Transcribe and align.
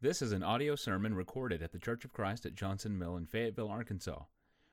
This 0.00 0.22
is 0.22 0.30
an 0.30 0.44
audio 0.44 0.76
sermon 0.76 1.14
recorded 1.14 1.60
at 1.60 1.72
the 1.72 1.78
Church 1.80 2.04
of 2.04 2.12
Christ 2.12 2.46
at 2.46 2.54
Johnson 2.54 2.96
Mill 2.96 3.16
in 3.16 3.26
Fayetteville, 3.26 3.68
Arkansas. 3.68 4.26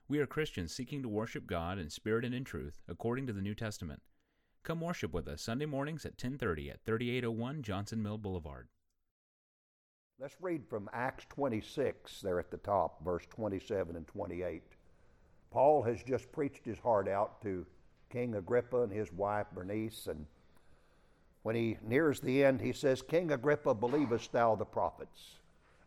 We 0.08 0.20
are 0.20 0.28
Christians 0.28 0.72
seeking 0.72 1.02
to 1.02 1.10
worship 1.10 1.48
God 1.48 1.80
in 1.80 1.90
spirit 1.90 2.24
and 2.24 2.36
in 2.36 2.44
truth, 2.44 2.84
according 2.88 3.26
to 3.26 3.34
the 3.34 3.42
New 3.42 3.56
Testament. 3.56 4.04
Come 4.62 4.82
worship 4.82 5.14
with 5.14 5.28
us 5.28 5.42
Sunday 5.42 5.66
mornings 5.66 6.06
at 6.06 6.20
10:30 6.20 6.70
at 6.70 6.84
3801 6.86 7.64
Johnson 7.64 8.04
Mill 8.04 8.20
Boulevard. 8.20 8.70
Let's 10.20 10.40
read 10.40 10.68
from 10.68 10.92
Acts 10.94 11.26
26 11.26 12.22
there 12.22 12.40
at 12.40 12.52
the 12.52 12.58
top, 12.58 13.04
verse 13.04 13.26
27 13.26 13.96
and 13.96 14.06
28. 14.06 14.62
Paul 15.50 15.82
has 15.82 16.04
just 16.04 16.32
preached 16.32 16.66
his 16.66 16.78
heart 16.78 17.08
out 17.08 17.42
to 17.42 17.66
King 18.12 18.36
Agrippa 18.36 18.84
and 18.84 18.92
his 18.92 19.12
wife 19.12 19.48
Bernice 19.56 20.06
and 20.06 20.28
when 21.46 21.56
he 21.56 21.78
nears 21.88 22.20
the 22.22 22.44
end, 22.44 22.60
he 22.60 22.74
says, 22.74 23.04
King 23.04 23.32
Agrippa, 23.32 23.76
believest 23.76 24.32
thou 24.32 24.56
the 24.56 24.66
prophets? 24.66 25.36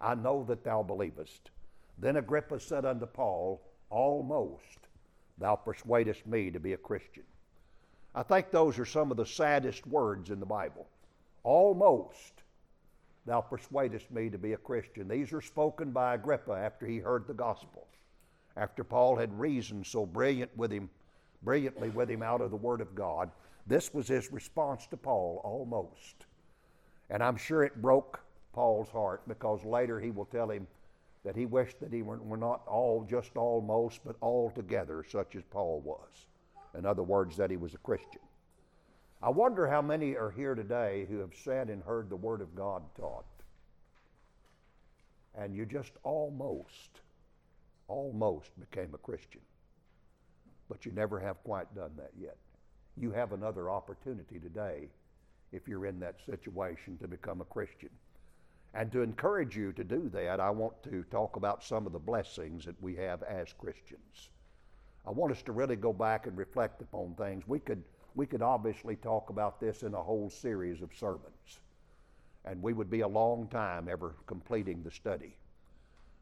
I 0.01 0.15
know 0.15 0.45
that 0.45 0.63
thou 0.63 0.85
believest. 0.85 1.51
Then 1.99 2.15
Agrippa 2.15 2.61
said 2.61 2.85
unto 2.85 3.07
Paul, 3.07 3.61
Almost 3.91 4.79
thou 5.37 5.57
persuadest 5.57 6.25
me 6.29 6.53
to 6.53 6.61
be 6.61 6.75
a 6.75 6.77
Christian. 6.77 7.25
I 8.15 8.23
think 8.23 8.53
those 8.53 8.79
are 8.79 8.85
some 8.85 9.11
of 9.11 9.17
the 9.17 9.27
saddest 9.27 9.85
words 9.85 10.31
in 10.31 10.39
the 10.39 10.47
Bible. 10.47 10.87
Almost 11.43 12.35
thou 13.27 13.41
persuadest 13.41 14.13
me 14.13 14.31
to 14.31 14.39
be 14.39 14.53
a 14.53 14.59
Christian. 14.59 15.09
These 15.09 15.33
are 15.33 15.41
spoken 15.41 15.91
by 15.91 16.15
Agrippa 16.15 16.53
after 16.53 16.87
he 16.87 16.99
heard 16.99 17.27
the 17.27 17.35
gospel, 17.35 17.89
after 18.57 18.85
Paul 18.85 19.17
had 19.17 19.37
reasoned 19.37 19.87
so 19.87 20.07
brilliant 20.07 20.57
with 20.57 20.71
him, 20.71 20.89
brilliantly 21.43 21.89
with 21.89 22.09
him 22.09 22.23
out 22.23 22.43
of 22.43 22.53
the 22.53 22.57
Word 22.57 22.81
of 22.81 22.95
God. 22.95 23.33
This 23.69 23.93
was 23.93 24.09
his 24.09 24.33
response 24.33 24.87
to 24.87 24.97
Paul, 24.97 25.43
almost. 25.45 26.25
And 27.11 27.23
I'm 27.23 27.37
sure 27.37 27.63
it 27.63 27.83
broke 27.83 28.19
Paul's 28.55 28.89
heart 28.89 29.29
because 29.29 29.63
later 29.63 30.01
he 30.01 30.11
will 30.11 30.25
tell 30.25 30.51
him 30.51 30.67
that 31.23 31.37
he 31.37 31.45
wished 31.45 31.79
that 31.81 31.93
he 31.93 32.01
were, 32.01 32.17
were 32.17 32.39
not 32.39 32.67
all 32.67 33.05
just 33.09 33.37
almost, 33.37 34.01
but 34.07 34.17
altogether 34.23 35.05
such 35.07 35.37
as 35.37 35.43
Paul 35.51 35.83
was. 35.85 36.27
In 36.79 36.87
other 36.87 37.03
words, 37.03 37.37
that 37.37 37.51
he 37.51 37.59
was 37.59 37.75
a 37.75 37.79
Christian. 37.79 38.23
I 39.23 39.29
wonder 39.29 39.69
how 39.69 39.83
many 39.83 40.17
are 40.17 40.31
here 40.31 40.55
today 40.55 41.07
who 41.11 41.19
have 41.19 41.35
sat 41.35 41.69
and 41.69 41.83
heard 41.83 42.09
the 42.09 42.17
Word 42.17 42.41
of 42.41 42.55
God 42.55 42.83
taught. 42.97 43.27
And 45.37 45.55
you 45.55 45.67
just 45.67 45.93
almost, 46.05 47.01
almost 47.87 48.59
became 48.59 48.95
a 48.95 48.99
Christian. 48.99 49.43
But 50.71 50.87
you 50.87 50.93
never 50.93 51.21
have 51.21 51.43
quite 51.45 51.75
done 51.75 51.93
that 51.97 52.13
yet 52.19 52.37
you 53.01 53.11
have 53.13 53.33
another 53.33 53.71
opportunity 53.71 54.39
today 54.39 54.89
if 55.53 55.67
you're 55.67 55.87
in 55.87 56.01
that 56.01 56.17
situation 56.27 56.99
to 56.99 57.09
become 57.09 57.41
a 57.41 57.47
Christian. 57.47 57.91
And 58.75 58.93
to 58.93 59.03
encourage 59.03 59.57
you 59.57 59.73
to 59.73 59.85
do 59.85 60.11
that, 60.13 60.41
I 60.41 60.51
want 60.51 60.83
to 60.85 61.03
talk 61.11 61.37
about 61.37 61.65
some 61.65 61.87
of 61.87 61.93
the 61.93 61.99
blessings 61.99 62.67
that 62.67 62.81
we 62.83 62.95
have 62.97 63.23
as 63.23 63.53
Christians. 63.55 64.29
I 65.07 65.11
want 65.11 65.33
us 65.33 65.43
to 65.43 65.53
really 65.53 65.77
go 65.77 65.93
back 65.93 66.27
and 66.27 66.37
reflect 66.37 66.83
upon 66.83 67.15
things. 67.15 67.45
We 67.47 67.61
could, 67.61 67.83
we 68.15 68.27
could 68.27 68.43
obviously 68.43 68.97
talk 68.97 69.31
about 69.31 69.59
this 69.59 69.83
in 69.83 69.95
a 69.95 70.03
whole 70.03 70.29
series 70.29 70.83
of 70.83 70.91
sermons, 70.95 71.61
and 72.45 72.63
we 72.63 72.75
would 72.75 72.91
be 72.91 73.01
a 73.01 73.09
long 73.09 73.49
time 73.49 73.89
ever 73.91 74.15
completing 74.27 74.83
the 74.83 74.91
study. 74.91 75.35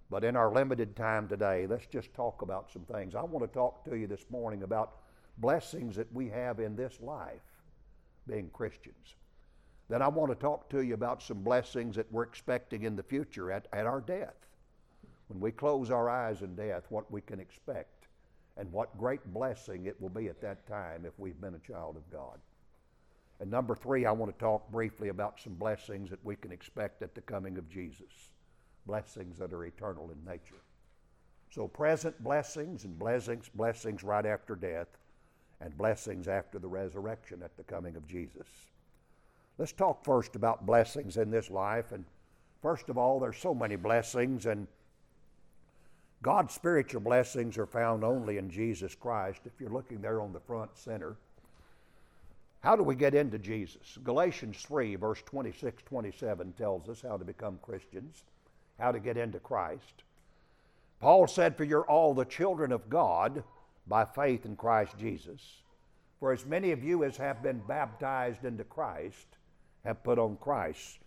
But 0.09 0.23
in 0.23 0.37
our 0.37 0.53
limited 0.53 0.95
time 0.95 1.27
today, 1.27 1.67
let's 1.67 1.87
just 1.87 2.15
talk 2.15 2.43
about 2.43 2.71
some 2.71 2.83
things. 2.83 3.17
I 3.17 3.23
want 3.23 3.45
to 3.45 3.53
talk 3.53 3.85
to 3.87 3.97
you 3.97 4.07
this 4.07 4.25
morning 4.31 4.63
about 4.63 4.99
blessings 5.39 5.97
that 5.97 6.13
we 6.13 6.29
have 6.29 6.61
in 6.61 6.77
this 6.77 6.99
life 7.01 7.41
being 8.27 8.51
Christians. 8.53 9.15
Then 9.89 10.03
I 10.03 10.09
want 10.09 10.33
to 10.33 10.37
talk 10.37 10.69
to 10.71 10.81
you 10.81 10.95
about 10.95 11.23
some 11.23 11.43
blessings 11.43 11.97
that 11.97 12.11
we're 12.11 12.25
expecting 12.25 12.83
in 12.83 12.97
the 12.97 13.03
future 13.03 13.53
at, 13.53 13.69
at 13.73 13.87
our 13.87 14.01
death. 14.01 14.35
When 15.29 15.41
we 15.41 15.53
close 15.53 15.91
our 15.91 16.09
eyes 16.09 16.43
in 16.43 16.57
death, 16.57 16.85
what 16.89 17.11
we 17.11 17.21
can 17.21 17.41
expect 17.41 18.07
and 18.57 18.73
what 18.73 18.99
great 18.99 19.25
blessing 19.33 19.87
it 19.87 20.01
will 20.01 20.09
be 20.09 20.29
at 20.29 20.41
that 20.41 20.67
time 20.67 21.05
if 21.05 21.13
we've 21.19 21.41
been 21.41 21.55
a 21.55 21.73
child 21.73 21.97
of 21.97 22.11
God. 22.11 22.39
And 23.39 23.51
number 23.51 23.75
three, 23.75 24.07
I 24.07 24.13
want 24.13 24.33
to 24.33 24.39
talk 24.39 24.71
briefly 24.73 25.09
about 25.09 25.39
some 25.39 25.55
blessings 25.55 26.11
that 26.11 26.25
we 26.25 26.37
can 26.37 26.53
expect 26.53 27.03
at 27.03 27.15
the 27.15 27.21
coming 27.21 27.59
of 27.59 27.69
Jesus. 27.69 28.31
Blessings 28.87 29.39
that 29.39 29.53
are 29.53 29.65
eternal 29.65 30.11
in 30.11 30.25
nature. 30.25 30.63
So 31.51 31.69
present 31.69 32.23
blessings 32.25 32.85
and 32.85 32.99
blessings, 32.99 33.51
blessings 33.55 34.03
right 34.03 34.25
after 34.25 34.57
death 34.57 34.89
and 35.61 35.77
blessings 35.77 36.29
after 36.29 36.59
the 36.59 36.69
resurrection 36.69 37.43
at 37.43 37.57
the 37.57 37.63
coming 37.65 37.97
of 37.97 38.07
Jesus. 38.07 38.47
Let's 39.59 39.73
talk 39.73 40.05
first 40.05 40.37
about 40.37 40.67
blessings 40.67 41.17
in 41.17 41.31
this 41.31 41.51
life. 41.51 41.93
And 41.93 42.05
first 42.61 42.89
of 42.89 42.99
all, 42.99 43.19
there's 43.19 43.39
so 43.39 43.55
many 43.55 43.77
blessings, 43.77 44.47
and 44.47 44.67
God's 46.23 46.53
spiritual 46.53 47.01
blessings 47.01 47.57
are 47.57 47.67
found 47.67 48.05
only 48.05 48.37
in 48.37 48.51
Jesus 48.51 48.95
Christ. 48.95 49.41
If 49.47 49.53
you're 49.59 49.71
looking 49.71 50.01
there 50.01 50.21
on 50.21 50.33
the 50.33 50.41
front 50.41 50.77
center, 50.77 51.17
how 52.61 52.77
do 52.77 52.83
we 52.83 52.97
get 52.97 53.15
into 53.15 53.39
Jesus? 53.39 53.99
Galatians 54.03 54.61
3, 54.63 54.97
verse 54.97 55.23
26 55.25 55.83
27 55.85 56.53
tells 56.59 56.89
us 56.89 57.01
how 57.01 57.17
to 57.17 57.25
become 57.25 57.59
Christians, 57.63 58.25
how 58.79 58.93
to 58.93 58.99
get 58.99 59.17
into 59.17 59.39
Christ. 59.39 60.03
Paul 61.01 61.27
said, 61.27 61.57
For 61.57 61.65
you're 61.65 61.89
all 61.89 62.13
the 62.13 62.25
children 62.25 62.73
of 62.73 62.91
God 62.91 63.45
by 63.87 64.05
faith 64.05 64.45
in 64.45 64.57
Christ 64.57 64.97
Jesus. 64.99 65.63
For 66.19 66.33
as 66.33 66.47
many 66.47 66.73
of 66.73 66.83
you 66.83 67.05
as 67.05 67.17
have 67.17 67.43
been 67.43 67.61
baptized 67.67 68.45
into 68.45 68.65
Christ 68.65 69.27
have 69.85 70.03
put 70.03 70.19
on 70.19 70.37
Christ. 70.37 70.99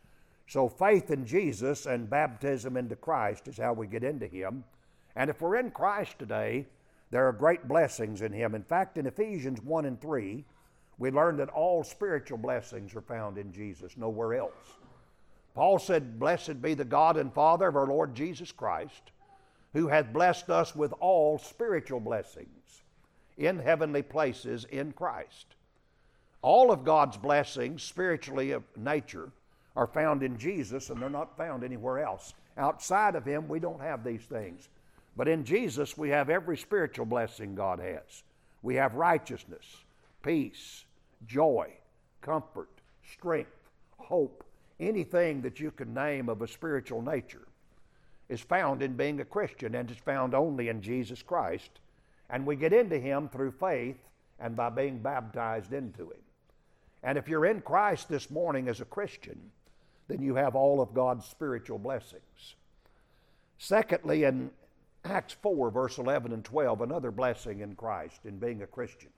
So 0.47 0.69
faith 0.69 1.11
in 1.11 1.25
Jesus 1.25 1.85
and 1.85 2.09
baptism 2.09 2.77
into 2.77 2.95
Christ 2.95 3.47
is 3.47 3.57
how 3.57 3.73
we 3.73 3.87
get 3.87 4.03
into 4.03 4.27
Him. 4.27 4.63
And 5.15 5.29
if 5.29 5.41
we're 5.41 5.57
in 5.57 5.71
Christ 5.71 6.17
today, 6.17 6.67
there 7.11 7.27
are 7.27 7.33
great 7.33 7.67
blessings 7.67 8.21
in 8.21 8.31
Him. 8.31 8.55
In 8.55 8.63
fact, 8.63 8.97
in 8.97 9.07
Ephesians 9.07 9.61
1 9.61 9.85
and 9.85 9.99
3, 9.99 10.45
we 10.97 11.11
learn 11.11 11.37
that 11.37 11.49
all 11.49 11.83
spiritual 11.83 12.37
blessings 12.37 12.95
are 12.95 13.01
found 13.01 13.37
in 13.37 13.51
Jesus, 13.51 13.97
nowhere 13.97 14.35
else. 14.35 14.77
Paul 15.55 15.79
said, 15.79 16.19
Blessed 16.19 16.61
be 16.61 16.73
the 16.73 16.85
God 16.85 17.17
and 17.17 17.33
Father 17.33 17.67
of 17.67 17.75
our 17.75 17.87
Lord 17.87 18.15
Jesus 18.15 18.51
Christ 18.51 19.11
who 19.73 19.87
hath 19.87 20.13
blessed 20.13 20.49
us 20.49 20.75
with 20.75 20.93
all 20.99 21.37
spiritual 21.37 21.99
blessings 21.99 22.58
in 23.39 23.57
heavenly 23.57 24.03
places 24.03 24.65
in 24.69 24.91
Christ. 24.91 25.47
All 26.41 26.71
of 26.71 26.83
God's 26.83 27.17
blessings, 27.17 27.81
spiritually 27.81 28.51
of 28.51 28.63
nature, 28.77 29.31
are 29.75 29.87
found 29.87 30.23
in 30.23 30.37
Jesus 30.37 30.89
and 30.89 31.01
they're 31.01 31.09
not 31.09 31.37
found 31.37 31.63
anywhere 31.63 31.99
else. 31.99 32.33
Outside 32.57 33.15
of 33.15 33.25
Him, 33.25 33.47
we 33.47 33.59
don't 33.59 33.81
have 33.81 34.03
these 34.03 34.23
things. 34.23 34.67
But 35.15 35.27
in 35.27 35.43
Jesus, 35.43 35.97
we 35.97 36.09
have 36.09 36.29
every 36.29 36.57
spiritual 36.57 37.05
blessing 37.05 37.55
God 37.55 37.79
has. 37.79 38.23
We 38.61 38.75
have 38.75 38.95
righteousness, 38.95 39.65
peace, 40.21 40.83
joy, 41.25 41.69
comfort, 42.21 42.69
strength, 43.11 43.51
hope, 43.97 44.43
anything 44.79 45.41
that 45.41 45.59
you 45.59 45.71
can 45.71 45.93
name 45.93 46.29
of 46.29 46.41
a 46.41 46.47
spiritual 46.47 47.01
nature 47.01 47.47
is 48.27 48.41
found 48.41 48.81
in 48.81 48.93
being 48.93 49.19
a 49.19 49.25
Christian 49.25 49.75
and 49.75 49.89
is 49.89 49.97
found 49.97 50.33
only 50.33 50.69
in 50.69 50.81
Jesus 50.81 51.21
Christ. 51.21 51.71
And 52.29 52.45
we 52.45 52.55
get 52.55 52.73
into 52.73 52.99
Him 52.99 53.29
through 53.29 53.51
faith 53.51 53.97
and 54.39 54.55
by 54.55 54.69
being 54.69 54.99
baptized 54.99 55.73
into 55.73 56.03
Him. 56.03 56.21
And 57.03 57.17
if 57.17 57.27
you're 57.27 57.45
in 57.45 57.61
Christ 57.61 58.09
this 58.09 58.29
morning 58.29 58.67
as 58.67 58.81
a 58.81 58.85
Christian, 58.85 59.39
then 60.07 60.21
you 60.21 60.35
have 60.35 60.55
all 60.55 60.81
of 60.81 60.93
God's 60.93 61.25
spiritual 61.25 61.79
blessings. 61.79 62.55
Secondly, 63.57 64.23
in 64.23 64.51
Acts 65.05 65.35
4, 65.41 65.71
verse 65.71 65.97
11 65.97 66.33
and 66.33 66.43
12, 66.43 66.81
another 66.81 67.11
blessing 67.11 67.61
in 67.61 67.75
Christ 67.75 68.25
in 68.25 68.37
being 68.37 68.61
a 68.61 68.67
Christian 68.67 69.09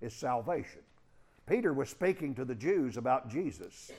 is 0.00 0.14
salvation. 0.14 0.80
Peter 1.46 1.72
was 1.72 1.88
speaking 1.88 2.34
to 2.34 2.44
the 2.44 2.54
Jews 2.54 2.96
about 2.96 3.28
Jesus, 3.28 3.90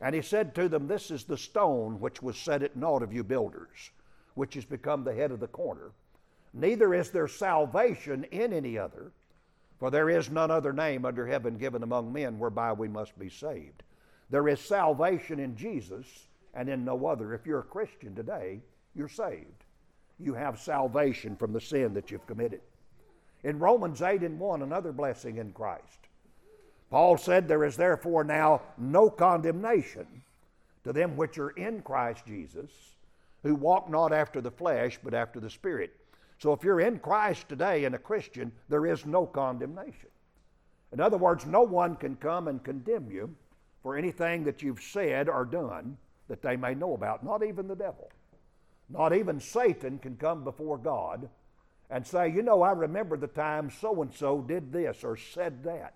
and 0.00 0.14
he 0.14 0.22
said 0.22 0.54
to 0.54 0.68
them, 0.68 0.86
This 0.86 1.10
is 1.10 1.24
the 1.24 1.36
stone 1.36 2.00
which 2.00 2.22
was 2.22 2.36
set 2.36 2.62
at 2.62 2.76
naught 2.76 3.02
of 3.02 3.12
you 3.12 3.24
builders 3.24 3.90
which 4.34 4.54
has 4.54 4.64
become 4.64 5.04
the 5.04 5.14
head 5.14 5.30
of 5.30 5.40
the 5.40 5.46
corner. 5.48 5.90
Neither 6.52 6.94
is 6.94 7.10
there 7.10 7.28
salvation 7.28 8.24
in 8.30 8.52
any 8.52 8.76
other, 8.76 9.12
for 9.78 9.90
there 9.90 10.10
is 10.10 10.30
none 10.30 10.50
other 10.50 10.72
name 10.72 11.04
under 11.04 11.26
heaven 11.26 11.56
given 11.56 11.82
among 11.82 12.12
men 12.12 12.38
whereby 12.38 12.72
we 12.72 12.88
must 12.88 13.18
be 13.18 13.28
saved. 13.28 13.82
There 14.30 14.48
is 14.48 14.60
salvation 14.60 15.38
in 15.40 15.56
Jesus 15.56 16.06
and 16.54 16.68
in 16.68 16.84
no 16.84 17.06
other. 17.06 17.34
If 17.34 17.46
you're 17.46 17.60
a 17.60 17.64
Christian 17.64 18.14
today, 18.14 18.60
you're 18.94 19.08
saved. 19.08 19.64
You 20.18 20.34
have 20.34 20.60
salvation 20.60 21.36
from 21.36 21.52
the 21.52 21.60
sin 21.60 21.94
that 21.94 22.10
you've 22.10 22.26
committed. 22.26 22.60
In 23.42 23.58
Romans 23.58 24.02
8 24.02 24.22
and 24.22 24.38
1, 24.38 24.62
another 24.62 24.92
blessing 24.92 25.38
in 25.38 25.52
Christ. 25.52 26.08
Paul 26.90 27.16
said, 27.16 27.46
There 27.46 27.64
is 27.64 27.76
therefore 27.76 28.24
now 28.24 28.62
no 28.76 29.08
condemnation 29.08 30.06
to 30.84 30.92
them 30.92 31.16
which 31.16 31.38
are 31.38 31.50
in 31.50 31.82
Christ 31.82 32.26
Jesus 32.26 32.70
who 33.42 33.54
walk 33.54 33.88
not 33.88 34.12
after 34.12 34.40
the 34.40 34.50
flesh, 34.50 34.98
but 35.02 35.14
after 35.14 35.40
the 35.40 35.48
Spirit. 35.48 35.94
So 36.40 36.54
if 36.54 36.64
you're 36.64 36.80
in 36.80 36.98
Christ 36.98 37.50
today 37.50 37.84
and 37.84 37.94
a 37.94 37.98
Christian, 37.98 38.50
there 38.70 38.86
is 38.86 39.04
no 39.04 39.26
condemnation. 39.26 40.08
In 40.90 40.98
other 40.98 41.18
words, 41.18 41.44
no 41.44 41.60
one 41.60 41.96
can 41.96 42.16
come 42.16 42.48
and 42.48 42.64
condemn 42.64 43.10
you 43.10 43.36
for 43.82 43.96
anything 43.96 44.44
that 44.44 44.62
you've 44.62 44.80
said 44.80 45.28
or 45.28 45.44
done 45.44 45.98
that 46.28 46.40
they 46.40 46.56
may 46.56 46.74
know 46.74 46.94
about, 46.94 47.22
not 47.22 47.44
even 47.44 47.68
the 47.68 47.76
devil. 47.76 48.10
Not 48.88 49.14
even 49.14 49.38
Satan 49.38 49.98
can 49.98 50.16
come 50.16 50.42
before 50.42 50.78
God 50.78 51.28
and 51.90 52.06
say, 52.06 52.28
You 52.28 52.42
know, 52.42 52.62
I 52.62 52.72
remember 52.72 53.18
the 53.18 53.26
time 53.26 53.70
so 53.70 54.00
and 54.00 54.12
so 54.12 54.40
did 54.40 54.72
this 54.72 55.04
or 55.04 55.18
said 55.18 55.62
that. 55.64 55.94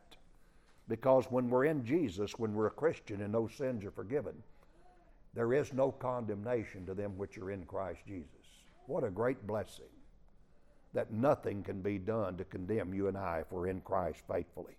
Because 0.88 1.24
when 1.30 1.48
we're 1.48 1.64
in 1.64 1.86
Jesus, 1.86 2.38
when 2.38 2.52
we're 2.52 2.66
a 2.66 2.70
Christian 2.70 3.22
and 3.22 3.32
those 3.32 3.54
sins 3.54 3.82
are 3.84 3.90
forgiven, 3.90 4.34
there 5.32 5.54
is 5.54 5.72
no 5.72 5.90
condemnation 5.90 6.84
to 6.84 6.92
them 6.92 7.16
which 7.16 7.38
are 7.38 7.50
in 7.50 7.64
Christ 7.64 8.00
Jesus. 8.06 8.28
What 8.86 9.04
a 9.04 9.10
great 9.10 9.46
blessing 9.46 9.86
that 10.94 11.12
nothing 11.12 11.62
can 11.62 11.82
be 11.82 11.98
done 11.98 12.36
to 12.36 12.44
condemn 12.44 12.94
you 12.94 13.08
and 13.08 13.18
I 13.18 13.40
if 13.40 13.52
we're 13.52 13.66
in 13.66 13.80
Christ 13.80 14.22
faithfully. 14.30 14.74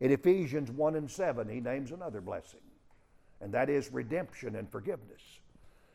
In 0.00 0.12
Ephesians 0.12 0.70
1 0.70 0.96
and 0.96 1.10
7, 1.10 1.48
he 1.48 1.60
names 1.60 1.92
another 1.92 2.20
blessing, 2.20 2.60
and 3.40 3.52
that 3.54 3.70
is 3.70 3.92
redemption 3.92 4.56
and 4.56 4.70
forgiveness. 4.70 5.22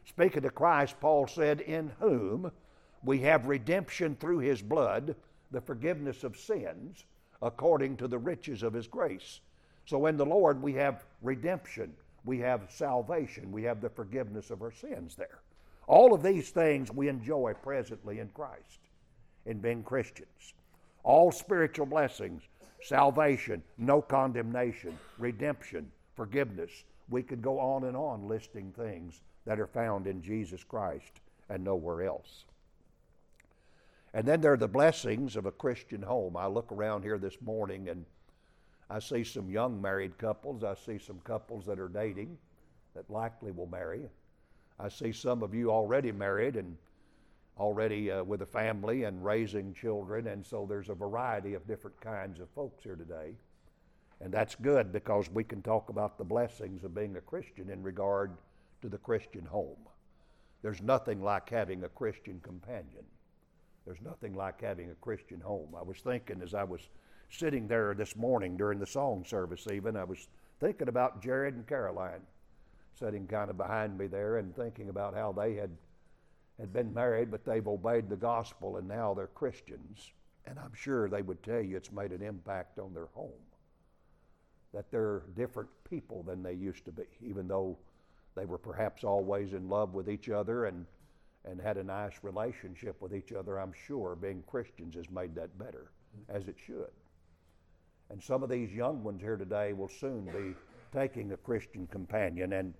Speaking 0.05 0.43
of 0.45 0.55
Christ, 0.55 0.95
Paul 0.99 1.27
said, 1.27 1.61
In 1.61 1.91
whom 1.99 2.51
we 3.03 3.19
have 3.19 3.45
redemption 3.45 4.15
through 4.15 4.39
his 4.39 4.61
blood, 4.61 5.15
the 5.51 5.61
forgiveness 5.61 6.23
of 6.23 6.37
sins, 6.37 7.05
according 7.41 7.97
to 7.97 8.07
the 8.07 8.17
riches 8.17 8.63
of 8.63 8.73
his 8.73 8.87
grace. 8.87 9.41
So 9.85 10.05
in 10.05 10.17
the 10.17 10.25
Lord, 10.25 10.61
we 10.61 10.73
have 10.73 11.05
redemption, 11.21 11.93
we 12.25 12.39
have 12.39 12.69
salvation, 12.69 13.51
we 13.51 13.63
have 13.63 13.81
the 13.81 13.89
forgiveness 13.89 14.49
of 14.49 14.61
our 14.61 14.71
sins 14.71 15.15
there. 15.15 15.39
All 15.87 16.13
of 16.13 16.23
these 16.23 16.49
things 16.49 16.91
we 16.91 17.09
enjoy 17.09 17.53
presently 17.61 18.19
in 18.19 18.29
Christ 18.29 18.79
in 19.45 19.59
being 19.59 19.83
Christians. 19.83 20.53
All 21.03 21.31
spiritual 21.31 21.85
blessings, 21.85 22.43
salvation, 22.81 23.61
no 23.77 24.01
condemnation, 24.01 24.97
redemption, 25.17 25.91
forgiveness. 26.15 26.71
We 27.09 27.23
could 27.23 27.41
go 27.41 27.59
on 27.59 27.83
and 27.85 27.97
on 27.97 28.27
listing 28.27 28.73
things 28.77 29.21
that 29.45 29.59
are 29.59 29.67
found 29.67 30.07
in 30.07 30.21
Jesus 30.21 30.63
Christ 30.63 31.19
and 31.49 31.63
nowhere 31.63 32.03
else. 32.03 32.45
And 34.13 34.25
then 34.25 34.41
there 34.41 34.53
are 34.53 34.57
the 34.57 34.67
blessings 34.67 35.35
of 35.35 35.45
a 35.45 35.51
Christian 35.51 36.01
home. 36.01 36.37
I 36.37 36.45
look 36.45 36.71
around 36.71 37.03
here 37.03 37.17
this 37.17 37.41
morning 37.41 37.89
and 37.89 38.05
I 38.89 38.99
see 38.99 39.23
some 39.23 39.49
young 39.49 39.81
married 39.81 40.17
couples. 40.17 40.63
I 40.63 40.75
see 40.75 40.99
some 40.99 41.19
couples 41.23 41.65
that 41.65 41.79
are 41.79 41.87
dating 41.87 42.37
that 42.95 43.09
likely 43.09 43.51
will 43.51 43.67
marry. 43.67 44.07
I 44.79 44.89
see 44.89 45.11
some 45.11 45.41
of 45.41 45.53
you 45.53 45.71
already 45.71 46.11
married 46.11 46.55
and 46.55 46.77
already 47.57 48.11
uh, 48.11 48.23
with 48.23 48.41
a 48.41 48.45
family 48.45 49.03
and 49.03 49.23
raising 49.23 49.73
children, 49.73 50.27
and 50.27 50.45
so 50.45 50.65
there's 50.67 50.89
a 50.89 50.95
variety 50.95 51.53
of 51.53 51.67
different 51.67 51.99
kinds 52.01 52.39
of 52.39 52.49
folks 52.49 52.83
here 52.83 52.95
today. 52.95 53.35
And 54.21 54.33
that's 54.33 54.55
good 54.55 54.91
because 54.91 55.29
we 55.29 55.43
can 55.43 55.61
talk 55.61 55.89
about 55.89 56.17
the 56.17 56.23
blessings 56.23 56.83
of 56.83 56.95
being 56.95 57.15
a 57.17 57.21
Christian 57.21 57.69
in 57.69 57.83
regard 57.83 58.31
to 58.81 58.89
the 58.89 58.97
Christian 58.97 59.45
home. 59.45 59.77
There's 60.61 60.81
nothing 60.81 61.21
like 61.21 61.49
having 61.49 61.83
a 61.83 61.89
Christian 61.89 62.39
companion. 62.41 63.03
There's 63.85 64.01
nothing 64.01 64.33
like 64.33 64.61
having 64.61 64.91
a 64.91 64.95
Christian 64.95 65.41
home. 65.41 65.75
I 65.77 65.83
was 65.83 65.97
thinking 65.97 66.41
as 66.41 66.53
I 66.53 66.63
was 66.63 66.81
sitting 67.29 67.67
there 67.67 67.93
this 67.93 68.15
morning 68.15 68.55
during 68.55 68.79
the 68.79 68.85
song 68.85 69.25
service, 69.25 69.67
even, 69.71 69.97
I 69.97 70.05
was 70.05 70.27
thinking 70.59 70.87
about 70.87 71.21
Jared 71.21 71.55
and 71.55 71.67
Caroline 71.67 72.21
sitting 72.97 73.27
kind 73.27 73.49
of 73.49 73.57
behind 73.57 73.97
me 73.97 74.07
there 74.07 74.37
and 74.37 74.55
thinking 74.55 74.89
about 74.89 75.15
how 75.15 75.31
they 75.31 75.55
had 75.55 75.71
had 76.59 76.71
been 76.71 76.93
married, 76.93 77.31
but 77.31 77.45
they've 77.45 77.67
obeyed 77.67 78.09
the 78.09 78.15
gospel 78.15 78.77
and 78.77 78.87
now 78.87 79.13
they're 79.13 79.27
Christians. 79.27 80.11
And 80.45 80.59
I'm 80.59 80.73
sure 80.73 81.09
they 81.09 81.21
would 81.21 81.41
tell 81.41 81.61
you 81.61 81.77
it's 81.77 81.91
made 81.91 82.11
an 82.11 82.21
impact 82.21 82.79
on 82.79 82.93
their 82.93 83.07
home. 83.13 83.31
That 84.73 84.91
they're 84.91 85.23
different 85.35 85.69
people 85.89 86.23
than 86.23 86.43
they 86.43 86.53
used 86.53 86.85
to 86.85 86.91
be, 86.91 87.03
even 87.21 87.47
though 87.47 87.77
they 88.35 88.45
were 88.45 88.57
perhaps 88.57 89.03
always 89.03 89.53
in 89.53 89.69
love 89.69 89.93
with 89.93 90.09
each 90.09 90.29
other 90.29 90.65
and, 90.65 90.85
and 91.45 91.61
had 91.61 91.77
a 91.77 91.83
nice 91.83 92.13
relationship 92.23 93.01
with 93.01 93.15
each 93.15 93.31
other. 93.31 93.59
I'm 93.59 93.73
sure 93.87 94.15
being 94.15 94.43
Christians 94.47 94.95
has 94.95 95.09
made 95.09 95.35
that 95.35 95.57
better, 95.57 95.91
as 96.29 96.47
it 96.47 96.55
should. 96.65 96.91
And 98.09 98.21
some 98.21 98.43
of 98.43 98.49
these 98.49 98.71
young 98.71 99.03
ones 99.03 99.21
here 99.21 99.37
today 99.37 99.73
will 99.73 99.89
soon 99.89 100.25
be 100.25 100.55
taking 100.91 101.31
a 101.31 101.37
Christian 101.37 101.87
companion, 101.87 102.53
and, 102.53 102.73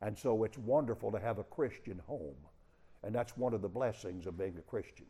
and 0.00 0.18
so 0.18 0.44
it's 0.44 0.58
wonderful 0.58 1.12
to 1.12 1.18
have 1.18 1.38
a 1.38 1.44
Christian 1.44 2.00
home. 2.06 2.34
And 3.04 3.14
that's 3.14 3.36
one 3.36 3.54
of 3.54 3.62
the 3.62 3.68
blessings 3.68 4.26
of 4.26 4.38
being 4.38 4.56
a 4.58 4.62
Christian. 4.62 5.06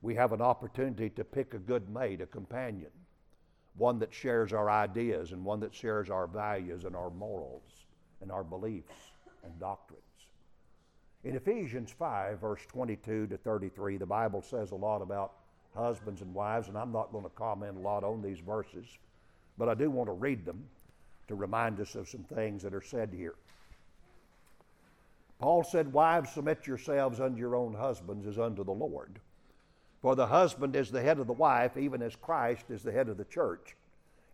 We 0.00 0.14
have 0.14 0.32
an 0.32 0.40
opportunity 0.40 1.10
to 1.10 1.24
pick 1.24 1.54
a 1.54 1.58
good 1.58 1.88
mate, 1.88 2.20
a 2.20 2.26
companion, 2.26 2.90
one 3.76 3.98
that 4.00 4.12
shares 4.12 4.52
our 4.52 4.70
ideas 4.70 5.32
and 5.32 5.44
one 5.44 5.60
that 5.60 5.74
shares 5.74 6.10
our 6.10 6.26
values 6.26 6.84
and 6.84 6.96
our 6.96 7.10
morals 7.10 7.86
and 8.20 8.32
our 8.32 8.42
beliefs 8.42 9.12
and 9.44 9.58
doctrines. 9.60 10.02
In 11.24 11.36
Ephesians 11.36 11.94
5, 11.96 12.40
verse 12.40 12.62
22 12.66 13.28
to 13.28 13.36
33, 13.36 13.96
the 13.96 14.06
Bible 14.06 14.42
says 14.42 14.72
a 14.72 14.76
lot 14.76 15.02
about 15.02 15.34
husbands 15.74 16.20
and 16.20 16.34
wives, 16.34 16.68
and 16.68 16.76
I'm 16.76 16.92
not 16.92 17.12
going 17.12 17.24
to 17.24 17.30
comment 17.30 17.76
a 17.76 17.80
lot 17.80 18.02
on 18.02 18.22
these 18.22 18.40
verses, 18.40 18.86
but 19.56 19.68
I 19.68 19.74
do 19.74 19.88
want 19.90 20.08
to 20.08 20.14
read 20.14 20.44
them 20.44 20.64
to 21.28 21.34
remind 21.34 21.80
us 21.80 21.94
of 21.94 22.08
some 22.08 22.24
things 22.24 22.62
that 22.62 22.74
are 22.74 22.82
said 22.82 23.12
here. 23.16 23.34
Paul 25.42 25.64
said, 25.64 25.92
Wives, 25.92 26.30
submit 26.30 26.68
yourselves 26.68 27.18
unto 27.18 27.36
your 27.36 27.56
own 27.56 27.74
husbands 27.74 28.28
as 28.28 28.38
unto 28.38 28.62
the 28.62 28.70
Lord. 28.70 29.18
For 30.00 30.14
the 30.14 30.28
husband 30.28 30.76
is 30.76 30.92
the 30.92 31.02
head 31.02 31.18
of 31.18 31.26
the 31.26 31.32
wife, 31.32 31.76
even 31.76 32.00
as 32.00 32.14
Christ 32.14 32.66
is 32.70 32.84
the 32.84 32.92
head 32.92 33.08
of 33.08 33.16
the 33.16 33.24
church, 33.24 33.74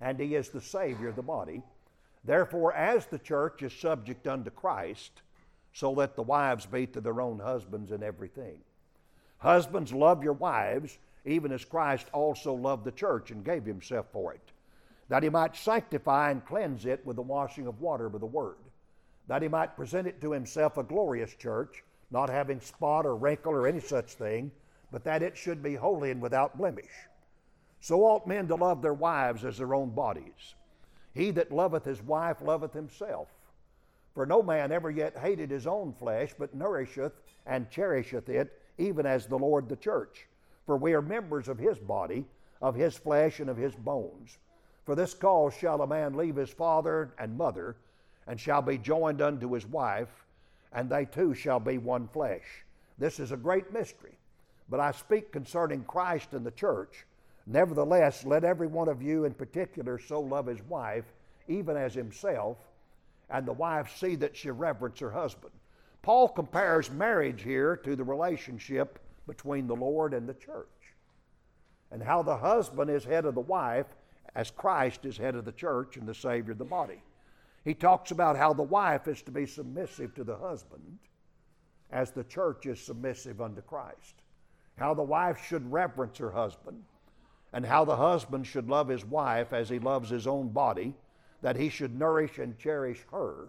and 0.03 0.21
he 0.21 0.35
is 0.35 0.51
the 0.51 0.61
Savior 0.61 1.09
of 1.09 1.17
the 1.17 1.23
body. 1.23 1.63
Therefore, 2.25 2.75
as 2.75 3.07
the 3.07 3.19
church 3.19 3.63
is 3.63 3.73
subject 3.73 4.27
unto 4.27 4.51
Christ, 4.51 5.23
so 5.73 5.93
let 5.93 6.15
the 6.15 6.23
wives 6.23 6.67
be 6.67 6.87
to 6.89 7.01
their 7.01 7.23
own 7.23 7.39
husbands 7.39 7.91
in 7.91 8.03
everything. 8.03 8.59
Husbands, 9.39 9.95
love 9.95 10.23
your 10.23 10.35
wives, 10.35 10.99
even 11.25 11.53
as 11.53 11.65
Christ 11.65 12.07
also 12.13 12.53
loved 12.53 12.85
the 12.85 12.93
church 12.93 13.31
and 13.31 13.43
gave 13.43 13.65
himself 13.65 14.07
for 14.13 14.35
it, 14.35 14.53
that 15.09 15.23
he 15.23 15.31
might 15.31 15.57
sanctify 15.57 16.33
and 16.33 16.45
cleanse 16.45 16.85
it 16.85 17.07
with 17.07 17.17
the 17.17 17.23
washing 17.23 17.67
of 17.67 17.81
water 17.81 18.11
by 18.11 18.19
the 18.19 18.27
word 18.27 18.57
that 19.29 19.43
he 19.43 19.49
might 19.49 19.77
present 19.77 20.09
it 20.09 20.21
to 20.21 20.33
himself 20.33 20.77
a 20.77 20.83
glorious 20.83 21.35
church, 21.35 21.85
not 22.11 22.31
having 22.31 22.61
spot 22.61 23.07
or 23.07 23.15
wrinkle 23.15 23.53
or 23.53 23.67
any 23.67 23.81
such 23.81 24.15
thing, 24.15 24.51
but 24.91 25.05
that 25.05 25.23
it 25.23 25.37
should 25.37 25.63
be 25.63 25.75
holy 25.75 26.11
and 26.11 26.21
without 26.21 26.57
blemish. 26.57 27.07
So 27.81 28.01
ought 28.01 28.27
men 28.27 28.49
to 28.49 28.55
love 28.55 28.83
their 28.83 28.95
wives 28.95 29.45
as 29.45 29.59
their 29.59 29.75
own 29.75 29.91
bodies. 29.91 30.55
He 31.15 31.31
that 31.33 31.53
loveth 31.53 31.85
his 31.85 32.03
wife 32.03 32.41
loveth 32.41 32.73
himself. 32.73 33.29
For 34.15 34.27
no 34.27 34.43
man 34.43 34.73
ever 34.73 34.91
yet 34.91 35.17
hated 35.17 35.51
his 35.51 35.67
own 35.67 35.93
flesh, 35.93 36.35
but 36.39 36.55
nourisheth 36.55 37.13
and 37.47 37.71
cherisheth 37.71 38.29
it, 38.29 38.61
even 38.79 39.07
as 39.07 39.27
the 39.27 39.39
Lord 39.39 39.69
the 39.69 39.77
church. 39.77 40.27
For 40.67 40.77
we 40.77 40.95
are 40.95 41.03
members 41.03 41.49
of 41.49 41.59
his 41.59 41.79
body, 41.79 42.25
of 42.61 42.75
his 42.75 42.97
flesh, 42.97 43.41
and 43.41 43.51
of 43.51 43.57
his 43.57 43.75
bones. 43.75 44.39
For 44.85 44.95
this 44.95 45.15
cause 45.15 45.55
shall 45.55 45.83
a 45.83 45.87
man 45.87 46.15
leave 46.15 46.37
his 46.37 46.51
father 46.51 47.15
and 47.19 47.37
mother, 47.37 47.77
and 48.29 48.39
shall 48.39 48.63
be 48.63 48.79
joined 48.79 49.23
unto 49.23 49.53
his 49.53 49.67
wife, 49.67 50.27
and 50.73 50.89
they 50.89 51.07
two 51.07 51.35
shall 51.35 51.59
be 51.59 51.79
one 51.79 52.07
flesh. 52.09 52.45
This 52.99 53.19
is 53.19 53.33
a 53.33 53.37
great 53.37 53.73
mystery. 53.73 54.19
But 54.69 54.81
I 54.81 54.93
speak 54.93 55.33
concerning 55.33 55.83
Christ 55.85 56.35
and 56.35 56.45
the 56.45 56.51
church. 56.51 57.07
Nevertheless, 57.47 58.27
let 58.27 58.45
every 58.45 58.67
one 58.67 58.89
of 58.89 59.01
you 59.01 59.25
in 59.25 59.33
particular 59.33 59.99
so 59.99 60.21
love 60.21 60.47
his 60.47 60.63
wife, 60.69 61.07
even 61.49 61.77
as 61.77 61.95
himself, 61.95 62.59
and 63.31 63.47
the 63.47 63.53
wife 63.53 63.97
see 63.97 64.15
that 64.17 64.37
she 64.37 64.51
reverence 64.51 64.99
her 65.01 65.11
husband. 65.11 65.53
Paul 66.03 66.29
compares 66.29 66.91
marriage 66.91 67.43
here 67.43 67.77
to 67.79 67.97
the 67.97 68.05
relationship 68.05 68.99
between 69.27 69.67
the 69.67 69.77
Lord 69.77 70.13
and 70.13 70.29
the 70.29 70.35
church, 70.35 70.67
and 71.91 72.03
how 72.03 72.23
the 72.23 72.37
husband 72.37 72.91
is 72.91 73.05
head 73.05 73.25
of 73.25 73.35
the 73.35 73.41
wife, 73.41 73.87
as 74.35 74.51
Christ 74.51 75.07
is 75.07 75.17
head 75.17 75.35
of 75.35 75.47
the 75.47 75.53
church 75.53 75.97
and 75.97 76.07
the 76.07 76.15
Savior 76.15 76.53
of 76.53 76.59
the 76.59 76.65
body. 76.65 77.01
He 77.69 77.75
talks 77.75 78.13
about 78.13 78.39
how 78.39 78.55
the 78.55 78.63
wife 78.63 79.09
is 79.09 79.21
to 79.21 79.31
be 79.31 79.45
submissive 79.45 80.15
to 80.15 80.25
the 80.25 80.39
husband 80.39 81.01
as 81.91 82.11
the 82.11 82.25
church 82.25 82.65
is 82.65 82.81
submissive 82.81 83.43
unto 83.43 83.61
Christ. 83.61 84.23
How 84.79 84.95
the 84.95 85.03
wife 85.03 85.45
should 85.45 85.71
reverence 85.71 86.17
her 86.17 86.31
husband, 86.31 86.83
and 87.53 87.67
how 87.67 87.85
the 87.85 87.97
husband 87.97 88.47
should 88.47 88.71
love 88.71 88.89
his 88.89 89.05
wife 89.05 89.53
as 89.53 89.69
he 89.69 89.79
loves 89.79 90.09
his 90.09 90.27
own 90.27 90.49
body, 90.49 90.95
that 91.43 91.57
he 91.57 91.69
should 91.69 91.95
nourish 91.95 92.39
and 92.39 92.59
cherish 92.59 93.05
her 93.13 93.49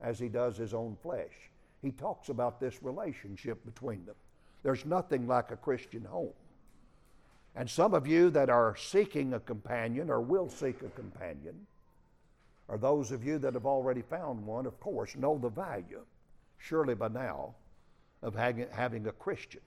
as 0.00 0.18
he 0.18 0.30
does 0.30 0.56
his 0.56 0.72
own 0.72 0.96
flesh. 1.02 1.50
He 1.82 1.90
talks 1.90 2.30
about 2.30 2.58
this 2.58 2.82
relationship 2.82 3.62
between 3.66 4.06
them. 4.06 4.16
There's 4.62 4.86
nothing 4.86 5.26
like 5.26 5.50
a 5.50 5.56
Christian 5.56 6.06
home. 6.06 6.32
And 7.54 7.68
some 7.68 7.92
of 7.92 8.06
you 8.06 8.30
that 8.30 8.48
are 8.48 8.76
seeking 8.76 9.34
a 9.34 9.40
companion 9.40 10.08
or 10.08 10.22
will 10.22 10.48
seek 10.48 10.80
a 10.80 10.88
companion, 10.88 11.66
or 12.72 12.78
those 12.78 13.12
of 13.12 13.22
you 13.22 13.38
that 13.38 13.52
have 13.52 13.66
already 13.66 14.00
found 14.00 14.46
one, 14.46 14.64
of 14.64 14.80
course, 14.80 15.14
know 15.14 15.36
the 15.36 15.50
value, 15.50 16.00
surely 16.56 16.94
by 16.94 17.08
now, 17.08 17.54
of 18.22 18.34
having 18.34 19.06
a 19.06 19.12
Christian. 19.12 19.60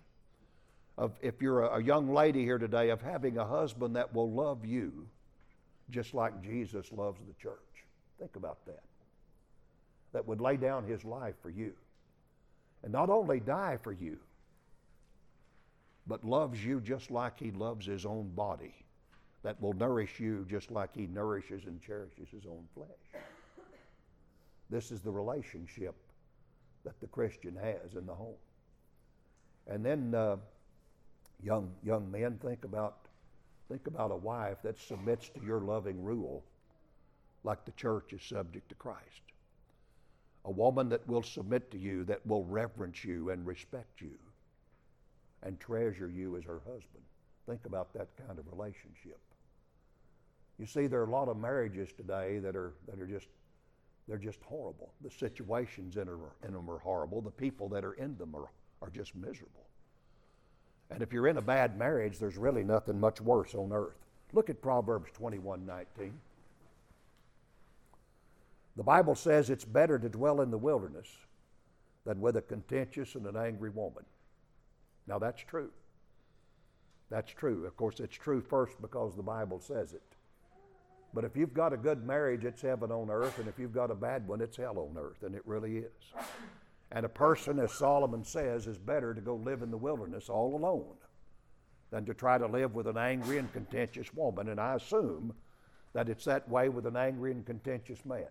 Of 0.97 1.11
if 1.21 1.39
you're 1.39 1.65
a 1.65 1.83
young 1.83 2.11
lady 2.11 2.43
here 2.43 2.57
today, 2.57 2.89
of 2.89 3.03
having 3.03 3.37
a 3.37 3.45
husband 3.45 3.95
that 3.95 4.11
will 4.11 4.31
love 4.31 4.65
you 4.65 5.07
just 5.91 6.15
like 6.15 6.41
Jesus 6.41 6.91
loves 6.91 7.19
the 7.27 7.33
church. 7.39 7.85
Think 8.17 8.37
about 8.37 8.65
that. 8.65 8.81
that 10.15 10.25
would 10.25 10.39
lay 10.39 10.55
down 10.55 10.85
his 10.85 11.03
life 11.03 11.35
for 11.41 11.49
you. 11.49 11.73
And 12.83 12.93
not 12.93 13.09
only 13.09 13.41
die 13.41 13.77
for 13.83 13.91
you, 13.91 14.17
but 16.07 16.23
loves 16.23 16.63
you 16.63 16.79
just 16.79 17.11
like 17.11 17.37
he 17.37 17.51
loves 17.51 17.85
his 17.85 18.05
own 18.05 18.29
body, 18.29 18.73
that 19.45 19.61
will 19.61 19.73
nourish 19.73 20.19
you 20.19 20.43
just 20.49 20.71
like 20.71 20.89
he 20.95 21.05
nourishes 21.05 21.65
and 21.65 21.79
cherishes 21.79 22.27
his 22.31 22.47
own 22.47 22.63
flesh. 22.73 23.23
This 24.71 24.89
is 24.89 25.01
the 25.01 25.11
relationship 25.11 25.93
that 26.83 26.99
the 26.99 27.05
Christian 27.05 27.55
has 27.55 27.93
in 27.93 28.07
the 28.07 28.13
home. 28.15 28.39
And 29.67 29.85
then, 29.85 30.15
uh, 30.15 30.37
young 31.43 31.71
young 31.83 32.09
men, 32.09 32.39
think 32.41 32.65
about 32.65 32.97
think 33.69 33.85
about 33.85 34.09
a 34.09 34.15
wife 34.15 34.57
that 34.63 34.79
submits 34.79 35.29
to 35.29 35.45
your 35.45 35.59
loving 35.61 36.03
rule, 36.03 36.43
like 37.43 37.65
the 37.65 37.71
church 37.73 38.13
is 38.13 38.23
subject 38.23 38.67
to 38.69 38.75
Christ. 38.75 39.21
A 40.45 40.51
woman 40.51 40.89
that 40.89 41.07
will 41.07 41.21
submit 41.21 41.69
to 41.69 41.77
you, 41.77 42.03
that 42.05 42.25
will 42.25 42.45
reverence 42.45 43.05
you 43.05 43.29
and 43.29 43.45
respect 43.45 44.01
you, 44.01 44.17
and 45.43 45.59
treasure 45.59 46.09
you 46.09 46.35
as 46.35 46.43
her 46.45 46.61
husband. 46.65 47.03
Think 47.45 47.67
about 47.67 47.93
that 47.93 48.07
kind 48.25 48.39
of 48.39 48.47
relationship. 48.47 49.19
You 50.57 50.65
see, 50.65 50.87
there 50.87 51.01
are 51.01 51.07
a 51.07 51.11
lot 51.11 51.27
of 51.27 51.37
marriages 51.37 51.91
today 51.91 52.39
that 52.39 52.55
are 52.55 52.73
that 52.87 52.99
are 52.99 53.07
just 53.07 53.27
they're 54.07 54.17
just 54.17 54.41
horrible. 54.43 54.91
The 55.01 55.09
situations 55.09 55.97
in, 55.97 56.05
them 56.05 56.69
are 56.69 56.79
horrible. 56.79 57.21
The 57.21 57.31
people 57.31 57.67
that 57.69 57.83
are 57.83 57.93
in 57.93 58.15
them 58.17 58.35
are, 58.35 58.51
are 58.81 58.89
just 58.91 59.15
miserable. 59.15 59.65
And 60.91 61.01
if 61.01 61.11
you're 61.11 61.27
in 61.27 61.37
a 61.37 61.41
bad 61.41 61.77
marriage, 61.77 62.19
there's 62.19 62.37
really 62.37 62.63
nothing 62.63 62.99
much 62.99 63.19
worse 63.19 63.55
on 63.55 63.73
earth. 63.73 63.97
Look 64.33 64.49
at 64.49 64.61
Proverbs 64.61 65.09
21 65.13 65.65
19. 65.65 66.13
The 68.77 68.83
Bible 68.83 69.15
says 69.15 69.49
it's 69.49 69.65
better 69.65 69.97
to 69.97 70.09
dwell 70.09 70.41
in 70.41 70.51
the 70.51 70.57
wilderness 70.57 71.07
than 72.05 72.21
with 72.21 72.37
a 72.37 72.41
contentious 72.41 73.15
and 73.15 73.25
an 73.25 73.37
angry 73.37 73.69
woman. 73.69 74.03
Now, 75.07 75.17
that's 75.17 75.41
true. 75.41 75.71
That's 77.09 77.31
true. 77.31 77.65
Of 77.65 77.77
course, 77.77 77.99
it's 77.99 78.15
true 78.15 78.41
first 78.41 78.81
because 78.81 79.15
the 79.15 79.23
Bible 79.23 79.59
says 79.59 79.93
it. 79.93 80.14
But 81.15 81.23
if 81.23 81.37
you've 81.37 81.53
got 81.53 81.71
a 81.71 81.77
good 81.77 82.05
marriage, 82.05 82.43
it's 82.43 82.61
heaven 82.61 82.91
on 82.91 83.09
earth, 83.09 83.39
and 83.39 83.47
if 83.47 83.57
you've 83.57 83.73
got 83.73 83.89
a 83.89 83.95
bad 83.95 84.27
one, 84.27 84.41
it's 84.41 84.57
hell 84.57 84.77
on 84.77 85.01
earth, 85.01 85.23
and 85.23 85.33
it 85.33 85.41
really 85.45 85.77
is. 85.77 86.13
And 86.91 87.05
a 87.05 87.09
person, 87.09 87.57
as 87.59 87.71
Solomon 87.71 88.25
says, 88.25 88.67
is 88.67 88.77
better 88.77 89.13
to 89.13 89.21
go 89.21 89.35
live 89.37 89.61
in 89.61 89.71
the 89.71 89.77
wilderness 89.77 90.27
all 90.27 90.53
alone 90.57 90.97
than 91.89 92.05
to 92.05 92.13
try 92.13 92.37
to 92.37 92.45
live 92.45 92.75
with 92.75 92.85
an 92.87 92.97
angry 92.97 93.37
and 93.37 93.51
contentious 93.53 94.13
woman. 94.13 94.49
And 94.49 94.59
I 94.59 94.75
assume 94.75 95.33
that 95.93 96.09
it's 96.09 96.25
that 96.25 96.49
way 96.49 96.67
with 96.67 96.85
an 96.85 96.97
angry 96.97 97.31
and 97.31 97.45
contentious 97.45 98.03
man, 98.03 98.27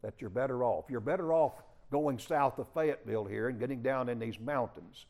that 0.00 0.14
you're 0.18 0.30
better 0.30 0.64
off. 0.64 0.86
You're 0.88 1.00
better 1.00 1.34
off 1.34 1.62
going 1.92 2.18
south 2.18 2.58
of 2.58 2.68
Fayetteville 2.72 3.26
here 3.26 3.48
and 3.50 3.60
getting 3.60 3.82
down 3.82 4.08
in 4.08 4.18
these 4.18 4.40
mountains 4.40 5.04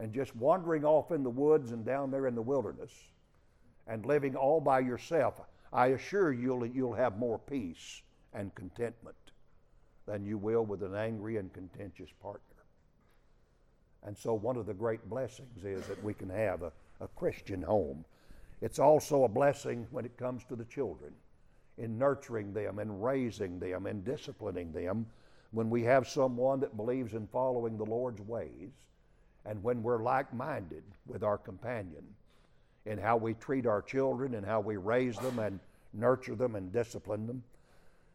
and 0.00 0.12
just 0.12 0.34
wandering 0.34 0.84
off 0.84 1.12
in 1.12 1.22
the 1.22 1.30
woods 1.30 1.70
and 1.70 1.84
down 1.84 2.10
there 2.10 2.26
in 2.26 2.34
the 2.34 2.42
wilderness 2.42 2.92
and 3.86 4.04
living 4.04 4.34
all 4.34 4.60
by 4.60 4.80
yourself. 4.80 5.40
I 5.72 5.88
assure 5.88 6.32
you, 6.32 6.40
you'll, 6.40 6.66
you'll 6.66 6.94
have 6.94 7.18
more 7.18 7.38
peace 7.38 8.02
and 8.32 8.54
contentment 8.54 9.16
than 10.06 10.24
you 10.24 10.38
will 10.38 10.64
with 10.64 10.82
an 10.82 10.94
angry 10.94 11.36
and 11.36 11.52
contentious 11.52 12.10
partner. 12.22 12.40
And 14.04 14.16
so, 14.16 14.32
one 14.32 14.56
of 14.56 14.66
the 14.66 14.74
great 14.74 15.08
blessings 15.08 15.64
is 15.64 15.86
that 15.86 16.02
we 16.02 16.14
can 16.14 16.30
have 16.30 16.62
a, 16.62 16.72
a 17.00 17.08
Christian 17.08 17.62
home. 17.62 18.04
It's 18.60 18.78
also 18.78 19.24
a 19.24 19.28
blessing 19.28 19.86
when 19.90 20.04
it 20.04 20.16
comes 20.16 20.44
to 20.44 20.56
the 20.56 20.64
children, 20.64 21.12
in 21.76 21.98
nurturing 21.98 22.52
them, 22.52 22.78
in 22.78 23.00
raising 23.00 23.58
them, 23.58 23.86
in 23.86 24.02
disciplining 24.02 24.72
them. 24.72 25.06
When 25.50 25.70
we 25.70 25.82
have 25.84 26.08
someone 26.08 26.60
that 26.60 26.76
believes 26.76 27.14
in 27.14 27.26
following 27.26 27.76
the 27.76 27.84
Lord's 27.84 28.20
ways, 28.20 28.70
and 29.44 29.62
when 29.62 29.82
we're 29.82 30.02
like 30.02 30.32
minded 30.34 30.82
with 31.06 31.22
our 31.22 31.38
companion, 31.38 32.04
in 32.86 32.98
how 32.98 33.16
we 33.16 33.34
treat 33.34 33.66
our 33.66 33.82
children 33.82 34.34
and 34.34 34.46
how 34.46 34.60
we 34.60 34.76
raise 34.76 35.16
them 35.18 35.38
and 35.38 35.60
nurture 35.92 36.34
them 36.34 36.54
and 36.54 36.72
discipline 36.72 37.26
them. 37.26 37.42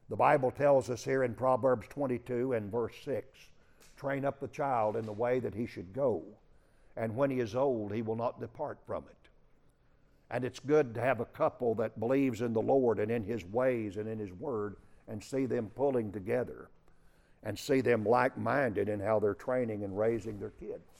The 0.09 0.15
Bible 0.15 0.51
tells 0.51 0.89
us 0.89 1.03
here 1.03 1.23
in 1.23 1.33
Proverbs 1.33 1.87
22 1.89 2.53
and 2.53 2.71
verse 2.71 2.93
6 3.03 3.25
train 3.95 4.25
up 4.25 4.39
the 4.39 4.47
child 4.47 4.95
in 4.95 5.05
the 5.05 5.13
way 5.13 5.39
that 5.39 5.53
he 5.53 5.65
should 5.65 5.93
go, 5.93 6.23
and 6.97 7.15
when 7.15 7.29
he 7.29 7.39
is 7.39 7.55
old, 7.55 7.93
he 7.93 8.01
will 8.01 8.15
not 8.15 8.39
depart 8.39 8.77
from 8.85 9.03
it. 9.09 9.29
And 10.29 10.43
it's 10.43 10.59
good 10.59 10.95
to 10.95 11.01
have 11.01 11.19
a 11.19 11.25
couple 11.25 11.75
that 11.75 11.99
believes 11.99 12.41
in 12.41 12.53
the 12.53 12.61
Lord 12.61 12.99
and 12.99 13.11
in 13.11 13.23
his 13.23 13.45
ways 13.45 13.97
and 13.97 14.09
in 14.09 14.17
his 14.17 14.33
word 14.33 14.75
and 15.07 15.23
see 15.23 15.45
them 15.45 15.69
pulling 15.75 16.11
together 16.11 16.69
and 17.43 17.57
see 17.57 17.81
them 17.81 18.03
like 18.03 18.37
minded 18.37 18.89
in 18.89 18.99
how 18.99 19.19
they're 19.19 19.35
training 19.35 19.83
and 19.83 19.97
raising 19.97 20.39
their 20.39 20.51
kids 20.51 20.92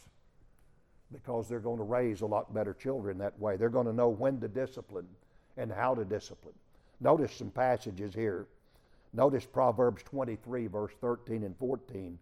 because 1.14 1.48
they're 1.48 1.60
going 1.60 1.78
to 1.78 1.84
raise 1.84 2.22
a 2.22 2.26
lot 2.26 2.54
better 2.54 2.74
children 2.74 3.18
that 3.20 3.40
way. 3.40 3.56
They're 3.56 3.70
going 3.70 3.86
to 3.86 3.94
know 3.94 4.10
when 4.10 4.40
to 4.42 4.48
discipline 4.48 5.08
and 5.56 5.72
how 5.72 5.96
to 5.96 6.04
discipline. 6.04 6.56
Notice 7.00 7.34
some 7.34 7.52
passages 7.52 8.14
here. 8.14 8.48
Notice 9.14 9.46
Proverbs 9.46 10.04
23, 10.04 10.68
verse 10.68 10.94
13 11.00 11.44
and 11.44 11.56
14. 11.58 12.18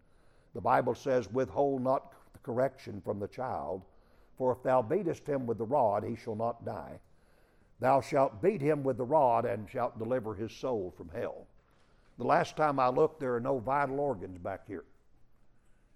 The 0.54 0.60
Bible 0.60 0.94
says, 0.94 1.32
Withhold 1.32 1.82
not 1.82 2.12
correction 2.42 3.00
from 3.04 3.18
the 3.18 3.28
child, 3.28 3.82
for 4.36 4.52
if 4.52 4.62
thou 4.62 4.82
beatest 4.82 5.26
him 5.26 5.46
with 5.46 5.58
the 5.58 5.64
rod, 5.64 6.04
he 6.04 6.16
shall 6.16 6.36
not 6.36 6.64
die. 6.64 6.98
Thou 7.80 8.00
shalt 8.00 8.42
beat 8.42 8.60
him 8.60 8.82
with 8.82 8.96
the 8.96 9.04
rod 9.04 9.44
and 9.44 9.68
shalt 9.68 9.98
deliver 9.98 10.34
his 10.34 10.52
soul 10.52 10.92
from 10.96 11.08
hell. 11.08 11.46
The 12.18 12.24
last 12.24 12.56
time 12.56 12.78
I 12.78 12.88
looked, 12.88 13.20
there 13.20 13.34
are 13.34 13.40
no 13.40 13.58
vital 13.58 13.98
organs 13.98 14.38
back 14.38 14.66
here. 14.66 14.84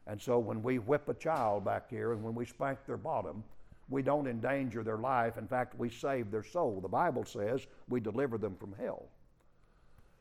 And 0.07 0.21
so 0.21 0.39
when 0.39 0.63
we 0.63 0.79
whip 0.79 1.09
a 1.09 1.15
child 1.15 1.65
back 1.65 1.91
here 1.91 2.13
and 2.13 2.23
when 2.23 2.35
we 2.35 2.47
spank 2.47 2.79
their 2.87 2.97
bottom, 2.97 3.43
we 3.89 4.03
don't 4.03 4.27
endanger 4.27 4.83
their 4.83 4.99
life. 4.99 5.37
In 5.37 5.47
fact, 5.47 5.79
we 5.79 5.91
save 5.91 6.31
their 6.31 6.45
soul. 6.45 6.81
The 6.81 6.89
Bible 6.89 7.25
says 7.25 7.67
we 7.89 8.01
deliver 8.01 8.39
them 8.39 8.57
from 8.57 8.75
hell. 8.81 9.09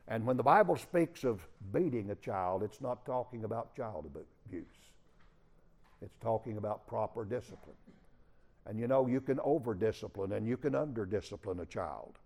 And 0.08 0.24
when 0.24 0.36
the 0.36 0.42
Bible 0.42 0.76
speaks 0.76 1.24
of 1.24 1.40
beating 1.72 2.10
a 2.10 2.14
child, 2.16 2.62
it's 2.62 2.80
not 2.80 3.04
talking 3.04 3.44
about 3.44 3.74
child 3.76 4.08
abuse. 4.46 4.66
It's 6.00 6.16
talking 6.20 6.58
about 6.58 6.86
proper 6.86 7.24
discipline. 7.24 7.76
And 8.66 8.78
you 8.78 8.86
know, 8.88 9.06
you 9.06 9.20
can 9.20 9.40
over 9.40 9.74
discipline 9.74 10.32
and 10.32 10.46
you 10.46 10.56
can 10.56 10.74
under 10.74 11.06
discipline 11.06 11.60
a 11.60 11.66
child. 11.66 12.18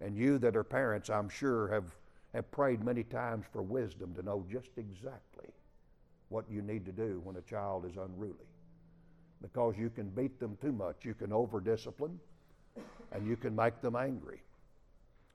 And 0.00 0.16
you 0.16 0.38
that 0.38 0.56
are 0.56 0.64
parents, 0.64 1.10
I'm 1.10 1.28
sure, 1.28 1.68
have, 1.68 1.96
have 2.34 2.50
prayed 2.52 2.84
many 2.84 3.02
times 3.02 3.46
for 3.52 3.62
wisdom 3.62 4.14
to 4.14 4.22
know 4.22 4.44
just 4.48 4.70
exactly 4.76 5.48
what 6.28 6.44
you 6.50 6.62
need 6.62 6.84
to 6.86 6.92
do 6.92 7.20
when 7.24 7.36
a 7.36 7.42
child 7.42 7.84
is 7.86 7.96
unruly. 7.96 8.34
Because 9.40 9.74
you 9.78 9.90
can 9.90 10.08
beat 10.08 10.40
them 10.40 10.56
too 10.60 10.72
much. 10.72 11.04
You 11.04 11.14
can 11.14 11.32
over 11.32 11.60
discipline 11.60 12.18
and 13.12 13.26
you 13.26 13.36
can 13.36 13.54
make 13.54 13.80
them 13.80 13.96
angry. 13.96 14.42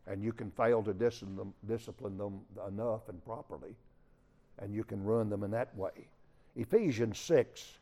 And 0.06 0.22
you 0.22 0.34
can 0.34 0.52
fail 0.52 0.84
to 0.84 0.94
discipline 0.94 1.38
them, 1.38 1.54
discipline 1.68 2.18
them 2.18 2.42
enough 2.68 3.08
and 3.08 3.24
properly. 3.24 3.76
And 4.60 4.74
you 4.74 4.84
can 4.84 5.04
ruin 5.04 5.30
them 5.30 5.44
in 5.44 5.52
that 5.52 5.76
way. 5.76 6.08
Ephesians 6.56 7.18
6, 7.20 7.80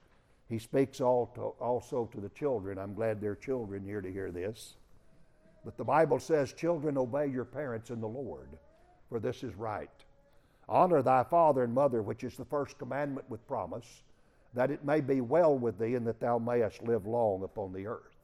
he 0.47 0.59
speaks 0.59 1.01
also 1.01 2.09
to 2.13 2.21
the 2.21 2.29
children. 2.29 2.77
I'm 2.77 2.93
glad 2.93 3.19
there 3.19 3.31
are 3.31 3.35
children 3.35 3.83
here 3.83 4.01
to 4.01 4.11
hear 4.11 4.31
this. 4.31 4.75
But 5.65 5.77
the 5.77 5.83
Bible 5.83 6.19
says, 6.19 6.53
Children, 6.53 6.97
obey 6.97 7.27
your 7.27 7.45
parents 7.45 7.89
in 7.89 8.01
the 8.01 8.07
Lord, 8.07 8.49
for 9.09 9.19
this 9.19 9.43
is 9.43 9.55
right. 9.55 9.89
Honor 10.71 11.01
thy 11.01 11.21
father 11.25 11.65
and 11.65 11.73
mother, 11.73 12.01
which 12.01 12.23
is 12.23 12.37
the 12.37 12.45
first 12.45 12.77
commandment 12.77 13.29
with 13.29 13.45
promise, 13.45 14.03
that 14.53 14.71
it 14.71 14.85
may 14.85 15.01
be 15.01 15.19
well 15.19 15.57
with 15.57 15.77
thee 15.77 15.95
and 15.95 16.07
that 16.07 16.21
thou 16.21 16.39
mayest 16.39 16.81
live 16.81 17.05
long 17.05 17.43
upon 17.43 17.73
the 17.73 17.87
earth. 17.87 18.15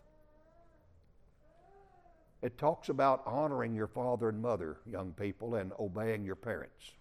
It 2.41 2.57
talks 2.57 2.87
about 2.87 3.21
honoring 3.25 3.75
your 3.75 3.87
father 3.87 4.29
and 4.29 4.41
mother, 4.41 4.77
young 4.85 5.11
people, 5.11 5.55
and 5.55 5.73
obeying 5.77 6.23
your 6.23 6.37
parents. 6.37 6.93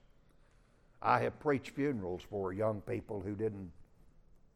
I 1.00 1.20
have 1.20 1.38
preached 1.38 1.70
funerals 1.70 2.22
for 2.28 2.52
young 2.52 2.80
people 2.80 3.20
who 3.20 3.36
didn't, 3.36 3.70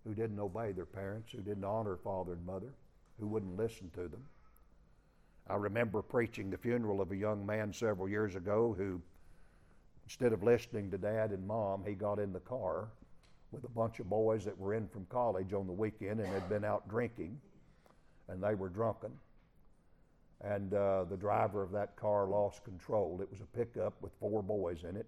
who 0.05 0.13
didn't 0.13 0.41
obey 0.41 0.73
their 0.73 0.87
parents, 0.87 1.31
who 1.31 1.41
didn't 1.41 1.63
honor 1.63 1.99
father 2.03 2.33
and 2.33 2.45
mother, 2.45 2.73
who 3.21 3.29
wouldn't 3.29 3.57
listen 3.57 3.91
to 3.91 4.09
them. 4.09 4.25
I 5.49 5.55
remember 5.55 6.03
preaching 6.03 6.51
the 6.51 6.59
funeral 6.59 7.01
of 7.01 7.13
a 7.13 7.17
young 7.17 7.47
man 7.47 7.73
several 7.73 8.09
years 8.09 8.35
ago 8.35 8.75
who 8.77 9.01
instead 10.05 10.33
of 10.33 10.43
listening 10.43 10.91
to 10.91 10.99
dad 10.99 11.31
and 11.31 11.47
mom, 11.47 11.85
he 11.87 11.95
got 11.95 12.19
in 12.19 12.33
the 12.33 12.41
car 12.41 12.89
with 13.53 13.65
a 13.65 13.69
bunch 13.69 13.99
of 14.01 14.09
boys 14.09 14.45
that 14.45 14.57
were 14.59 14.75
in 14.75 14.87
from 14.89 15.07
college 15.07 15.53
on 15.53 15.67
the 15.67 15.73
weekend 15.73 16.21
and 16.21 16.29
had 16.29 16.49
been 16.49 16.65
out 16.65 16.89
drinking, 16.89 17.39
and 18.29 18.43
they 18.43 18.55
were 18.55 18.69
drunken. 18.69 19.11
And 20.43 20.73
uh, 20.73 21.05
the 21.05 21.17
driver 21.17 21.63
of 21.63 21.71
that 21.73 21.97
car 21.97 22.27
lost 22.27 22.65
control. 22.65 23.19
It 23.23 23.31
was 23.31 23.41
a 23.41 23.57
pickup 23.57 23.95
with 24.01 24.13
four 24.21 24.43
boys 24.43 24.85
in 24.89 24.97
it, 24.97 25.07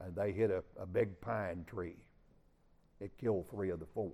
and 0.00 0.14
they 0.14 0.32
hit 0.32 0.50
a, 0.50 0.62
a 0.80 0.86
big 0.86 1.20
pine 1.20 1.64
tree. 1.66 1.96
It 3.00 3.10
killed 3.18 3.50
three 3.50 3.70
of 3.70 3.80
the 3.80 3.86
four. 3.86 4.12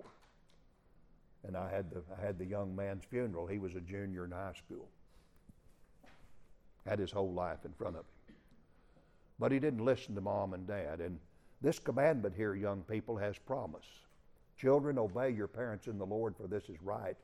And 1.43 1.57
I 1.57 1.69
had 1.69 1.89
the 1.89 2.01
I 2.17 2.25
had 2.25 2.37
the 2.37 2.45
young 2.45 2.75
man's 2.75 3.03
funeral. 3.03 3.47
He 3.47 3.57
was 3.57 3.75
a 3.75 3.81
junior 3.81 4.25
in 4.25 4.31
high 4.31 4.53
school. 4.53 4.87
Had 6.85 6.99
his 6.99 7.11
whole 7.11 7.33
life 7.33 7.59
in 7.65 7.73
front 7.73 7.95
of 7.95 8.01
him. 8.01 8.10
But 9.41 9.51
he 9.51 9.57
didn't 9.57 9.83
listen 9.83 10.13
to 10.13 10.21
mom 10.21 10.53
and 10.53 10.67
dad. 10.67 11.01
And 11.01 11.17
this 11.61 11.79
commandment 11.79 12.35
here, 12.37 12.53
young 12.53 12.83
people, 12.83 13.17
has 13.17 13.39
promise. 13.39 13.87
Children, 14.55 14.99
obey 14.99 15.31
your 15.31 15.47
parents 15.47 15.87
in 15.87 15.97
the 15.97 16.05
Lord, 16.05 16.35
for 16.37 16.45
this 16.45 16.69
is 16.69 16.79
right. 16.83 17.17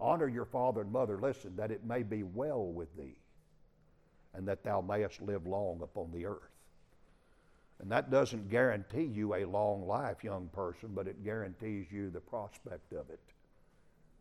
Honor 0.00 0.28
your 0.28 0.46
father 0.46 0.80
and 0.80 0.90
mother, 0.90 1.18
listen, 1.18 1.54
that 1.56 1.70
it 1.70 1.84
may 1.84 2.02
be 2.02 2.22
well 2.22 2.64
with 2.64 2.96
thee, 2.96 3.16
and 4.32 4.48
that 4.48 4.64
thou 4.64 4.80
mayest 4.80 5.20
live 5.20 5.46
long 5.46 5.80
upon 5.82 6.10
the 6.10 6.24
earth. 6.24 6.54
And 7.80 7.92
that 7.92 8.10
doesn't 8.10 8.48
guarantee 8.48 9.04
you 9.04 9.34
a 9.34 9.44
long 9.44 9.86
life, 9.86 10.24
young 10.24 10.48
person, 10.54 10.92
but 10.94 11.06
it 11.06 11.22
guarantees 11.22 11.92
you 11.92 12.08
the 12.08 12.20
prospect 12.20 12.92
of 12.92 13.10
it. 13.10 13.20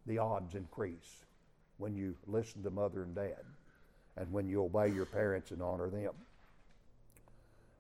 The 0.06 0.18
odds 0.18 0.54
increase 0.54 1.24
when 1.78 1.96
you 1.96 2.14
listen 2.28 2.62
to 2.64 2.72
mother 2.72 3.04
and 3.04 3.16
dad 3.16 3.46
and 4.18 4.30
when 4.34 4.50
you 4.50 4.64
obey 4.64 4.90
your 4.90 5.06
parents 5.06 5.52
and 5.52 5.62
honor 5.62 5.90
them. 5.90 6.14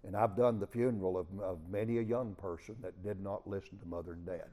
And 0.07 0.15
I've 0.15 0.37
done 0.37 0.57
the 0.57 0.65
funeral 0.65 1.17
of, 1.17 1.27
of 1.41 1.59
many 1.69 1.97
a 1.97 2.01
young 2.01 2.33
person 2.35 2.77
that 2.81 3.03
did 3.03 3.21
not 3.21 3.45
listen 3.45 3.77
to 3.77 3.85
mother 3.85 4.13
and 4.13 4.25
dad. 4.25 4.47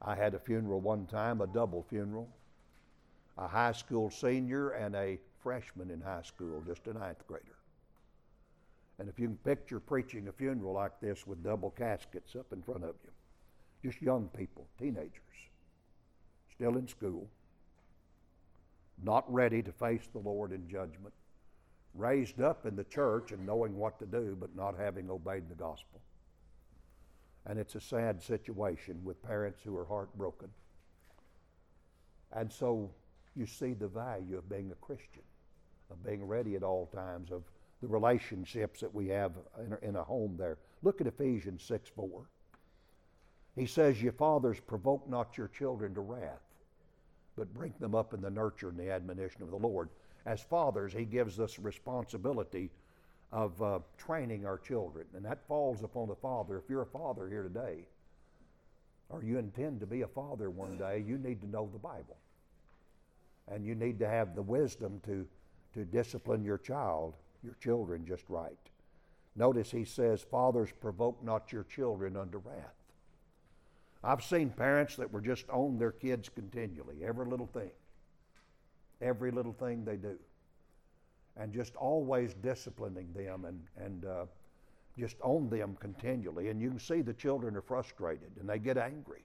I 0.00 0.14
had 0.14 0.34
a 0.34 0.38
funeral 0.38 0.80
one 0.80 1.06
time, 1.06 1.40
a 1.40 1.48
double 1.48 1.84
funeral, 1.90 2.28
a 3.36 3.48
high 3.48 3.72
school 3.72 4.10
senior 4.10 4.70
and 4.70 4.94
a 4.94 5.18
freshman 5.42 5.90
in 5.90 6.00
high 6.00 6.22
school, 6.22 6.62
just 6.64 6.86
a 6.86 6.92
ninth 6.92 7.26
grader. 7.26 7.56
And 9.00 9.08
if 9.08 9.18
you 9.18 9.26
can 9.26 9.36
picture 9.38 9.80
preaching 9.80 10.28
a 10.28 10.32
funeral 10.32 10.74
like 10.74 11.00
this 11.00 11.26
with 11.26 11.42
double 11.42 11.70
caskets 11.70 12.36
up 12.36 12.52
in 12.52 12.62
front 12.62 12.84
of 12.84 12.94
you, 13.02 13.90
just 13.90 14.00
young 14.00 14.28
people, 14.28 14.68
teenagers, 14.78 15.10
still 16.54 16.76
in 16.76 16.86
school, 16.86 17.26
not 19.02 19.24
ready 19.32 19.60
to 19.60 19.72
face 19.72 20.08
the 20.12 20.20
Lord 20.20 20.52
in 20.52 20.68
judgment, 20.68 21.12
raised 21.94 22.40
up 22.40 22.66
in 22.66 22.76
the 22.76 22.84
church 22.84 23.32
and 23.32 23.46
knowing 23.46 23.76
what 23.76 23.98
to 24.00 24.06
do, 24.06 24.36
but 24.38 24.54
not 24.56 24.76
having 24.76 25.10
obeyed 25.10 25.48
the 25.48 25.54
gospel. 25.54 26.00
And 27.46 27.58
it's 27.58 27.74
a 27.74 27.80
sad 27.80 28.22
situation 28.22 29.00
with 29.04 29.22
parents 29.22 29.60
who 29.62 29.76
are 29.76 29.84
heartbroken. 29.84 30.48
And 32.32 32.52
so 32.52 32.90
you 33.36 33.46
see 33.46 33.74
the 33.74 33.88
value 33.88 34.38
of 34.38 34.48
being 34.48 34.72
a 34.72 34.86
Christian, 34.86 35.22
of 35.90 36.02
being 36.04 36.26
ready 36.26 36.56
at 36.56 36.62
all 36.62 36.86
times, 36.86 37.30
of 37.30 37.42
the 37.80 37.88
relationships 37.88 38.80
that 38.80 38.94
we 38.94 39.08
have 39.08 39.32
in 39.82 39.96
a, 39.96 40.02
home 40.02 40.36
there. 40.38 40.58
Look 40.82 41.00
at 41.00 41.06
Ephesians 41.06 41.62
6 41.64 41.90
4. 41.94 42.26
He 43.56 43.66
says, 43.66 44.02
Ye 44.02 44.10
fathers, 44.10 44.58
provoke 44.58 45.08
not 45.08 45.36
your 45.36 45.48
children 45.48 45.94
to 45.94 46.00
wrath, 46.00 46.42
but 47.36 47.52
bring 47.52 47.74
them 47.78 47.94
up 47.94 48.14
in 48.14 48.20
the 48.20 48.30
nurture 48.30 48.70
and 48.70 48.78
the 48.78 48.90
admonition 48.90 49.42
of 49.42 49.50
the 49.50 49.56
Lord. 49.56 49.90
As 50.26 50.40
fathers, 50.40 50.92
He 50.92 51.04
gives 51.04 51.38
us 51.38 51.58
responsibility 51.58 52.70
of 53.32 53.60
uh, 53.62 53.78
training 53.98 54.46
our 54.46 54.58
children, 54.58 55.06
and 55.14 55.24
that 55.24 55.46
falls 55.46 55.82
upon 55.82 56.08
the 56.08 56.14
father. 56.14 56.56
If 56.56 56.68
you're 56.68 56.82
a 56.82 56.86
father 56.86 57.28
here 57.28 57.42
today, 57.42 57.86
or 59.08 59.22
you 59.22 59.38
intend 59.38 59.80
to 59.80 59.86
be 59.86 60.02
a 60.02 60.08
father 60.08 60.50
one 60.50 60.78
day, 60.78 61.04
you 61.06 61.18
need 61.18 61.40
to 61.40 61.48
know 61.48 61.68
the 61.72 61.78
Bible. 61.78 62.16
And 63.48 63.64
you 63.64 63.74
need 63.74 63.98
to 63.98 64.08
have 64.08 64.34
the 64.34 64.42
wisdom 64.42 65.00
to, 65.04 65.26
to 65.74 65.84
discipline 65.84 66.44
your 66.44 66.58
child 66.58 67.14
your 67.44 67.54
children 67.60 68.04
just 68.06 68.24
right. 68.28 68.56
Notice 69.36 69.70
he 69.70 69.84
says, 69.84 70.22
Fathers, 70.22 70.70
provoke 70.80 71.22
not 71.22 71.52
your 71.52 71.64
children 71.64 72.16
unto 72.16 72.38
wrath. 72.38 72.74
I've 74.02 74.24
seen 74.24 74.50
parents 74.50 74.96
that 74.96 75.12
were 75.12 75.20
just 75.20 75.48
on 75.50 75.78
their 75.78 75.92
kids 75.92 76.28
continually, 76.28 77.04
every 77.04 77.26
little 77.26 77.46
thing, 77.46 77.70
every 79.04 79.30
little 79.30 79.52
thing 79.52 79.84
they 79.84 79.96
do, 79.96 80.18
and 81.36 81.52
just 81.52 81.76
always 81.76 82.34
disciplining 82.34 83.12
them 83.12 83.44
and, 83.44 83.60
and 83.76 84.04
uh, 84.04 84.24
just 84.98 85.16
on 85.22 85.48
them 85.50 85.76
continually. 85.80 86.48
And 86.48 86.60
you 86.60 86.70
can 86.70 86.78
see 86.78 87.02
the 87.02 87.12
children 87.12 87.56
are 87.56 87.62
frustrated 87.62 88.30
and 88.40 88.48
they 88.48 88.58
get 88.58 88.78
angry. 88.78 89.22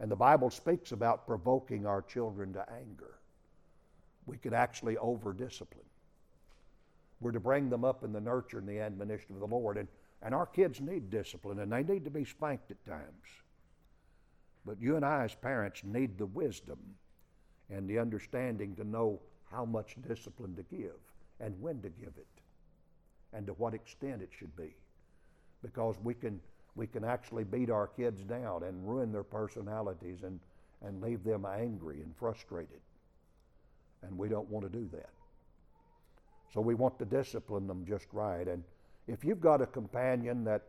And 0.00 0.10
the 0.10 0.16
Bible 0.16 0.50
speaks 0.50 0.92
about 0.92 1.26
provoking 1.26 1.86
our 1.86 2.02
children 2.02 2.52
to 2.54 2.64
anger. 2.72 3.18
We 4.26 4.38
could 4.38 4.54
actually 4.54 4.96
over 4.96 5.32
discipline. 5.32 5.84
We're 7.20 7.32
to 7.32 7.40
bring 7.40 7.68
them 7.68 7.84
up 7.84 8.02
in 8.02 8.12
the 8.12 8.20
nurture 8.20 8.58
and 8.58 8.68
the 8.68 8.80
admonition 8.80 9.34
of 9.34 9.40
the 9.40 9.46
Lord. 9.46 9.76
And, 9.76 9.88
and 10.22 10.34
our 10.34 10.46
kids 10.46 10.80
need 10.80 11.10
discipline 11.10 11.58
and 11.58 11.70
they 11.70 11.82
need 11.82 12.04
to 12.04 12.10
be 12.10 12.24
spanked 12.24 12.70
at 12.70 12.84
times. 12.86 13.28
But 14.64 14.80
you 14.80 14.96
and 14.96 15.04
I, 15.04 15.24
as 15.24 15.34
parents, 15.34 15.82
need 15.84 16.16
the 16.16 16.26
wisdom 16.26 16.78
and 17.70 17.88
the 17.88 17.98
understanding 17.98 18.74
to 18.76 18.84
know 18.84 19.20
how 19.50 19.64
much 19.64 19.96
discipline 20.06 20.54
to 20.56 20.62
give 20.74 20.96
and 21.40 21.60
when 21.60 21.80
to 21.82 21.88
give 21.88 22.12
it 22.16 22.26
and 23.32 23.46
to 23.46 23.52
what 23.54 23.74
extent 23.74 24.22
it 24.22 24.30
should 24.36 24.54
be. 24.56 24.74
Because 25.62 25.96
we 26.02 26.14
can, 26.14 26.40
we 26.74 26.86
can 26.86 27.04
actually 27.04 27.44
beat 27.44 27.70
our 27.70 27.86
kids 27.86 28.22
down 28.22 28.64
and 28.64 28.88
ruin 28.88 29.12
their 29.12 29.24
personalities 29.24 30.22
and, 30.22 30.40
and 30.82 31.00
leave 31.00 31.22
them 31.24 31.46
angry 31.46 32.00
and 32.00 32.14
frustrated. 32.16 32.80
And 34.02 34.16
we 34.16 34.28
don't 34.28 34.48
want 34.48 34.70
to 34.70 34.78
do 34.78 34.88
that. 34.92 35.10
So 36.52 36.60
we 36.60 36.74
want 36.74 36.98
to 36.98 37.04
discipline 37.04 37.66
them 37.66 37.84
just 37.86 38.06
right. 38.12 38.48
And 38.48 38.64
if 39.06 39.24
you've 39.24 39.40
got 39.40 39.62
a 39.62 39.66
companion 39.66 40.44
that 40.44 40.62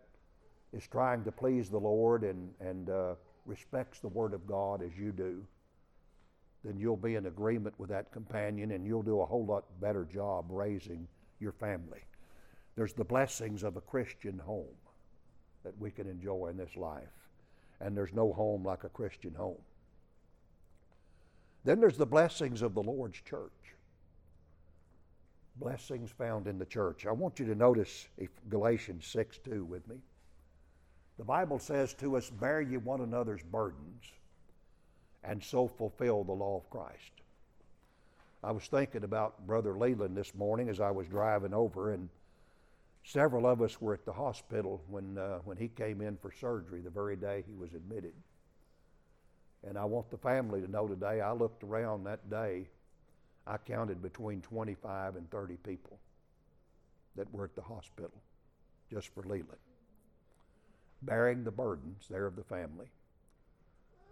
is 0.73 0.87
trying 0.87 1.23
to 1.23 1.31
please 1.31 1.69
the 1.69 1.79
Lord 1.79 2.23
and, 2.23 2.51
and 2.59 2.89
uh, 2.89 3.15
respects 3.45 3.99
the 3.99 4.07
Word 4.07 4.33
of 4.33 4.45
God 4.45 4.83
as 4.83 4.95
you 4.97 5.11
do, 5.11 5.43
then 6.63 6.78
you'll 6.78 6.97
be 6.97 7.15
in 7.15 7.26
agreement 7.26 7.74
with 7.80 7.89
that 7.89 8.12
companion 8.12 8.71
and 8.71 8.86
you'll 8.86 9.02
do 9.02 9.21
a 9.21 9.26
whole 9.26 9.45
lot 9.45 9.65
better 9.80 10.06
job 10.06 10.45
raising 10.50 11.08
your 11.39 11.52
family. 11.52 12.02
There's 12.76 12.93
the 12.93 13.04
blessings 13.04 13.63
of 13.63 13.76
a 13.78 13.82
Christian 13.82 14.38
home 14.38 14.78
that 15.63 15.78
we 15.80 15.91
can 15.91 16.08
enjoy 16.08 16.47
in 16.47 16.58
this 16.58 16.76
life. 16.76 17.04
And 17.80 17.97
there's 17.97 18.13
no 18.13 18.32
home 18.32 18.63
like 18.63 18.84
a 18.84 18.89
Christian 18.89 19.34
home. 19.34 19.62
Then 21.63 21.80
there's 21.80 21.97
the 21.97 22.06
blessings 22.06 22.62
of 22.62 22.74
the 22.74 22.84
Lord's 22.84 23.19
church 23.21 23.52
blessings 25.62 26.12
found 26.12 26.47
in 26.47 26.58
the 26.58 26.65
church. 26.65 27.06
I 27.06 27.12
want 27.12 27.39
you 27.39 27.45
to 27.45 27.56
notice 27.56 28.08
Galatians 28.50 29.06
6 29.08 29.39
2 29.45 29.63
with 29.63 29.88
me. 29.88 29.97
The 31.17 31.24
Bible 31.24 31.60
says 31.60 31.93
to 31.95 32.17
us, 32.17 32.30
Bear 32.30 32.62
ye 32.62 32.78
one 32.78 33.02
another's 33.02 33.43
burdens, 33.43 34.04
and 35.23 35.43
so 35.43 35.67
fulfill 35.67 36.23
the 36.23 36.31
law 36.31 36.57
of 36.57 36.69
Christ. 36.69 37.12
I 38.43 38.51
was 38.51 38.63
thinking 38.63 39.03
about 39.03 39.45
Brother 39.45 39.77
Leland 39.77 40.17
this 40.17 40.34
morning 40.34 40.69
as 40.69 40.79
I 40.79 40.89
was 40.89 41.07
driving 41.07 41.53
over, 41.53 41.93
and 41.93 42.10
several 43.03 43.45
of 43.45 43.62
us 43.62 43.79
were 43.79 43.93
at 43.93 44.05
the 44.05 44.13
hospital 44.13 44.81
when, 44.88 45.17
uh, 45.17 45.39
when 45.43 45.57
he 45.57 45.67
came 45.67 46.01
in 46.01 46.17
for 46.17 46.31
surgery 46.31 46.81
the 46.81 46.89
very 46.89 47.15
day 47.15 47.43
he 47.47 47.53
was 47.53 47.73
admitted. 47.73 48.13
And 49.67 49.77
I 49.77 49.86
want 49.86 50.10
the 50.10 50.17
family 50.17 50.60
to 50.62 50.71
know 50.71 50.88
today, 50.88 51.21
I 51.21 51.34
looked 51.34 51.63
around 51.63 52.05
that 52.05 52.29
day 52.29 52.67
I 53.45 53.57
counted 53.57 54.01
between 54.01 54.41
25 54.41 55.15
and 55.15 55.29
30 55.29 55.57
people 55.57 55.99
that 57.15 57.31
were 57.34 57.45
at 57.45 57.55
the 57.55 57.62
hospital 57.62 58.21
just 58.91 59.07
for 59.13 59.23
Leland, 59.23 59.47
bearing 61.01 61.43
the 61.43 61.51
burdens 61.51 62.05
there 62.10 62.25
of 62.25 62.36
the 62.36 62.43
family. 62.43 62.88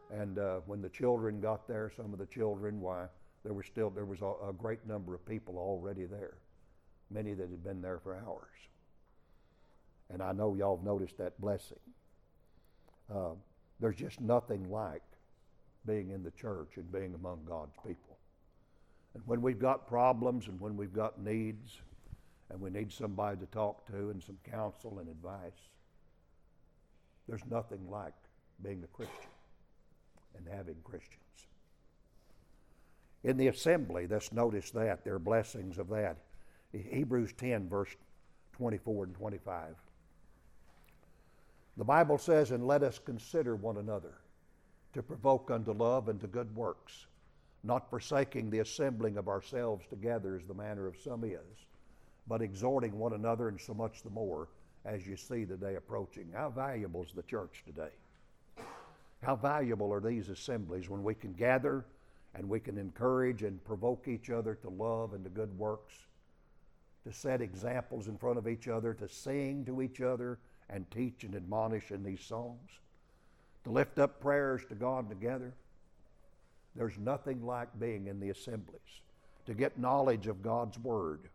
And 0.09 0.39
uh, 0.39 0.61
when 0.65 0.81
the 0.81 0.89
children 0.89 1.39
got 1.39 1.67
there, 1.67 1.91
some 1.95 2.13
of 2.13 2.19
the 2.19 2.25
children, 2.25 2.81
why, 2.81 3.05
there 3.43 3.53
was 3.53 3.65
still 3.65 3.89
there 3.89 4.05
was 4.05 4.21
a, 4.21 4.49
a, 4.49 4.53
great 4.53 4.85
number 4.87 5.13
of 5.13 5.25
people 5.25 5.57
already 5.57 6.05
there, 6.05 6.37
many 7.11 7.33
that 7.33 7.49
had 7.49 7.63
been 7.63 7.81
there 7.81 7.99
for 7.99 8.15
hours. 8.15 8.49
And 10.09 10.21
I 10.21 10.31
know 10.31 10.55
y'all 10.55 10.77
have 10.77 10.85
noticed 10.85 11.17
that 11.19 11.39
blessing. 11.39 11.79
Uh, 13.13 13.33
there's 13.79 13.95
just 13.95 14.19
nothing 14.19 14.69
like 14.69 15.03
being 15.85 16.09
in 16.09 16.23
the 16.23 16.31
church 16.31 16.77
and 16.77 16.91
being 16.91 17.13
among 17.13 17.45
God's 17.45 17.75
people. 17.85 18.17
And 19.13 19.23
when 19.25 19.41
we've 19.41 19.59
got 19.59 19.87
problems 19.87 20.47
and 20.47 20.59
when 20.59 20.75
we've 20.75 20.93
got 20.93 21.21
needs 21.21 21.79
and 22.49 22.59
we 22.59 22.71
need 22.71 22.91
somebody 22.91 23.37
to 23.37 23.45
talk 23.47 23.85
to 23.87 24.09
and 24.09 24.21
some 24.21 24.37
counsel 24.49 24.99
and 24.99 25.07
advice, 25.07 25.69
there's 27.27 27.45
nothing 27.49 27.89
like 27.89 28.13
being 28.61 28.83
a 28.83 28.87
Christian 28.87 29.29
and 30.37 30.47
having 30.47 30.75
Christians. 30.83 31.19
In 33.23 33.37
the 33.37 33.47
assembly, 33.47 34.07
let's 34.07 34.31
notice 34.31 34.71
that. 34.71 35.03
There 35.03 35.15
are 35.15 35.19
blessings 35.19 35.77
of 35.77 35.89
that. 35.89 36.17
Hebrews 36.71 37.33
10, 37.33 37.67
verse 37.67 37.89
24 38.53 39.05
and 39.05 39.15
25. 39.15 39.75
The 41.77 41.83
Bible 41.83 42.17
says, 42.17 42.51
And 42.51 42.65
let 42.65 42.83
us 42.83 42.99
consider 42.99 43.55
one 43.55 43.77
another 43.77 44.13
to 44.93 45.03
provoke 45.03 45.51
unto 45.51 45.71
love 45.71 46.09
and 46.09 46.19
to 46.21 46.27
good 46.27 46.55
works 46.55 47.07
not 47.63 47.89
forsaking 47.89 48.49
the 48.49 48.59
assembling 48.59 49.17
of 49.17 49.27
ourselves 49.27 49.85
together 49.89 50.35
as 50.35 50.45
the 50.47 50.53
manner 50.53 50.87
of 50.87 50.95
some 51.03 51.23
is, 51.23 51.67
but 52.27 52.41
exhorting 52.41 52.97
one 52.97 53.13
another, 53.13 53.49
and 53.49 53.59
so 53.59 53.73
much 53.73 54.01
the 54.03 54.09
more 54.09 54.47
as 54.85 55.05
you 55.05 55.17
see 55.17 55.43
the 55.43 55.57
day 55.57 55.75
approaching. 55.75 56.31
How 56.33 56.49
valuable 56.49 57.03
is 57.03 57.11
the 57.13 57.23
church 57.23 57.63
today? 57.65 57.91
How 59.21 59.35
valuable 59.35 59.91
are 59.93 59.99
these 59.99 60.29
assemblies 60.29 60.89
when 60.89 61.03
we 61.03 61.13
can 61.13 61.33
gather 61.33 61.85
and 62.35 62.47
we 62.47 62.59
can 62.59 62.77
encourage 62.77 63.43
and 63.43 63.63
provoke 63.63 64.07
each 64.07 64.29
other 64.29 64.55
to 64.55 64.69
love 64.69 65.13
and 65.13 65.23
to 65.23 65.29
good 65.29 65.57
works 65.57 65.93
to 67.05 67.13
set 67.13 67.41
examples 67.41 68.07
in 68.07 68.17
front 68.17 68.37
of 68.37 68.47
each 68.47 68.67
other, 68.67 68.93
to 68.93 69.07
sing 69.07 69.65
to 69.65 69.81
each 69.81 70.01
other 70.01 70.39
and 70.69 70.89
teach 70.91 71.23
and 71.23 71.35
admonish 71.35 71.91
in 71.91 72.03
these 72.03 72.21
songs, 72.21 72.69
to 73.63 73.71
lift 73.71 73.99
up 73.99 74.19
prayers 74.19 74.61
to 74.69 74.75
God 74.75 75.09
together. 75.09 75.53
There's 76.75 76.97
nothing 76.97 77.45
like 77.45 77.67
being 77.79 78.07
in 78.07 78.19
the 78.19 78.29
assemblies, 78.29 79.01
to 79.45 79.53
get 79.53 79.79
knowledge 79.79 80.27
of 80.27 80.43
God's 80.43 80.77
Word 80.79 81.29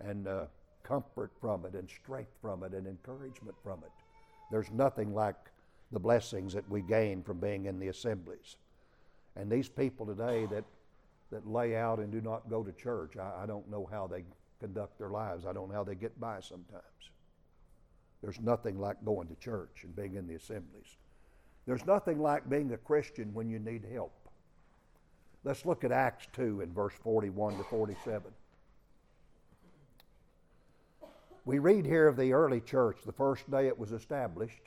and 0.00 0.26
uh, 0.26 0.46
comfort 0.82 1.32
from 1.40 1.66
it 1.66 1.74
and 1.74 1.88
strength 1.88 2.32
from 2.40 2.62
it 2.62 2.72
and 2.72 2.86
encouragement 2.86 3.56
from 3.62 3.80
it. 3.80 3.92
There's 4.50 4.70
nothing 4.70 5.14
like 5.14 5.36
the 5.92 6.00
blessings 6.00 6.54
that 6.54 6.68
we 6.68 6.80
gain 6.80 7.22
from 7.22 7.38
being 7.38 7.66
in 7.66 7.78
the 7.78 7.88
assemblies. 7.88 8.56
And 9.36 9.50
these 9.50 9.68
people 9.68 10.06
today 10.06 10.46
that, 10.46 10.64
that 11.30 11.46
lay 11.46 11.76
out 11.76 11.98
and 11.98 12.10
do 12.10 12.20
not 12.20 12.48
go 12.48 12.62
to 12.62 12.72
church, 12.72 13.16
I, 13.16 13.42
I 13.42 13.46
don't 13.46 13.70
know 13.70 13.88
how 13.90 14.06
they 14.06 14.24
conduct 14.60 14.98
their 14.98 15.10
lives. 15.10 15.44
I 15.44 15.52
don't 15.52 15.68
know 15.68 15.74
how 15.74 15.84
they 15.84 15.94
get 15.94 16.18
by 16.18 16.40
sometimes. 16.40 16.82
There's 18.22 18.40
nothing 18.40 18.78
like 18.78 19.04
going 19.04 19.28
to 19.28 19.34
church 19.36 19.82
and 19.82 19.94
being 19.94 20.14
in 20.14 20.26
the 20.26 20.34
assemblies. 20.34 20.96
There's 21.66 21.84
nothing 21.86 22.20
like 22.20 22.48
being 22.48 22.72
a 22.72 22.76
Christian 22.76 23.34
when 23.34 23.48
you 23.48 23.58
need 23.58 23.84
help. 23.92 24.12
Let's 25.44 25.66
look 25.66 25.84
at 25.84 25.92
Acts 25.92 26.28
2 26.34 26.60
in 26.60 26.72
verse 26.72 26.94
41 27.02 27.56
to 27.58 27.64
47. 27.64 28.30
We 31.44 31.58
read 31.58 31.84
here 31.84 32.06
of 32.06 32.16
the 32.16 32.32
early 32.32 32.60
church, 32.60 32.98
the 33.04 33.12
first 33.12 33.50
day 33.50 33.66
it 33.66 33.76
was 33.76 33.90
established. 33.90 34.62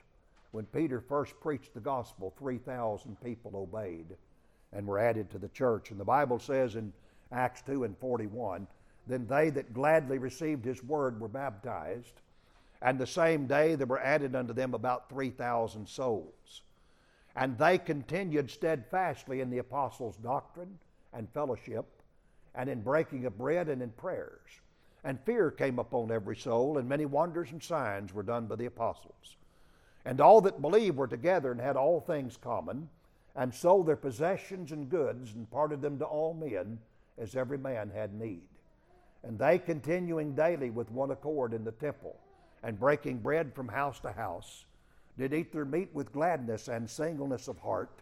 When 0.56 0.68
Peter 0.68 1.02
first 1.02 1.38
preached 1.41 1.74
the 1.74 1.82
gospel, 1.82 2.34
3,000 2.39 3.20
people 3.22 3.58
obeyed 3.58 4.15
and 4.72 4.88
were 4.88 5.00
added 5.00 5.30
to 5.32 5.38
the 5.38 5.50
church. 5.50 5.91
And 5.91 6.00
the 6.00 6.06
Bible 6.06 6.39
says 6.39 6.78
in 6.78 6.94
Acts 7.30 7.62
2 7.63 7.84
and 7.84 7.98
41 7.98 8.65
then 9.06 9.28
they 9.28 9.50
that 9.50 9.74
gladly 9.74 10.18
received 10.18 10.63
his 10.63 10.82
word 10.82 11.20
were 11.20 11.28
baptized. 11.28 12.22
And 12.82 12.98
the 12.98 13.06
same 13.06 13.48
day 13.48 13.76
there 13.76 13.86
were 13.86 14.00
added 14.00 14.34
unto 14.34 14.54
them 14.54 14.74
about 14.74 15.10
3,000 15.10 15.86
souls. 15.89 16.62
And 17.36 17.58
they 17.58 17.78
continued 17.78 18.50
steadfastly 18.50 19.41
in 19.41 19.50
the 19.50 19.58
apostles' 19.58 20.15
doctrine 20.15 20.80
and 21.12 21.28
fellowship, 21.34 21.86
and 22.56 22.70
in 22.70 22.82
breaking 22.82 23.26
of 23.26 23.38
bread 23.38 23.68
and 23.68 23.82
in 23.82 23.89
prayers. 23.89 24.62
And 25.04 25.20
fear 25.26 25.52
came 25.52 25.80
upon 25.80 26.12
every 26.12 26.38
soul, 26.38 26.78
and 26.78 26.88
many 26.88 27.06
wonders 27.06 27.52
and 27.52 27.62
signs 27.62 28.13
were 28.13 28.24
done 28.24 28.48
by 28.48 28.56
the 28.56 28.68
apostles. 28.68 29.36
And 30.06 30.22
all 30.22 30.39
that 30.41 30.62
believed 30.62 30.98
were 30.98 31.08
together 31.08 31.52
and 31.52 31.60
had 31.60 31.76
all 31.76 32.00
things 32.00 32.38
common, 32.38 32.89
and 33.36 33.54
sold 33.54 33.88
their 33.88 33.96
possessions 33.96 34.72
and 34.72 34.89
goods, 34.89 35.34
and 35.34 35.50
parted 35.52 35.82
them 35.82 36.00
to 36.00 36.06
all 36.06 36.34
men, 36.34 36.80
as 37.18 37.36
every 37.36 37.58
man 37.58 37.91
had 37.94 38.13
need. 38.13 38.48
And 39.24 39.39
they 39.39 39.58
continuing 39.58 40.36
daily 40.36 40.70
with 40.70 40.91
one 40.91 41.12
accord 41.12 41.54
in 41.54 41.63
the 41.63 41.72
temple, 41.72 42.15
and 42.63 42.80
breaking 42.80 43.20
bread 43.20 43.54
from 43.54 43.68
house 43.68 44.00
to 44.02 44.12
house, 44.12 44.65
did 45.18 45.34
eat 45.34 45.52
their 45.52 45.65
meat 45.65 45.89
with 45.94 46.13
gladness 46.13 46.68
and 46.68 46.89
singleness 46.89 47.48
of 47.48 47.58
heart, 47.60 48.02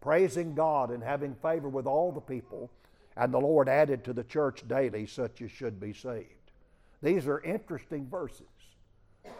praising 0.00 0.54
God 0.54 0.90
and 0.90 1.02
having 1.02 1.34
favor 1.34 1.68
with 1.68 1.86
all 1.86 2.12
the 2.12 2.20
people. 2.20 2.70
And 3.16 3.32
the 3.32 3.40
Lord 3.40 3.68
added 3.68 4.02
to 4.04 4.12
the 4.12 4.24
church 4.24 4.66
daily 4.66 5.06
such 5.06 5.40
as 5.40 5.50
should 5.50 5.78
be 5.78 5.92
saved. 5.92 6.50
These 7.02 7.26
are 7.26 7.40
interesting 7.40 8.08
verses. 8.08 8.46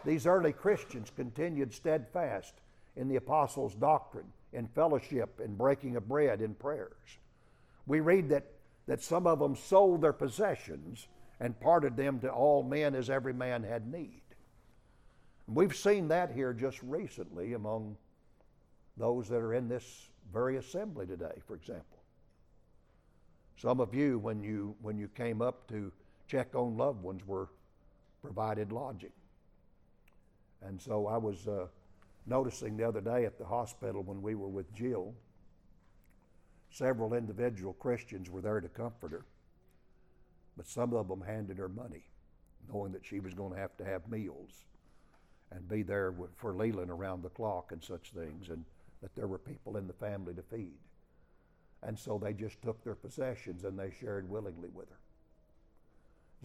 These 0.05 0.27
early 0.27 0.53
Christians 0.53 1.11
continued 1.15 1.73
steadfast 1.73 2.55
in 2.97 3.09
the 3.09 3.17
apostles' 3.17 3.75
doctrine, 3.75 4.33
in 4.53 4.69
fellowship, 4.69 5.41
in 5.43 5.57
breaking 5.57 5.97
of 5.97 6.09
bread, 6.09 6.41
in 6.41 6.55
prayers. 6.55 7.19
We 7.87 8.01
read 8.01 8.29
that, 8.29 8.45
that 8.87 9.03
some 9.03 9.27
of 9.27 9.39
them 9.39 9.57
sold 9.57 10.03
their 10.03 10.13
possessions 10.13 11.09
and 11.41 11.59
parted 11.59 11.97
them 11.97 12.21
to 12.21 12.31
all 12.31 12.63
men 12.63 12.95
as 12.95 13.11
every 13.11 13.33
man 13.33 13.63
had 13.63 13.91
need. 13.91 14.23
We've 15.47 15.77
seen 15.77 16.09
that 16.09 16.33
here 16.33 16.53
just 16.55 16.83
recently 16.83 17.53
among 17.53 17.97
those 18.97 19.29
that 19.29 19.41
are 19.41 19.55
in 19.55 19.69
this 19.69 20.09
very 20.33 20.57
assembly 20.57 21.07
today, 21.07 21.43
for 21.47 21.55
example. 21.55 21.99
Some 23.57 23.81
of 23.81 23.95
you, 23.95 24.19
when 24.19 24.43
you, 24.43 24.75
when 24.81 24.97
you 24.97 25.09
came 25.09 25.43
up 25.43 25.69
to 25.69 25.93
check 26.29 26.55
on 26.55 26.77
loved 26.77 27.03
ones, 27.03 27.27
were 27.27 27.49
provided 28.23 28.73
lodging. 28.73 29.13
And 30.67 30.81
so 30.81 31.07
I 31.07 31.17
was 31.17 31.47
uh, 31.47 31.67
noticing 32.27 32.77
the 32.77 32.89
other 32.89 33.01
day 33.01 33.25
at 33.27 33.39
the 33.39 33.45
hospital 33.45 34.03
when 34.03 34.23
we 34.23 34.35
were 34.35 34.49
with 34.49 34.73
Jill, 34.75 35.15
several 36.71 37.15
individual 37.15 37.75
Christians 37.75 38.31
were 38.31 38.41
there 38.41 38.61
to 38.61 38.69
comfort 38.69 39.13
her. 39.13 39.25
But 40.57 40.67
some 40.67 40.95
of 40.95 41.09
them 41.09 41.21
handed 41.21 41.59
her 41.59 41.69
money, 41.69 42.05
knowing 42.73 42.93
that 42.93 43.05
she 43.05 43.21
was 43.21 43.35
going 43.35 43.53
to 43.53 43.59
have 43.59 43.77
to 43.77 43.85
have 43.85 44.09
meals 44.09 44.65
and 45.51 45.69
be 45.69 45.83
there 45.83 46.15
for 46.37 46.55
Leland 46.55 46.91
around 46.91 47.23
the 47.23 47.29
clock 47.29 47.71
and 47.73 47.83
such 47.83 48.13
things, 48.13 48.49
and 48.49 48.65
that 49.03 49.15
there 49.15 49.29
were 49.29 49.39
people 49.39 49.77
in 49.77 49.87
the 49.87 49.93
family 49.93 50.35
to 50.35 50.43
feed. 50.43 50.79
And 51.83 51.99
so 51.99 52.19
they 52.19 52.33
just 52.33 52.61
took 52.63 52.83
their 52.83 52.95
possessions 52.95 53.65
and 53.65 53.79
they 53.79 53.93
shared 54.01 54.29
willingly 54.29 54.71
with 54.71 54.89
her. 54.89 54.97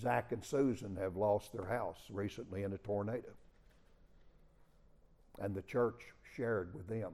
Zach 0.02 0.32
and 0.32 0.44
Susan 0.44 0.96
have 0.98 1.16
lost 1.16 1.54
their 1.54 1.66
house 1.66 2.00
recently 2.10 2.64
in 2.64 2.74
a 2.74 2.78
tornado. 2.78 3.32
And 5.40 5.56
the 5.56 5.62
church 5.62 6.02
shared 6.36 6.74
with 6.76 6.88
them 6.88 7.12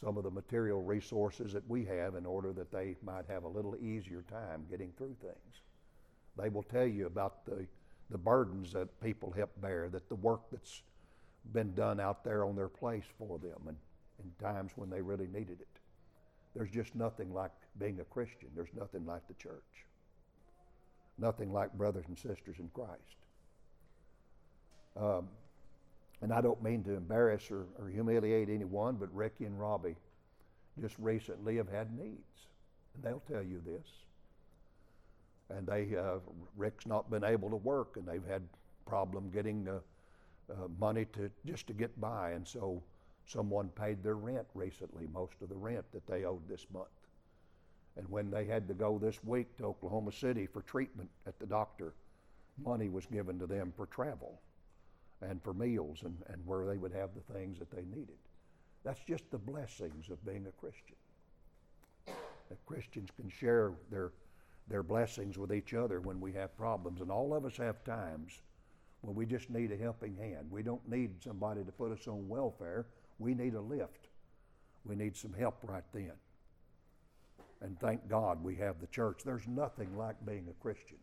some 0.00 0.18
of 0.18 0.24
the 0.24 0.30
material 0.30 0.82
resources 0.82 1.52
that 1.52 1.68
we 1.68 1.84
have 1.84 2.16
in 2.16 2.26
order 2.26 2.52
that 2.52 2.70
they 2.70 2.96
might 3.02 3.24
have 3.28 3.44
a 3.44 3.48
little 3.48 3.76
easier 3.76 4.24
time 4.30 4.66
getting 4.70 4.92
through 4.98 5.16
things. 5.22 5.62
They 6.36 6.50
will 6.50 6.64
tell 6.64 6.86
you 6.86 7.06
about 7.06 7.46
the, 7.46 7.66
the 8.10 8.18
burdens 8.18 8.72
that 8.74 9.00
people 9.00 9.32
help 9.34 9.50
bear, 9.60 9.88
that 9.88 10.08
the 10.08 10.16
work 10.16 10.42
that's 10.50 10.82
been 11.52 11.74
done 11.74 11.98
out 11.98 12.24
there 12.24 12.44
on 12.44 12.56
their 12.56 12.68
place 12.68 13.04
for 13.18 13.38
them 13.38 13.68
and 13.68 13.76
in 14.22 14.30
times 14.44 14.72
when 14.76 14.90
they 14.90 15.00
really 15.00 15.26
needed 15.26 15.60
it. 15.60 15.68
There's 16.54 16.70
just 16.70 16.94
nothing 16.94 17.32
like 17.32 17.50
being 17.78 18.00
a 18.00 18.04
Christian. 18.04 18.48
There's 18.54 18.72
nothing 18.78 19.04
like 19.04 19.26
the 19.28 19.34
church. 19.34 19.62
Nothing 21.18 21.52
like 21.52 21.72
brothers 21.74 22.04
and 22.08 22.18
sisters 22.18 22.56
in 22.58 22.70
Christ. 22.74 23.16
Um, 24.98 25.28
and 26.22 26.32
I 26.32 26.40
don't 26.40 26.62
mean 26.62 26.82
to 26.84 26.94
embarrass 26.94 27.50
or, 27.50 27.66
or 27.78 27.88
humiliate 27.88 28.48
anyone, 28.48 28.96
but 28.96 29.14
Ricky 29.14 29.44
and 29.44 29.58
Robbie 29.60 29.96
just 30.80 30.96
recently 30.98 31.56
have 31.56 31.68
had 31.68 31.96
needs. 31.96 32.46
And 32.94 33.04
they'll 33.04 33.22
tell 33.30 33.42
you 33.42 33.60
this. 33.64 33.86
And 35.50 35.66
they, 35.66 35.94
uh, 35.96 36.18
Rick's 36.56 36.86
not 36.86 37.10
been 37.10 37.22
able 37.22 37.50
to 37.50 37.56
work, 37.56 37.96
and 37.96 38.06
they've 38.06 38.26
had 38.26 38.42
problem 38.86 39.30
getting 39.30 39.68
uh, 39.68 39.78
uh, 40.52 40.68
money 40.78 41.06
to 41.12 41.30
just 41.44 41.66
to 41.66 41.72
get 41.72 42.00
by. 42.00 42.30
And 42.30 42.46
so 42.46 42.82
someone 43.26 43.68
paid 43.68 44.02
their 44.02 44.16
rent 44.16 44.46
recently, 44.54 45.06
most 45.12 45.34
of 45.42 45.48
the 45.48 45.54
rent 45.54 45.84
that 45.92 46.06
they 46.06 46.24
owed 46.24 46.48
this 46.48 46.66
month. 46.72 46.86
And 47.96 48.08
when 48.08 48.30
they 48.30 48.44
had 48.44 48.68
to 48.68 48.74
go 48.74 48.98
this 48.98 49.22
week 49.24 49.56
to 49.58 49.64
Oklahoma 49.64 50.12
City 50.12 50.46
for 50.46 50.62
treatment 50.62 51.08
at 51.26 51.38
the 51.38 51.46
doctor, 51.46 51.94
money 52.62 52.88
was 52.88 53.06
given 53.06 53.38
to 53.38 53.46
them 53.46 53.72
for 53.76 53.86
travel 53.86 54.40
and 55.22 55.42
for 55.42 55.54
meals 55.54 56.00
and, 56.04 56.16
and 56.28 56.44
where 56.46 56.66
they 56.66 56.76
would 56.76 56.92
have 56.92 57.10
the 57.14 57.34
things 57.34 57.58
that 57.58 57.70
they 57.70 57.84
needed. 57.84 58.18
That's 58.84 59.00
just 59.06 59.30
the 59.30 59.38
blessings 59.38 60.10
of 60.10 60.24
being 60.24 60.46
a 60.46 60.52
Christian. 60.60 60.96
That 62.06 62.64
Christians 62.66 63.10
can 63.16 63.28
share 63.28 63.72
their, 63.90 64.12
their 64.68 64.82
blessings 64.82 65.38
with 65.38 65.52
each 65.52 65.74
other 65.74 66.00
when 66.00 66.20
we 66.20 66.32
have 66.32 66.56
problems. 66.56 67.00
And 67.00 67.10
all 67.10 67.34
of 67.34 67.44
us 67.44 67.56
have 67.56 67.82
times 67.84 68.40
when 69.00 69.16
we 69.16 69.26
just 69.26 69.50
need 69.50 69.72
a 69.72 69.76
helping 69.76 70.16
hand. 70.16 70.46
We 70.50 70.62
don't 70.62 70.86
need 70.88 71.22
somebody 71.22 71.64
to 71.64 71.72
put 71.72 71.90
us 71.90 72.06
on 72.06 72.28
welfare. 72.28 72.86
We 73.18 73.34
need 73.34 73.54
a 73.54 73.60
lift. 73.60 74.08
We 74.84 74.94
need 74.94 75.16
some 75.16 75.32
help 75.32 75.58
right 75.62 75.84
then. 75.92 76.12
And 77.60 77.78
thank 77.80 78.06
God 78.08 78.42
we 78.44 78.54
have 78.56 78.80
the 78.80 78.86
church. 78.86 79.22
There's 79.24 79.48
nothing 79.48 79.96
like 79.96 80.16
being 80.26 80.46
a 80.48 80.62
Christian. 80.62 80.98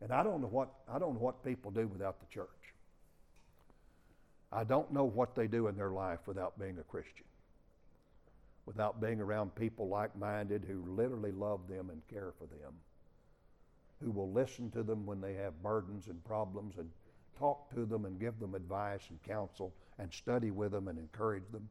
And 0.00 0.12
I 0.12 0.22
don't 0.22 0.40
know 0.40 0.48
what 0.48 0.68
I 0.88 0.98
don't 0.98 1.14
know 1.14 1.20
what 1.20 1.42
people 1.42 1.70
do 1.70 1.86
without 1.88 2.20
the 2.20 2.26
church. 2.26 2.65
I 4.56 4.64
don't 4.64 4.90
know 4.90 5.04
what 5.04 5.34
they 5.34 5.46
do 5.48 5.66
in 5.66 5.76
their 5.76 5.90
life 5.90 6.20
without 6.24 6.58
being 6.58 6.78
a 6.78 6.82
Christian, 6.82 7.26
without 8.64 9.02
being 9.02 9.20
around 9.20 9.54
people 9.54 9.86
like 9.86 10.16
minded 10.16 10.64
who 10.66 10.82
literally 10.96 11.30
love 11.30 11.68
them 11.68 11.90
and 11.90 12.00
care 12.08 12.32
for 12.38 12.46
them, 12.46 12.72
who 14.02 14.10
will 14.10 14.32
listen 14.32 14.70
to 14.70 14.82
them 14.82 15.04
when 15.04 15.20
they 15.20 15.34
have 15.34 15.62
burdens 15.62 16.06
and 16.06 16.24
problems 16.24 16.78
and 16.78 16.88
talk 17.38 17.70
to 17.74 17.84
them 17.84 18.06
and 18.06 18.18
give 18.18 18.40
them 18.40 18.54
advice 18.54 19.02
and 19.10 19.22
counsel 19.24 19.74
and 19.98 20.10
study 20.10 20.50
with 20.50 20.72
them 20.72 20.88
and 20.88 20.98
encourage 20.98 21.52
them. 21.52 21.68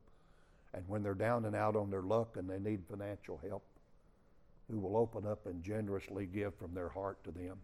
And 0.75 0.87
when 0.87 1.01
they're 1.01 1.15
down 1.15 1.45
and 1.45 1.55
out 1.55 1.75
on 1.75 1.89
their 1.89 2.03
luck 2.03 2.37
and 2.37 2.47
they 2.47 2.59
need 2.59 2.83
financial 2.87 3.41
help, 3.49 3.63
who 4.69 4.77
will 4.77 4.95
open 4.95 5.25
up 5.25 5.47
and 5.47 5.63
generously 5.63 6.27
give 6.27 6.53
from 6.53 6.75
their 6.75 6.89
heart 6.89 7.23
to 7.23 7.31
them. 7.31 7.57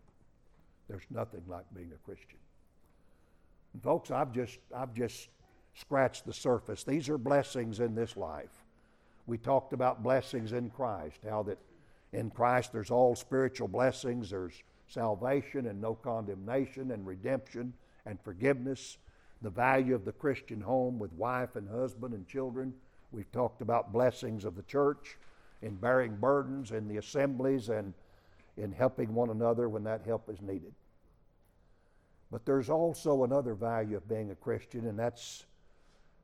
There's 0.87 1.05
nothing 1.11 1.43
like 1.47 1.65
being 1.75 1.91
a 1.93 2.05
Christian. 2.05 2.39
And 3.73 3.81
folks, 3.81 4.11
I've 4.11 4.31
just, 4.31 4.59
I've 4.75 4.93
just 4.93 5.29
scratched 5.75 6.25
the 6.25 6.33
surface. 6.33 6.83
These 6.83 7.09
are 7.09 7.17
blessings 7.17 7.79
in 7.79 7.95
this 7.95 8.17
life. 8.17 8.65
We 9.27 9.37
talked 9.37 9.73
about 9.73 10.03
blessings 10.03 10.51
in 10.51 10.69
Christ, 10.69 11.19
how 11.27 11.43
that 11.43 11.57
in 12.11 12.29
Christ 12.29 12.73
there's 12.73 12.91
all 12.91 13.15
spiritual 13.15 13.67
blessings, 13.67 14.29
there's 14.29 14.61
salvation 14.87 15.67
and 15.67 15.79
no 15.79 15.95
condemnation 15.95 16.91
and 16.91 17.05
redemption 17.05 17.73
and 18.05 18.19
forgiveness, 18.21 18.97
the 19.41 19.49
value 19.49 19.95
of 19.95 20.05
the 20.05 20.11
Christian 20.11 20.59
home 20.59 20.99
with 20.99 21.13
wife 21.13 21.55
and 21.55 21.69
husband 21.69 22.13
and 22.13 22.27
children. 22.27 22.73
We've 23.11 23.31
talked 23.31 23.61
about 23.61 23.93
blessings 23.93 24.43
of 24.43 24.55
the 24.55 24.63
church 24.63 25.17
in 25.61 25.75
bearing 25.75 26.15
burdens 26.15 26.71
in 26.71 26.87
the 26.87 26.97
assemblies 26.97 27.69
and 27.69 27.93
in 28.57 28.71
helping 28.71 29.13
one 29.13 29.29
another 29.29 29.69
when 29.69 29.83
that 29.85 30.01
help 30.05 30.29
is 30.29 30.41
needed. 30.41 30.73
But 32.31 32.45
there's 32.45 32.69
also 32.69 33.23
another 33.25 33.53
value 33.53 33.97
of 33.97 34.07
being 34.07 34.31
a 34.31 34.35
Christian, 34.35 34.87
and 34.87 34.97
that's 34.97 35.45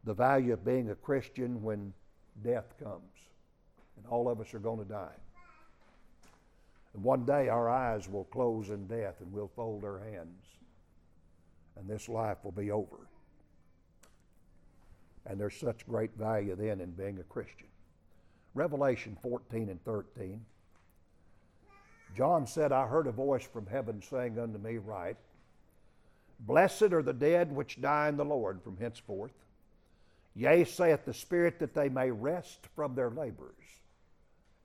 the 0.05 0.13
value 0.13 0.53
of 0.53 0.63
being 0.63 0.89
a 0.89 0.95
Christian 0.95 1.61
when 1.61 1.93
death 2.43 2.73
comes. 2.81 3.01
And 3.97 4.05
all 4.07 4.29
of 4.29 4.39
us 4.39 4.53
are 4.53 4.59
going 4.59 4.79
to 4.79 4.85
die. 4.85 5.15
And 6.93 7.03
one 7.03 7.25
day 7.25 7.49
our 7.49 7.69
eyes 7.69 8.07
will 8.07 8.23
close 8.25 8.69
in 8.69 8.87
death 8.87 9.21
and 9.21 9.31
we'll 9.31 9.51
fold 9.55 9.83
our 9.83 9.99
hands. 9.99 10.43
And 11.75 11.87
this 11.87 12.07
life 12.07 12.37
will 12.43 12.51
be 12.51 12.71
over. 12.71 13.07
And 15.25 15.39
there's 15.39 15.57
such 15.57 15.85
great 15.85 16.15
value 16.17 16.55
then 16.55 16.79
in 16.79 16.91
being 16.91 17.19
a 17.19 17.23
Christian. 17.23 17.67
Revelation 18.55 19.17
14 19.21 19.69
and 19.69 19.83
13. 19.83 20.43
John 22.15 22.47
said, 22.47 22.71
I 22.71 22.87
heard 22.87 23.05
a 23.07 23.11
voice 23.11 23.45
from 23.45 23.67
heaven 23.67 24.01
saying 24.01 24.39
unto 24.39 24.57
me, 24.57 24.77
Write, 24.77 25.17
Blessed 26.39 26.93
are 26.93 27.03
the 27.03 27.13
dead 27.13 27.51
which 27.51 27.81
die 27.81 28.09
in 28.09 28.17
the 28.17 28.25
Lord 28.25 28.61
from 28.61 28.77
henceforth. 28.77 29.33
Yea, 30.35 30.63
saith 30.63 31.03
the 31.03 31.13
Spirit, 31.13 31.59
that 31.59 31.73
they 31.73 31.89
may 31.89 32.11
rest 32.11 32.67
from 32.75 32.93
their 32.93 33.09
labors, 33.09 33.55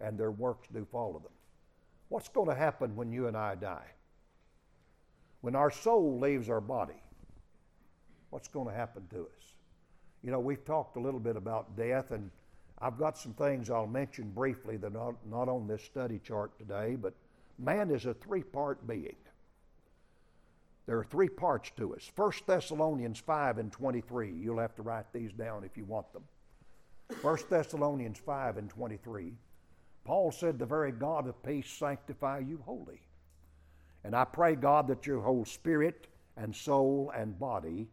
and 0.01 0.19
their 0.19 0.31
works 0.31 0.69
do 0.73 0.87
follow 0.93 1.19
them. 1.19 1.33
What's 2.09 2.29
going 2.29 2.49
to 2.51 2.55
happen 2.55 2.95
when 2.95 3.11
you 3.11 3.27
and 3.27 3.37
I 3.37 3.55
die? 3.55 3.87
When 5.41 5.57
our 5.57 5.71
soul 5.71 6.21
leaves 6.21 6.51
our 6.51 6.61
body, 6.61 7.01
what's 8.29 8.49
going 8.49 8.69
to 8.69 8.75
happen 8.75 9.07
to 9.11 9.23
us? 9.23 9.55
You 10.23 10.31
know, 10.31 10.41
we've 10.41 10.65
talked 10.65 10.97
a 10.97 11.01
little 11.01 11.19
bit 11.19 11.37
about 11.37 11.75
death, 11.75 12.11
and 12.11 12.31
I've 12.79 12.99
got 12.99 13.17
some 13.17 13.33
things 13.33 13.71
I'll 13.71 13.87
mention 13.87 14.31
briefly 14.31 14.77
that 14.77 14.89
are 14.89 14.91
not, 14.91 15.15
not 15.27 15.49
on 15.49 15.67
this 15.67 15.83
study 15.83 16.21
chart 16.23 16.57
today, 16.59 16.97
but 17.01 17.15
man 17.59 17.91
is 17.91 18.05
a 18.05 18.13
three 18.15 18.43
part 18.43 18.87
being. 18.87 19.17
There 20.87 20.99
are 20.99 21.05
three 21.05 21.29
parts 21.29 21.71
to 21.77 21.95
us. 21.95 22.11
1 22.17 22.33
Thessalonians 22.47 23.21
5 23.21 23.59
and 23.59 23.71
23. 23.71 24.33
You'll 24.33 24.59
have 24.59 24.75
to 24.77 24.83
write 24.83 25.13
these 25.13 25.33
down 25.33 25.65
if 25.65 25.77
you 25.77 25.85
want 25.85 26.13
them. 26.13 26.25
1 27.21 27.39
Thessalonians 27.49 28.19
5 28.19 28.57
and 28.57 28.69
23. 28.69 29.33
Paul 30.05 30.33
said, 30.33 30.59
The 30.59 30.67
very 30.67 30.91
God 30.91 31.29
of 31.29 31.41
peace 31.43 31.71
sanctify 31.71 32.41
you 32.41 32.61
wholly. 32.65 33.01
And 34.05 34.17
I 34.17 34.25
pray, 34.25 34.57
God, 34.57 34.89
that 34.89 35.07
your 35.07 35.21
whole 35.21 35.45
spirit 35.45 36.09
and 36.37 36.55
soul 36.55 37.13
and 37.17 37.39
body 37.39 37.89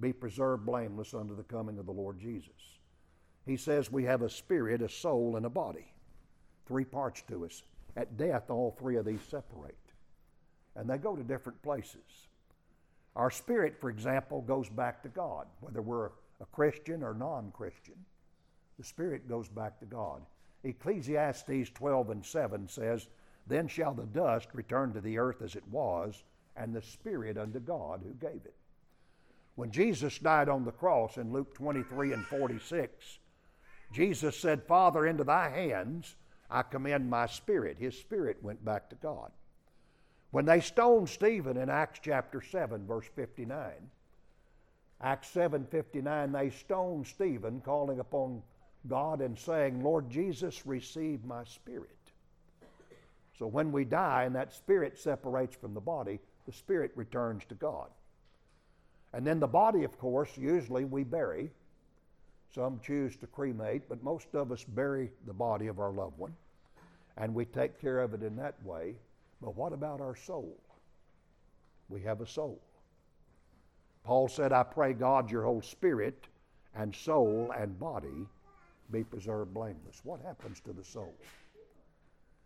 be 0.00 0.12
preserved 0.12 0.64
blameless 0.64 1.12
unto 1.12 1.36
the 1.36 1.42
coming 1.42 1.78
of 1.78 1.84
the 1.84 1.92
Lord 1.92 2.18
Jesus. 2.18 2.78
He 3.44 3.58
says 3.58 3.92
we 3.92 4.04
have 4.04 4.22
a 4.22 4.30
spirit, 4.30 4.80
a 4.80 4.88
soul, 4.88 5.36
and 5.36 5.44
a 5.44 5.50
body. 5.50 5.92
Three 6.66 6.84
parts 6.84 7.22
to 7.28 7.44
us. 7.44 7.62
At 7.94 8.16
death, 8.16 8.48
all 8.48 8.74
three 8.78 8.96
of 8.96 9.04
these 9.04 9.20
separate 9.28 9.76
and 10.76 10.88
they 10.88 10.98
go 10.98 11.16
to 11.16 11.22
different 11.22 11.60
places. 11.62 12.28
Our 13.14 13.30
spirit, 13.30 13.78
for 13.78 13.90
example, 13.90 14.40
goes 14.40 14.68
back 14.68 15.02
to 15.02 15.08
God, 15.08 15.46
whether 15.60 15.82
we're 15.82 16.10
a 16.40 16.46
Christian 16.52 17.02
or 17.02 17.14
non 17.14 17.52
Christian. 17.52 17.96
The 18.78 18.84
spirit 18.84 19.28
goes 19.28 19.48
back 19.48 19.78
to 19.80 19.86
God. 19.86 20.22
Ecclesiastes 20.64 21.70
12 21.74 22.10
and 22.10 22.24
7 22.24 22.68
says, 22.68 23.08
Then 23.46 23.68
shall 23.68 23.92
the 23.92 24.06
dust 24.06 24.48
return 24.54 24.92
to 24.94 25.00
the 25.00 25.18
earth 25.18 25.42
as 25.42 25.56
it 25.56 25.66
was, 25.70 26.22
and 26.56 26.74
the 26.74 26.82
spirit 26.82 27.36
unto 27.36 27.60
God 27.60 28.00
who 28.02 28.14
gave 28.14 28.44
it. 28.44 28.54
When 29.54 29.70
Jesus 29.70 30.18
died 30.18 30.48
on 30.48 30.64
the 30.64 30.72
cross 30.72 31.18
in 31.18 31.32
Luke 31.32 31.54
23 31.54 32.12
and 32.12 32.24
46, 32.24 33.18
Jesus 33.92 34.38
said, 34.38 34.62
Father, 34.62 35.06
into 35.06 35.24
thy 35.24 35.50
hands 35.50 36.14
I 36.50 36.62
commend 36.62 37.08
my 37.08 37.26
spirit. 37.26 37.76
His 37.78 37.98
spirit 37.98 38.38
went 38.42 38.64
back 38.64 38.88
to 38.90 38.96
God. 38.96 39.30
When 40.32 40.46
they 40.46 40.60
stoned 40.60 41.10
Stephen 41.10 41.58
in 41.58 41.68
Acts 41.68 42.00
chapter 42.02 42.40
7, 42.40 42.86
verse 42.86 43.06
59, 43.14 43.70
Acts 45.02 45.28
7 45.28 45.66
59, 45.66 46.32
they 46.32 46.48
stoned 46.48 47.06
Stephen, 47.06 47.60
calling 47.60 48.00
upon 48.00 48.42
God 48.88 49.20
and 49.20 49.38
saying, 49.38 49.82
Lord 49.82 50.08
Jesus, 50.08 50.66
receive 50.66 51.22
my 51.24 51.44
spirit. 51.44 51.90
So 53.38 53.46
when 53.46 53.72
we 53.72 53.84
die 53.84 54.24
and 54.24 54.34
that 54.34 54.54
spirit 54.54 54.98
separates 54.98 55.54
from 55.54 55.74
the 55.74 55.80
body, 55.80 56.18
the 56.46 56.52
spirit 56.52 56.92
returns 56.94 57.44
to 57.50 57.54
God. 57.54 57.88
And 59.12 59.26
then 59.26 59.38
the 59.38 59.46
body, 59.46 59.84
of 59.84 59.98
course, 59.98 60.30
usually 60.38 60.86
we 60.86 61.04
bury. 61.04 61.50
Some 62.54 62.80
choose 62.82 63.16
to 63.16 63.26
cremate, 63.26 63.82
but 63.86 64.02
most 64.02 64.34
of 64.34 64.50
us 64.50 64.64
bury 64.64 65.10
the 65.26 65.34
body 65.34 65.66
of 65.66 65.78
our 65.78 65.92
loved 65.92 66.18
one. 66.18 66.34
And 67.18 67.34
we 67.34 67.44
take 67.44 67.78
care 67.78 68.00
of 68.00 68.14
it 68.14 68.22
in 68.22 68.36
that 68.36 68.54
way. 68.64 68.94
But 69.42 69.56
what 69.56 69.72
about 69.72 70.00
our 70.00 70.14
soul? 70.14 70.56
We 71.88 72.00
have 72.02 72.20
a 72.20 72.26
soul. 72.26 72.60
Paul 74.04 74.28
said, 74.28 74.52
I 74.52 74.62
pray 74.62 74.92
God 74.92 75.30
your 75.30 75.42
whole 75.42 75.62
spirit 75.62 76.26
and 76.74 76.94
soul 76.94 77.52
and 77.56 77.78
body 77.78 78.26
be 78.90 79.04
preserved 79.04 79.52
blameless. 79.52 80.00
What 80.04 80.20
happens 80.20 80.60
to 80.60 80.72
the 80.72 80.84
soul? 80.84 81.14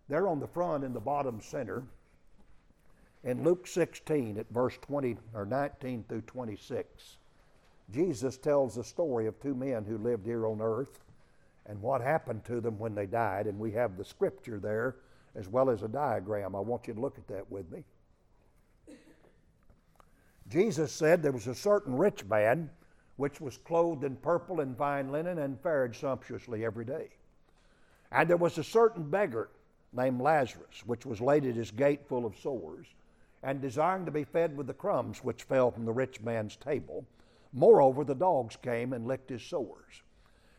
There 0.08 0.28
on 0.28 0.40
the 0.40 0.46
front 0.46 0.84
in 0.84 0.92
the 0.92 1.00
bottom 1.00 1.40
center, 1.40 1.84
in 3.24 3.42
Luke 3.42 3.66
16 3.66 4.38
at 4.38 4.48
verse 4.50 4.78
20 4.82 5.16
or 5.34 5.44
19 5.44 6.04
through 6.08 6.22
26, 6.22 7.16
Jesus 7.90 8.36
tells 8.36 8.74
the 8.74 8.84
story 8.84 9.26
of 9.26 9.40
two 9.40 9.54
men 9.54 9.84
who 9.84 9.98
lived 9.98 10.26
here 10.26 10.46
on 10.46 10.60
earth 10.60 11.00
and 11.66 11.80
what 11.82 12.00
happened 12.00 12.44
to 12.44 12.60
them 12.60 12.78
when 12.78 12.94
they 12.94 13.06
died. 13.06 13.46
And 13.46 13.58
we 13.58 13.72
have 13.72 13.96
the 13.96 14.04
scripture 14.04 14.58
there 14.58 14.96
as 15.36 15.48
well 15.48 15.70
as 15.70 15.82
a 15.82 15.88
diagram. 15.88 16.56
I 16.56 16.60
want 16.60 16.88
you 16.88 16.94
to 16.94 17.00
look 17.00 17.18
at 17.18 17.28
that 17.28 17.50
with 17.50 17.70
me. 17.70 17.84
Jesus 20.48 20.92
said 20.92 21.22
there 21.22 21.32
was 21.32 21.46
a 21.46 21.54
certain 21.54 21.96
rich 21.96 22.24
man 22.24 22.70
which 23.16 23.40
was 23.40 23.58
clothed 23.58 24.04
in 24.04 24.16
purple 24.16 24.60
and 24.60 24.76
fine 24.76 25.10
linen 25.10 25.38
and 25.38 25.60
fared 25.60 25.94
sumptuously 25.96 26.64
every 26.64 26.84
day. 26.84 27.08
And 28.12 28.28
there 28.28 28.36
was 28.36 28.56
a 28.58 28.64
certain 28.64 29.10
beggar 29.10 29.50
named 29.92 30.20
Lazarus, 30.20 30.82
which 30.86 31.04
was 31.06 31.20
laid 31.20 31.44
at 31.44 31.54
his 31.54 31.70
gate 31.70 32.06
full 32.06 32.24
of 32.24 32.36
sores, 32.36 32.86
and 33.42 33.60
desiring 33.60 34.04
to 34.04 34.10
be 34.10 34.24
fed 34.24 34.56
with 34.56 34.66
the 34.66 34.74
crumbs 34.74 35.24
which 35.24 35.44
fell 35.44 35.70
from 35.70 35.84
the 35.84 35.92
rich 35.92 36.20
man's 36.20 36.56
table. 36.56 37.04
Moreover, 37.52 38.04
the 38.04 38.14
dogs 38.14 38.56
came 38.56 38.92
and 38.92 39.06
licked 39.06 39.30
his 39.30 39.42
sores. 39.42 40.02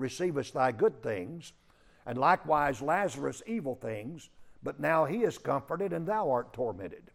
receivest 0.00 0.54
thy 0.54 0.72
good 0.72 1.02
things, 1.02 1.52
and 2.06 2.18
likewise 2.18 2.82
Lazarus 2.82 3.42
evil 3.46 3.76
things, 3.76 4.30
but 4.62 4.80
now 4.80 5.04
he 5.04 5.18
is 5.18 5.38
comforted 5.38 5.92
and 5.92 6.06
thou 6.06 6.30
art 6.30 6.52
tormented. 6.52 7.10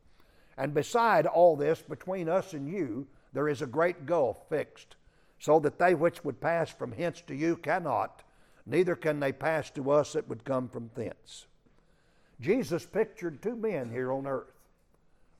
And 0.57 0.73
beside 0.73 1.25
all 1.25 1.55
this, 1.55 1.81
between 1.81 2.29
us 2.29 2.53
and 2.53 2.69
you, 2.69 3.07
there 3.33 3.49
is 3.49 3.61
a 3.61 3.67
great 3.67 4.05
gulf 4.05 4.47
fixed, 4.47 4.95
so 5.39 5.59
that 5.59 5.77
they 5.77 5.93
which 5.93 6.23
would 6.23 6.39
pass 6.39 6.69
from 6.69 6.93
hence 6.93 7.21
to 7.27 7.35
you 7.35 7.57
cannot, 7.57 8.23
neither 8.65 8.95
can 8.95 9.19
they 9.19 9.33
pass 9.33 9.69
to 9.71 9.91
us 9.91 10.13
that 10.13 10.29
would 10.29 10.45
come 10.45 10.69
from 10.69 10.89
thence. 10.95 11.45
Jesus 12.39 12.85
pictured 12.85 13.41
two 13.41 13.55
men 13.55 13.91
here 13.91 14.11
on 14.11 14.27
earth. 14.27 14.53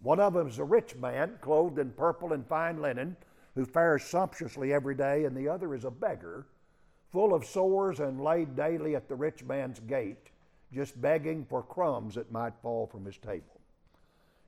One 0.02 0.20
of 0.20 0.34
them 0.34 0.48
is 0.48 0.60
a 0.60 0.64
rich 0.64 0.96
man, 0.96 1.38
clothed 1.42 1.80
in 1.80 1.92
purple 1.92 2.34
and 2.34 2.46
fine 2.46 2.82
linen, 2.82 3.16
who 3.56 3.66
fares 3.66 4.04
sumptuously 4.04 4.74
every 4.74 4.96
day, 4.96 5.24
and 5.24 5.36
the 5.36 5.48
other 5.48 5.74
is 5.74 5.86
a 5.86 5.92
beggar 5.92 6.46
full 7.16 7.34
of 7.34 7.46
sores 7.46 8.02
and 8.02 8.22
laid 8.22 8.58
daily 8.58 8.94
at 8.94 9.08
the 9.08 9.16
rich 9.16 9.42
man's 9.42 9.80
gate, 9.80 10.32
just 10.74 11.00
begging 11.02 11.46
for 11.46 11.64
crumbs 11.64 12.16
that 12.16 12.30
might 12.30 12.52
fall 12.62 12.86
from 12.88 13.06
his 13.06 13.18
table. 13.18 13.62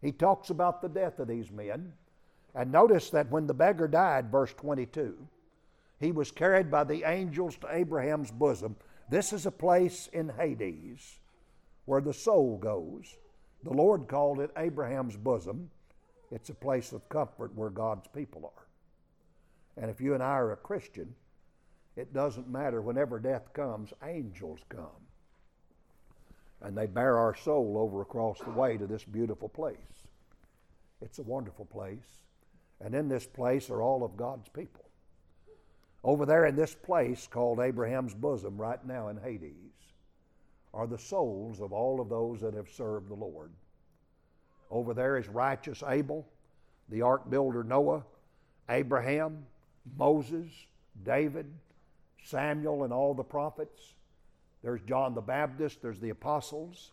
He 0.02 0.12
talks 0.12 0.50
about 0.50 0.82
the 0.82 0.90
death 0.90 1.18
of 1.20 1.30
these 1.30 1.50
men. 1.50 1.94
And 2.54 2.70
notice 2.70 3.10
that 3.12 3.32
when 3.32 3.48
the 3.48 3.54
beggar 3.54 3.88
died, 3.88 4.30
verse 4.30 4.54
22, 4.54 5.16
he 6.02 6.12
was 6.12 6.30
carried 6.30 6.70
by 6.70 6.84
the 6.84 7.10
angels 7.10 7.56
to 7.60 7.74
Abraham's 7.74 8.32
bosom. 8.32 8.76
This 9.10 9.32
is 9.32 9.46
a 9.46 9.52
place 9.52 10.10
in 10.12 10.34
Hades 10.38 11.20
where 11.86 12.02
the 12.02 12.14
soul 12.14 12.58
goes. 12.58 13.16
The 13.64 13.72
Lord 13.72 14.10
called 14.10 14.42
it 14.42 14.52
Abraham's 14.58 15.16
bosom. 15.16 15.70
It's 16.32 16.50
a 16.50 16.54
place 16.54 16.92
of 16.92 17.08
comfort 17.08 17.56
where 17.56 17.70
God's 17.70 18.10
people 18.14 18.52
are. 18.58 19.82
And 19.82 19.90
if 19.90 20.02
you 20.02 20.16
and 20.16 20.22
I 20.22 20.34
are 20.34 20.52
a 20.52 20.58
Christian, 20.58 21.16
it 21.98 22.14
doesn't 22.14 22.48
matter. 22.48 22.82
Whenever 22.82 23.20
death 23.20 23.52
comes, 23.54 23.92
angels 24.04 24.60
come. 24.70 24.86
And 26.62 26.78
they 26.78 26.86
bear 26.86 27.18
our 27.18 27.36
soul 27.36 27.76
over 27.78 28.02
across 28.02 28.40
the 28.40 28.52
way 28.52 28.78
to 28.78 28.86
this 28.88 29.04
beautiful 29.04 29.50
place. 29.50 29.76
It's 31.02 31.20
a 31.20 31.24
wonderful 31.24 31.66
place. 31.66 32.24
And 32.80 32.94
in 32.94 33.10
this 33.10 33.26
place 33.26 33.70
are 33.72 33.82
all 33.82 34.04
of 34.04 34.16
God's 34.16 34.48
people. 34.50 34.86
Over 36.04 36.26
there 36.26 36.46
in 36.46 36.56
this 36.56 36.76
place 36.76 37.28
called 37.28 37.60
Abraham's 37.60 38.14
bosom, 38.14 38.58
right 38.58 38.84
now 38.86 39.10
in 39.10 39.18
Hades, 39.18 39.74
are 40.74 40.88
the 40.88 40.98
souls 40.98 41.60
of 41.60 41.74
all 41.74 42.00
of 42.00 42.10
those 42.10 42.40
that 42.42 42.54
have 42.54 42.70
served 42.70 43.10
the 43.10 43.16
Lord. 43.16 43.52
Over 44.70 44.94
there 44.94 45.18
is 45.18 45.28
righteous 45.28 45.84
Abel, 45.88 46.28
the 46.90 47.02
ark 47.02 47.30
builder 47.30 47.64
Noah, 47.64 48.04
Abraham, 48.70 49.46
Moses, 49.98 50.52
David, 51.04 51.52
Samuel, 52.24 52.84
and 52.84 52.94
all 52.94 53.14
the 53.14 53.24
prophets. 53.24 53.94
There's 54.64 54.82
John 54.82 55.14
the 55.14 55.22
Baptist, 55.22 55.82
there's 55.82 56.00
the 56.00 56.10
apostles. 56.10 56.92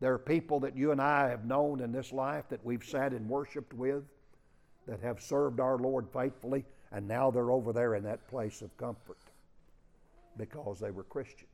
There 0.00 0.12
are 0.12 0.18
people 0.18 0.60
that 0.60 0.76
you 0.76 0.90
and 0.90 1.00
I 1.00 1.28
have 1.28 1.44
known 1.44 1.80
in 1.80 1.92
this 1.92 2.12
life 2.12 2.48
that 2.48 2.64
we've 2.64 2.84
sat 2.84 3.12
and 3.12 3.28
worshiped 3.28 3.72
with 3.72 4.02
that 4.86 5.00
have 5.00 5.20
served 5.20 5.60
our 5.60 5.78
Lord 5.78 6.08
faithfully, 6.12 6.64
and 6.90 7.06
now 7.06 7.30
they're 7.30 7.52
over 7.52 7.72
there 7.72 7.94
in 7.94 8.02
that 8.04 8.26
place 8.28 8.62
of 8.62 8.76
comfort 8.76 9.18
because 10.36 10.80
they 10.80 10.90
were 10.90 11.04
Christians. 11.04 11.48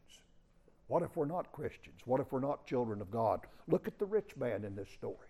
What 0.86 1.02
if 1.02 1.16
we're 1.16 1.26
not 1.26 1.52
Christians? 1.52 2.00
What 2.06 2.20
if 2.20 2.32
we're 2.32 2.40
not 2.40 2.66
children 2.66 3.02
of 3.02 3.10
God? 3.10 3.40
Look 3.66 3.86
at 3.86 3.98
the 3.98 4.06
rich 4.06 4.36
man 4.36 4.64
in 4.64 4.74
this 4.74 4.88
story. 4.90 5.28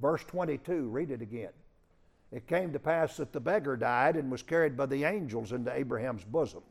Verse 0.00 0.24
22, 0.24 0.88
read 0.88 1.10
it 1.10 1.22
again. 1.22 1.52
It 2.32 2.46
came 2.46 2.72
to 2.72 2.78
pass 2.78 3.16
that 3.16 3.32
the 3.32 3.40
beggar 3.40 3.76
died 3.76 4.16
and 4.16 4.30
was 4.30 4.42
carried 4.42 4.76
by 4.76 4.86
the 4.86 5.04
angels 5.04 5.52
into 5.52 5.72
Abraham's 5.72 6.24
bosom. 6.24 6.62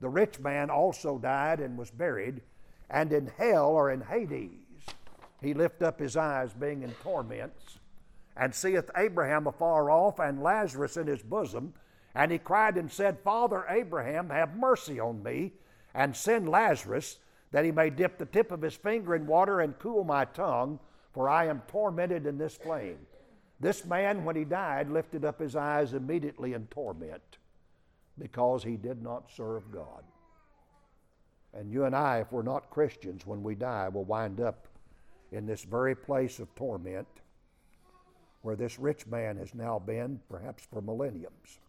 The 0.00 0.08
rich 0.08 0.40
man 0.40 0.70
also 0.70 1.18
died 1.18 1.60
and 1.60 1.78
was 1.78 1.90
buried, 1.90 2.42
and 2.90 3.12
in 3.12 3.30
hell 3.38 3.66
or 3.66 3.90
in 3.90 4.00
Hades 4.00 4.62
he 5.40 5.54
lift 5.54 5.82
up 5.82 5.98
his 5.98 6.16
eyes, 6.16 6.52
being 6.52 6.82
in 6.82 6.92
torments, 7.02 7.78
and 8.36 8.54
seeth 8.54 8.90
Abraham 8.96 9.46
afar 9.46 9.90
off 9.90 10.18
and 10.20 10.42
Lazarus 10.42 10.96
in 10.96 11.06
his 11.06 11.22
bosom. 11.22 11.74
And 12.14 12.30
he 12.30 12.38
cried 12.38 12.76
and 12.76 12.90
said, 12.90 13.18
Father 13.20 13.64
Abraham, 13.68 14.30
have 14.30 14.56
mercy 14.56 15.00
on 15.00 15.22
me, 15.22 15.52
and 15.94 16.14
send 16.14 16.48
Lazarus, 16.48 17.18
that 17.50 17.64
he 17.64 17.72
may 17.72 17.90
dip 17.90 18.18
the 18.18 18.26
tip 18.26 18.52
of 18.52 18.62
his 18.62 18.74
finger 18.74 19.14
in 19.14 19.26
water 19.26 19.60
and 19.60 19.78
cool 19.78 20.04
my 20.04 20.24
tongue, 20.26 20.78
for 21.12 21.28
I 21.28 21.46
am 21.46 21.62
tormented 21.68 22.26
in 22.26 22.38
this 22.38 22.54
flame. 22.54 22.98
This 23.62 23.84
man, 23.84 24.24
when 24.24 24.34
he 24.34 24.44
died, 24.44 24.90
lifted 24.90 25.24
up 25.24 25.38
his 25.38 25.54
eyes 25.54 25.94
immediately 25.94 26.52
in 26.52 26.66
torment 26.66 27.38
because 28.18 28.64
he 28.64 28.76
did 28.76 29.00
not 29.00 29.30
serve 29.30 29.70
God. 29.70 30.02
And 31.54 31.70
you 31.70 31.84
and 31.84 31.94
I, 31.94 32.18
if 32.18 32.32
we're 32.32 32.42
not 32.42 32.70
Christians, 32.70 33.24
when 33.24 33.44
we 33.44 33.54
die, 33.54 33.88
will 33.88 34.02
wind 34.02 34.40
up 34.40 34.66
in 35.30 35.46
this 35.46 35.62
very 35.62 35.94
place 35.94 36.40
of 36.40 36.52
torment 36.56 37.06
where 38.40 38.56
this 38.56 38.80
rich 38.80 39.06
man 39.06 39.36
has 39.36 39.54
now 39.54 39.78
been, 39.78 40.18
perhaps 40.28 40.66
for 40.68 40.82
millenniums. 40.82 41.60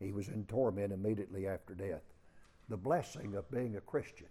He 0.00 0.10
was 0.10 0.26
in 0.26 0.46
torment 0.46 0.92
immediately 0.92 1.46
after 1.46 1.74
death. 1.74 2.02
The 2.68 2.76
blessing 2.76 3.36
of 3.36 3.48
being 3.52 3.76
a 3.76 3.80
Christian 3.80 4.26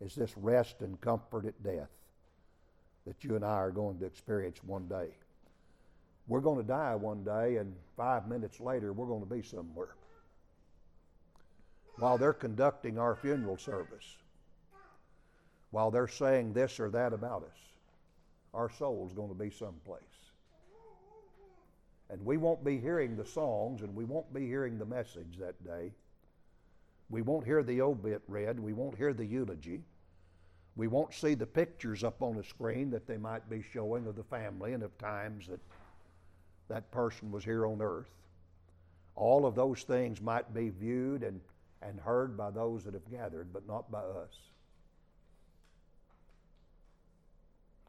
is 0.00 0.14
this 0.14 0.36
rest 0.36 0.82
and 0.82 1.00
comfort 1.00 1.46
at 1.46 1.60
death 1.64 1.90
that 3.06 3.22
you 3.22 3.36
and 3.36 3.44
I 3.44 3.54
are 3.54 3.70
going 3.70 3.98
to 3.98 4.04
experience 4.04 4.58
one 4.64 4.86
day. 4.88 5.08
We're 6.28 6.40
going 6.40 6.58
to 6.58 6.66
die 6.66 6.94
one 6.96 7.22
day, 7.22 7.56
and 7.56 7.74
five 7.96 8.28
minutes 8.28 8.58
later, 8.58 8.92
we're 8.92 9.06
going 9.06 9.26
to 9.26 9.32
be 9.32 9.42
somewhere. 9.42 9.94
While 11.98 12.18
they're 12.18 12.32
conducting 12.32 12.98
our 12.98 13.14
funeral 13.14 13.56
service, 13.56 14.16
while 15.70 15.90
they're 15.90 16.08
saying 16.08 16.52
this 16.52 16.80
or 16.80 16.90
that 16.90 17.12
about 17.12 17.44
us, 17.44 17.58
our 18.52 18.70
soul's 18.70 19.12
going 19.12 19.28
to 19.28 19.34
be 19.34 19.50
someplace. 19.50 20.02
And 22.10 22.24
we 22.24 22.36
won't 22.36 22.64
be 22.64 22.78
hearing 22.78 23.16
the 23.16 23.24
songs 23.24 23.82
and 23.82 23.94
we 23.94 24.04
won't 24.04 24.32
be 24.32 24.46
hearing 24.46 24.78
the 24.78 24.84
message 24.84 25.38
that 25.38 25.62
day. 25.64 25.92
We 27.08 27.22
won't 27.22 27.44
hear 27.44 27.62
the 27.62 27.80
obit 27.80 28.22
read. 28.28 28.60
We 28.60 28.72
won't 28.72 28.96
hear 28.96 29.12
the 29.12 29.24
eulogy. 29.24 29.82
We 30.76 30.88
won't 30.88 31.14
see 31.14 31.34
the 31.34 31.46
pictures 31.46 32.04
up 32.04 32.22
on 32.22 32.36
the 32.36 32.44
screen 32.44 32.90
that 32.90 33.06
they 33.06 33.16
might 33.16 33.48
be 33.48 33.64
showing 33.72 34.06
of 34.06 34.14
the 34.14 34.24
family 34.24 34.74
and 34.74 34.82
of 34.82 34.96
times 34.98 35.46
that 35.48 35.60
that 36.68 36.90
person 36.90 37.32
was 37.32 37.44
here 37.44 37.66
on 37.66 37.80
earth. 37.80 38.10
All 39.14 39.46
of 39.46 39.54
those 39.54 39.82
things 39.82 40.20
might 40.20 40.52
be 40.52 40.68
viewed 40.68 41.22
and, 41.22 41.40
and 41.80 41.98
heard 41.98 42.36
by 42.36 42.50
those 42.50 42.84
that 42.84 42.92
have 42.92 43.10
gathered, 43.10 43.52
but 43.54 43.66
not 43.66 43.90
by 43.90 44.00
us. 44.00 44.34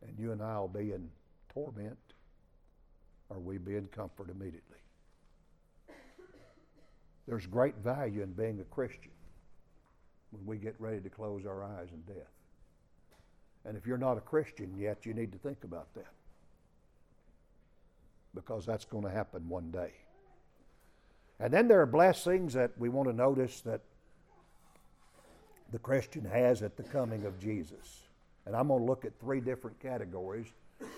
And 0.08 0.18
you 0.18 0.32
and 0.32 0.42
I 0.42 0.58
will 0.58 0.70
be 0.70 0.94
in 0.94 1.10
torment, 1.50 1.98
or 3.30 3.40
we 3.40 3.58
be 3.58 3.76
in 3.76 3.88
comfort 3.88 4.30
immediately. 4.30 4.78
There's 7.28 7.46
great 7.46 7.76
value 7.76 8.22
in 8.22 8.32
being 8.32 8.62
a 8.62 8.64
Christian 8.64 9.12
when 10.32 10.46
we 10.46 10.58
get 10.58 10.76
ready 10.80 11.02
to 11.02 11.10
close 11.10 11.46
our 11.46 11.62
eyes 11.64 11.90
in 11.92 12.02
death. 12.14 12.37
And 13.68 13.76
if 13.76 13.86
you're 13.86 13.98
not 13.98 14.18
a 14.18 14.22
Christian 14.22 14.74
yet, 14.78 15.06
you 15.06 15.14
need 15.14 15.34
to 15.34 15.38
think 15.38 15.66
about 15.66 15.94
that. 15.96 16.14
Because 18.34 18.66
that's 18.66 18.86
going 18.86 19.04
to 19.04 19.10
happen 19.10 19.50
one 19.50 19.72
day. 19.72 19.92
And 21.40 21.54
then 21.54 21.68
there 21.68 21.82
are 21.82 21.86
blessings 21.86 22.54
that 22.54 22.72
we 22.78 22.88
want 22.88 23.10
to 23.10 23.16
notice 23.16 23.60
that 23.62 23.82
the 25.72 25.80
Christian 25.80 26.24
has 26.24 26.64
at 26.64 26.78
the 26.78 26.84
coming 26.84 27.26
of 27.26 27.40
Jesus. 27.42 28.04
And 28.46 28.56
I'm 28.56 28.70
going 28.70 28.80
to 28.80 28.86
look 28.86 29.04
at 29.04 29.20
three 29.20 29.42
different 29.42 29.80
categories. 29.82 30.48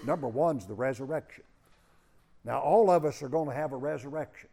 Number 0.05 0.27
one's 0.27 0.67
the 0.67 0.75
resurrection. 0.75 1.43
Now, 2.45 2.59
all 2.59 2.91
of 2.91 3.03
us 3.03 3.23
are 3.23 3.29
going 3.29 3.49
to 3.49 3.55
have 3.55 3.73
a 3.73 3.77
resurrection. 3.77 4.49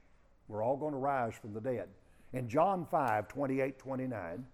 We're 0.49 0.65
all 0.65 0.77
going 0.77 0.93
to 0.93 0.99
rise 0.99 1.35
from 1.35 1.53
the 1.53 1.61
dead. 1.61 1.89
In 2.33 2.49
John 2.49 2.87
5 2.91 3.29
28 3.29 3.79
29, 3.79 4.47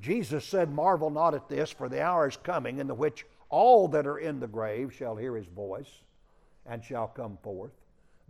Jesus 0.00 0.44
said, 0.44 0.72
Marvel 0.72 1.10
not 1.10 1.34
at 1.34 1.48
this, 1.48 1.70
for 1.70 1.88
the 1.88 2.02
hour 2.02 2.28
is 2.28 2.36
coming 2.36 2.78
in 2.78 2.86
the 2.86 2.94
which 2.94 3.24
all 3.48 3.88
that 3.88 4.06
are 4.06 4.18
in 4.18 4.40
the 4.40 4.46
grave 4.46 4.92
shall 4.92 5.16
hear 5.16 5.36
his 5.36 5.46
voice 5.46 6.02
and 6.66 6.84
shall 6.84 7.06
come 7.06 7.38
forth. 7.42 7.70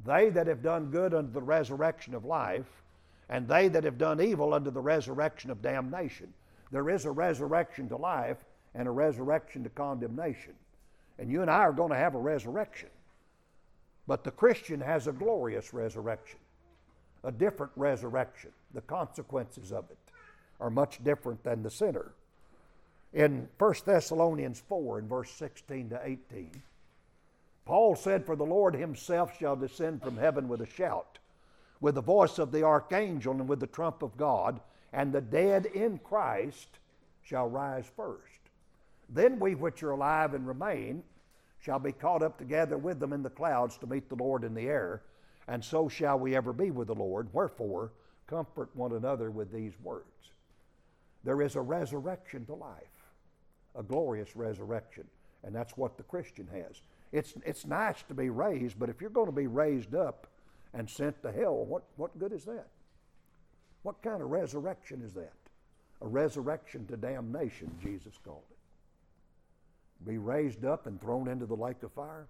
They 0.04 0.28
that 0.30 0.46
have 0.46 0.62
done 0.62 0.90
good 0.90 1.14
unto 1.14 1.32
the 1.32 1.42
resurrection 1.42 2.14
of 2.14 2.24
life, 2.24 2.82
and 3.28 3.48
they 3.48 3.68
that 3.68 3.84
have 3.84 3.98
done 3.98 4.20
evil 4.20 4.54
unto 4.54 4.70
the 4.70 4.80
resurrection 4.80 5.50
of 5.50 5.62
damnation. 5.62 6.32
There 6.70 6.90
is 6.90 7.04
a 7.04 7.10
resurrection 7.10 7.88
to 7.88 7.96
life 7.96 8.36
and 8.74 8.86
a 8.86 8.90
resurrection 8.90 9.64
to 9.64 9.70
condemnation. 9.70 10.52
And 11.18 11.30
you 11.30 11.40
and 11.40 11.50
I 11.50 11.60
are 11.60 11.72
going 11.72 11.90
to 11.90 11.96
have 11.96 12.14
a 12.14 12.18
resurrection. 12.18 12.90
But 14.06 14.22
the 14.22 14.30
Christian 14.30 14.80
has 14.80 15.06
a 15.06 15.12
glorious 15.12 15.72
resurrection, 15.72 16.38
a 17.24 17.32
different 17.32 17.72
resurrection, 17.74 18.50
the 18.74 18.82
consequences 18.82 19.72
of 19.72 19.90
it 19.90 19.98
are 20.60 20.70
much 20.70 21.02
different 21.02 21.42
than 21.42 21.62
the 21.62 21.70
sinner. 21.70 22.12
In 23.12 23.48
1 23.58 23.74
Thessalonians 23.84 24.60
4, 24.68 24.98
in 24.98 25.08
verse 25.08 25.30
16 25.30 25.90
to 25.90 26.00
18, 26.02 26.62
Paul 27.64 27.96
said, 27.96 28.24
For 28.24 28.36
the 28.36 28.44
Lord 28.44 28.74
himself 28.74 29.38
shall 29.38 29.56
descend 29.56 30.02
from 30.02 30.16
heaven 30.16 30.48
with 30.48 30.60
a 30.60 30.66
shout, 30.66 31.18
with 31.80 31.96
the 31.96 32.02
voice 32.02 32.38
of 32.38 32.52
the 32.52 32.62
archangel, 32.62 33.32
and 33.32 33.48
with 33.48 33.60
the 33.60 33.66
trump 33.66 34.02
of 34.02 34.16
God, 34.16 34.60
and 34.92 35.12
the 35.12 35.20
dead 35.20 35.66
in 35.66 35.98
Christ 35.98 36.68
shall 37.22 37.48
rise 37.48 37.90
first. 37.96 38.22
Then 39.08 39.38
we 39.38 39.54
which 39.54 39.82
are 39.82 39.90
alive 39.90 40.34
and 40.34 40.46
remain 40.46 41.02
shall 41.58 41.78
be 41.78 41.92
caught 41.92 42.22
up 42.22 42.38
together 42.38 42.78
with 42.78 43.00
them 43.00 43.12
in 43.12 43.22
the 43.22 43.30
clouds 43.30 43.76
to 43.78 43.86
meet 43.86 44.08
the 44.08 44.14
Lord 44.14 44.44
in 44.44 44.54
the 44.54 44.68
air, 44.68 45.02
and 45.48 45.64
so 45.64 45.88
shall 45.88 46.18
we 46.18 46.36
ever 46.36 46.52
be 46.52 46.70
with 46.70 46.88
the 46.88 46.94
Lord. 46.94 47.28
Wherefore, 47.32 47.92
comfort 48.26 48.68
one 48.74 48.92
another 48.92 49.30
with 49.30 49.52
these 49.52 49.72
words. 49.82 50.04
There 51.26 51.42
is 51.42 51.56
a 51.56 51.60
resurrection 51.60 52.46
to 52.46 52.54
life, 52.54 53.02
a 53.74 53.82
glorious 53.82 54.36
resurrection, 54.36 55.02
and 55.42 55.52
that's 55.52 55.76
what 55.76 55.96
the 55.96 56.04
Christian 56.04 56.46
has. 56.52 56.80
It's, 57.10 57.34
it's 57.44 57.66
nice 57.66 58.00
to 58.04 58.14
be 58.14 58.30
raised, 58.30 58.78
but 58.78 58.88
if 58.88 59.00
you're 59.00 59.10
going 59.10 59.26
to 59.26 59.32
be 59.32 59.48
raised 59.48 59.96
up 59.96 60.28
and 60.72 60.88
sent 60.88 61.20
to 61.22 61.32
hell, 61.32 61.64
what, 61.64 61.82
what 61.96 62.16
good 62.16 62.32
is 62.32 62.44
that? 62.44 62.68
What 63.82 64.00
kind 64.02 64.22
of 64.22 64.30
resurrection 64.30 65.02
is 65.04 65.14
that? 65.14 65.32
A 66.00 66.06
resurrection 66.06 66.86
to 66.86 66.96
damnation, 66.96 67.76
Jesus 67.82 68.14
called 68.24 68.44
it. 68.48 70.06
Be 70.08 70.18
raised 70.18 70.64
up 70.64 70.86
and 70.86 71.00
thrown 71.00 71.26
into 71.26 71.46
the 71.46 71.56
lake 71.56 71.82
of 71.82 71.90
fire? 71.90 72.28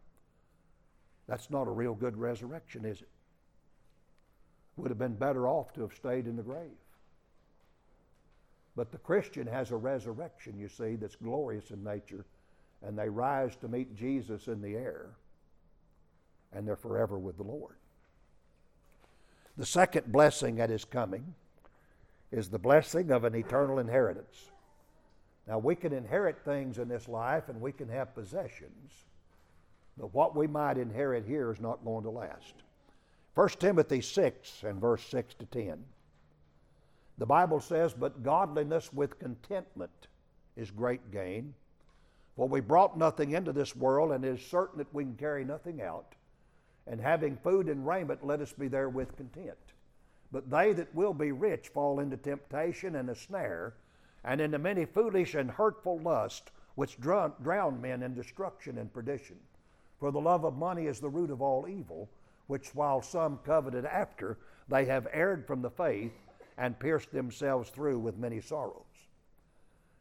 That's 1.29 1.51
not 1.51 1.69
a 1.69 1.71
real 1.71 1.95
good 1.95 2.17
resurrection, 2.17 2.87
is 2.87 3.03
it? 3.03 3.11
Would 4.77 4.91
have 4.91 4.99
been 4.99 5.17
better 5.17 5.47
off 5.47 5.75
to 5.75 5.83
have 5.83 5.93
stayed 5.93 6.27
in 6.27 6.37
the 6.37 6.43
grave. 6.43 6.71
But 8.77 8.93
the 8.93 8.99
Christian 8.99 9.47
has 9.47 9.71
a 9.71 9.77
resurrection, 9.77 10.59
you 10.59 10.69
see, 10.69 10.97
that's 10.97 11.17
glorious 11.17 11.71
in 11.71 11.83
nature, 11.83 12.27
and 12.83 12.97
they 12.97 13.09
rise 13.09 13.57
to 13.57 13.69
meet 13.69 13.97
Jesus 13.97 14.49
in 14.49 14.61
the 14.61 14.75
air, 14.75 15.07
and 16.53 16.69
they're 16.69 16.77
forever 16.77 17.19
with 17.19 17.39
the 17.39 17.43
Lord. 17.43 17.77
The 19.57 19.65
second 19.65 20.13
blessing 20.13 20.61
at 20.61 20.69
his 20.69 20.85
coming 20.85 21.35
is 22.31 22.51
the 22.51 22.59
blessing 22.59 23.11
of 23.11 23.25
an 23.25 23.35
eternal 23.35 23.79
inheritance. 23.79 24.51
Now, 25.49 25.59
we 25.59 25.75
can 25.75 25.95
inherit 25.95 26.45
things 26.45 26.79
in 26.79 26.89
this 26.89 27.09
life 27.09 27.49
and 27.49 27.61
we 27.61 27.73
can 27.73 27.89
have 27.89 28.15
possessions, 28.15 28.93
but 29.97 30.13
what 30.13 30.37
we 30.37 30.47
might 30.47 30.77
inherit 30.77 31.25
here 31.25 31.51
is 31.51 31.61
not 31.61 31.85
going 31.85 32.03
to 32.03 32.11
last. 32.11 32.55
1 33.35 33.49
Timothy 33.61 34.01
6 34.01 34.65
and 34.65 34.81
verse 34.81 35.05
6 35.07 35.35
to 35.35 35.47
10. 35.47 35.85
The 37.19 37.27
Bible 37.27 37.61
says, 37.61 37.95
But 37.95 38.23
godliness 38.23 38.93
with 38.93 39.19
contentment 39.19 40.09
is 40.57 40.71
great 40.71 41.11
gain. 41.11 41.55
For 42.37 42.47
we 42.47 42.61
brought 42.61 42.99
nothing 42.99 43.33
into 43.33 43.53
this 43.53 43.75
world, 43.75 44.13
and 44.13 44.25
it 44.25 44.39
is 44.39 44.47
certain 44.47 44.79
that 44.79 44.93
we 44.93 45.05
can 45.05 45.17
carry 45.17 45.45
nothing 45.45 45.81
out. 45.81 46.15
And 46.87 47.01
having 47.01 47.39
food 47.39 47.69
and 47.69 47.87
raiment, 47.87 48.25
let 48.25 48.41
us 48.41 48.53
be 48.53 48.69
therewith 48.69 49.17
content. 49.17 49.57
But 50.31 50.51
they 50.51 50.73
that 50.75 50.95
will 50.95 51.15
be 51.15 51.33
rich 51.33 51.69
fall 51.69 52.01
into 52.01 52.19
temptation 52.19 52.97
and 52.97 53.09
a 53.09 53.15
snare, 53.15 53.75
and 54.23 54.41
into 54.41 54.59
many 54.59 54.85
foolish 54.85 55.35
and 55.35 55.51
hurtful 55.51 55.99
lusts, 55.99 56.51
which 56.75 57.01
drown 57.01 57.81
men 57.81 58.03
in 58.03 58.15
destruction 58.15 58.77
and 58.77 58.93
perdition. 58.93 59.37
For 59.99 60.11
the 60.11 60.21
love 60.21 60.45
of 60.45 60.59
money 60.59 60.87
is 60.87 61.01
the 61.01 61.09
root 61.09 61.31
of 61.31 61.41
all 61.41 61.67
evil, 61.67 62.11
which 62.49 62.75
while 62.75 63.01
some 63.01 63.39
coveted 63.39 63.87
after, 63.87 64.37
they 64.69 64.85
have 64.85 65.09
erred 65.11 65.47
from 65.47 65.63
the 65.63 65.71
faith 65.71 66.13
and 66.59 66.79
pierced 66.79 67.13
themselves 67.13 67.71
through 67.71 67.99
with 67.99 68.19
many 68.19 68.41
sorrows. 68.41 68.85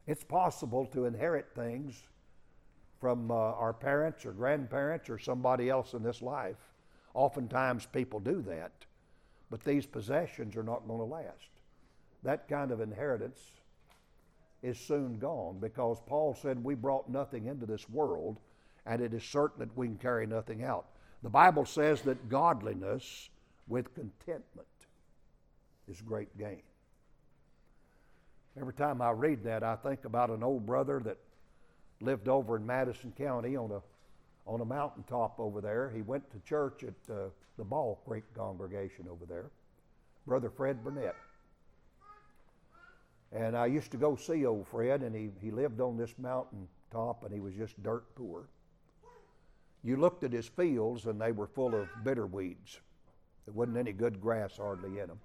It's 0.08 0.24
possible 0.24 0.86
to 0.88 1.06
inherit 1.06 1.48
things 1.56 2.02
from 3.00 3.30
uh, 3.30 3.34
our 3.34 3.74
parents 3.74 4.26
or 4.26 4.32
grandparents 4.32 5.10
or 5.10 5.20
somebody 5.20 5.70
else 5.70 5.94
in 5.94 6.04
this 6.04 6.22
life. 6.22 6.58
Oftentimes 7.14 7.86
people 7.88 8.20
do 8.20 8.42
that, 8.44 8.72
but 9.50 9.64
these 9.64 9.86
possessions 9.86 10.56
are 10.56 10.64
not 10.64 10.88
going 10.88 11.00
to 11.00 11.06
last. 11.06 11.50
That 12.24 12.48
kind 12.48 12.72
of 12.72 12.82
inheritance 12.82 13.40
is 14.64 14.80
soon 14.80 15.20
gone 15.20 15.58
because 15.60 15.98
Paul 16.08 16.36
said 16.42 16.64
we 16.64 16.76
brought 16.76 17.10
nothing 17.10 17.46
into 17.46 17.66
this 17.66 17.90
world 17.90 18.40
and 18.86 19.02
it 19.02 19.14
is 19.14 19.24
certain 19.24 19.60
that 19.60 19.78
we 19.78 19.88
can 19.88 19.98
carry 19.98 20.26
nothing 20.26 20.64
out. 20.64 20.86
The 21.24 21.30
Bible 21.30 21.66
says 21.66 22.02
that 22.02 22.30
godliness 22.30 23.30
with 23.68 23.94
contentment 23.96 24.68
is 25.88 26.02
great 26.02 26.36
gain. 26.38 26.62
Every 28.60 28.74
time 28.74 29.02
I 29.02 29.12
read 29.12 29.44
that, 29.44 29.64
I 29.64 29.76
think 29.76 30.06
about 30.06 30.30
an 30.30 30.44
old 30.44 30.66
brother 30.66 31.02
that 31.06 31.18
lived 32.02 32.28
over 32.28 32.56
in 32.56 32.66
Madison 32.66 33.14
County 33.18 33.56
on 33.56 33.72
a 33.72 33.82
on 34.48 34.62
a 34.62 34.66
mountaintop 34.66 35.40
over 35.40 35.60
there. 35.60 35.92
He 35.94 36.02
went 36.02 36.30
to 36.32 36.40
church 36.48 36.84
at 36.84 37.14
uh, 37.14 37.30
the 37.58 37.64
Ball 37.64 38.00
Creek 38.08 38.24
congregation 38.36 39.08
over 39.10 39.26
there, 39.26 39.50
Brother 40.28 40.50
Fred 40.50 40.84
Burnett. 40.84 41.16
And 43.32 43.58
I 43.58 43.66
used 43.66 43.92
to 43.92 43.98
go 43.98 44.16
see 44.16 44.46
old 44.46 44.68
Fred, 44.68 45.02
and 45.02 45.16
he, 45.16 45.30
he 45.42 45.52
lived 45.52 45.82
on 45.82 45.98
this 45.98 46.14
mountain 46.18 46.68
top, 46.92 47.24
and 47.24 47.34
he 47.34 47.40
was 47.40 47.54
just 47.54 47.82
dirt 47.82 48.04
poor. 48.16 48.48
You 49.84 49.98
looked 49.98 50.24
at 50.24 50.32
his 50.32 50.48
fields, 50.48 51.06
and 51.06 51.20
they 51.20 51.32
were 51.32 51.48
full 51.48 51.76
of 51.76 51.88
bitter 52.04 52.28
weeds. 52.28 52.80
There 53.46 53.54
wasn't 53.54 53.78
any 53.78 53.92
good 53.92 54.22
grass 54.22 54.58
hardly 54.58 55.00
in 55.00 55.08
them. 55.08 55.20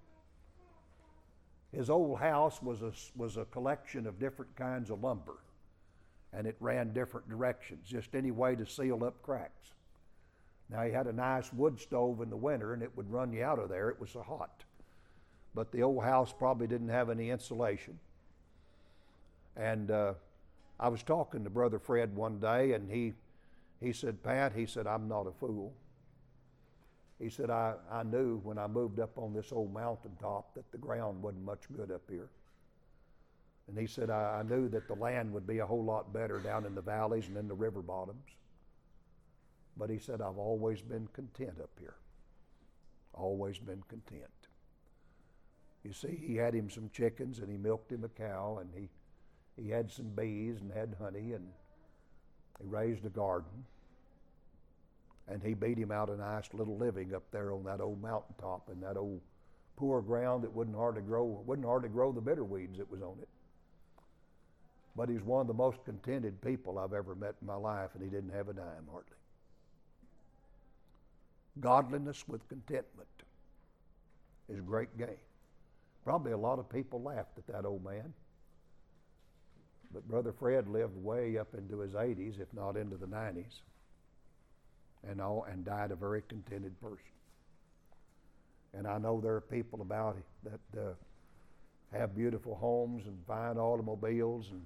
His 1.72 1.88
old 1.88 2.18
house 2.18 2.60
was 2.62 2.82
a, 2.82 2.92
was 3.16 3.36
a 3.36 3.44
collection 3.44 4.06
of 4.06 4.18
different 4.18 4.54
kinds 4.56 4.90
of 4.90 5.02
lumber, 5.02 5.38
and 6.32 6.46
it 6.46 6.56
ran 6.58 6.92
different 6.92 7.28
directions, 7.28 7.86
just 7.88 8.14
any 8.14 8.30
way 8.30 8.56
to 8.56 8.66
seal 8.66 9.04
up 9.04 9.22
cracks. 9.22 9.72
Now, 10.68 10.82
he 10.82 10.92
had 10.92 11.06
a 11.06 11.12
nice 11.12 11.52
wood 11.52 11.80
stove 11.80 12.20
in 12.20 12.30
the 12.30 12.36
winter, 12.36 12.74
and 12.74 12.82
it 12.82 12.96
would 12.96 13.10
run 13.10 13.32
you 13.32 13.42
out 13.42 13.58
of 13.58 13.68
there. 13.68 13.88
It 13.88 14.00
was 14.00 14.10
so 14.10 14.22
hot. 14.22 14.64
But 15.54 15.72
the 15.72 15.82
old 15.82 16.04
house 16.04 16.32
probably 16.32 16.68
didn't 16.68 16.90
have 16.90 17.10
any 17.10 17.30
insulation. 17.30 17.98
And 19.56 19.90
uh, 19.90 20.14
I 20.78 20.88
was 20.88 21.02
talking 21.02 21.42
to 21.44 21.50
Brother 21.50 21.80
Fred 21.80 22.14
one 22.14 22.38
day, 22.38 22.72
and 22.72 22.90
he, 22.90 23.14
he 23.80 23.92
said, 23.92 24.22
Pat, 24.22 24.52
he 24.54 24.66
said, 24.66 24.86
I'm 24.86 25.08
not 25.08 25.26
a 25.26 25.32
fool. 25.32 25.72
He 27.20 27.28
said, 27.28 27.50
I, 27.50 27.74
I 27.92 28.02
knew 28.02 28.38
when 28.38 28.56
I 28.56 28.66
moved 28.66 28.98
up 28.98 29.18
on 29.18 29.34
this 29.34 29.52
old 29.52 29.74
mountaintop 29.74 30.54
that 30.54 30.72
the 30.72 30.78
ground 30.78 31.22
wasn't 31.22 31.44
much 31.44 31.60
good 31.70 31.90
up 31.90 32.02
here. 32.08 32.30
And 33.68 33.78
he 33.78 33.86
said, 33.86 34.08
I, 34.08 34.40
I 34.40 34.42
knew 34.42 34.70
that 34.70 34.88
the 34.88 34.94
land 34.94 35.30
would 35.34 35.46
be 35.46 35.58
a 35.58 35.66
whole 35.66 35.84
lot 35.84 36.14
better 36.14 36.38
down 36.38 36.64
in 36.64 36.74
the 36.74 36.80
valleys 36.80 37.28
and 37.28 37.36
in 37.36 37.46
the 37.46 37.54
river 37.54 37.82
bottoms. 37.82 38.24
But 39.76 39.90
he 39.90 39.98
said, 39.98 40.22
I've 40.22 40.38
always 40.38 40.80
been 40.80 41.08
content 41.12 41.58
up 41.62 41.70
here. 41.78 41.96
Always 43.12 43.58
been 43.58 43.82
content. 43.88 44.30
You 45.84 45.92
see, 45.92 46.18
he 46.26 46.36
had 46.36 46.54
him 46.54 46.70
some 46.70 46.90
chickens 46.90 47.38
and 47.40 47.50
he 47.50 47.58
milked 47.58 47.92
him 47.92 48.02
a 48.04 48.08
cow 48.08 48.58
and 48.62 48.70
he, 48.74 48.88
he 49.62 49.68
had 49.68 49.90
some 49.90 50.08
bees 50.08 50.60
and 50.60 50.72
had 50.72 50.96
honey 50.98 51.34
and 51.34 51.48
he 52.60 52.66
raised 52.66 53.04
a 53.04 53.10
garden 53.10 53.64
and 55.30 55.42
he 55.42 55.54
beat 55.54 55.78
him 55.78 55.92
out 55.92 56.10
a 56.10 56.16
nice 56.16 56.48
little 56.52 56.76
living 56.76 57.14
up 57.14 57.22
there 57.30 57.52
on 57.52 57.62
that 57.64 57.80
old 57.80 58.02
mountaintop 58.02 58.68
and 58.68 58.82
that 58.82 58.96
old 58.96 59.20
poor 59.76 60.02
ground 60.02 60.42
that 60.42 60.52
wouldn't 60.52 60.76
hardly 60.76 61.02
grow 61.02 61.42
wouldn't 61.46 61.66
hardly 61.66 61.88
grow 61.88 62.12
the 62.12 62.20
bitter 62.20 62.44
weeds 62.44 62.78
that 62.78 62.90
was 62.90 63.00
on 63.00 63.16
it. 63.22 63.28
But 64.96 65.08
he's 65.08 65.22
one 65.22 65.42
of 65.42 65.46
the 65.46 65.54
most 65.54 65.78
contented 65.84 66.42
people 66.42 66.78
I've 66.78 66.92
ever 66.92 67.14
met 67.14 67.36
in 67.40 67.46
my 67.46 67.54
life, 67.54 67.90
and 67.94 68.02
he 68.02 68.10
didn't 68.10 68.30
have 68.30 68.48
a 68.48 68.52
dime 68.52 68.86
hardly. 68.90 69.16
Godliness 71.60 72.26
with 72.26 72.46
contentment 72.48 73.08
is 74.48 74.60
great 74.60 74.98
gain. 74.98 75.16
Probably 76.04 76.32
a 76.32 76.36
lot 76.36 76.58
of 76.58 76.68
people 76.68 77.00
laughed 77.00 77.38
at 77.38 77.46
that 77.46 77.64
old 77.64 77.84
man. 77.84 78.12
But 79.92 80.08
Brother 80.08 80.32
Fred 80.32 80.68
lived 80.68 80.96
way 80.96 81.38
up 81.38 81.54
into 81.54 81.78
his 81.78 81.92
80s, 81.92 82.40
if 82.40 82.52
not 82.52 82.76
into 82.76 82.96
the 82.96 83.06
90s 83.06 83.60
and 85.08 85.20
all, 85.20 85.46
and 85.50 85.64
died 85.64 85.90
a 85.90 85.96
very 85.96 86.22
contented 86.28 86.78
person. 86.80 86.98
And 88.74 88.86
I 88.86 88.98
know 88.98 89.20
there 89.20 89.34
are 89.34 89.40
people 89.40 89.80
about 89.80 90.16
that 90.44 90.80
uh, 90.80 90.92
have 91.92 92.14
beautiful 92.14 92.54
homes 92.54 93.06
and 93.06 93.18
fine 93.26 93.56
automobiles 93.58 94.50
and 94.50 94.62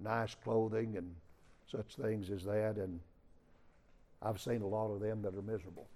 nice 0.00 0.34
clothing 0.42 0.96
and 0.96 1.14
such 1.70 1.96
things 1.96 2.30
as 2.30 2.44
that. 2.44 2.76
And 2.76 3.00
I've 4.22 4.40
seen 4.40 4.62
a 4.62 4.66
lot 4.66 4.90
of 4.90 5.00
them 5.00 5.22
that 5.22 5.34
are 5.34 5.42
miserable. 5.42 5.86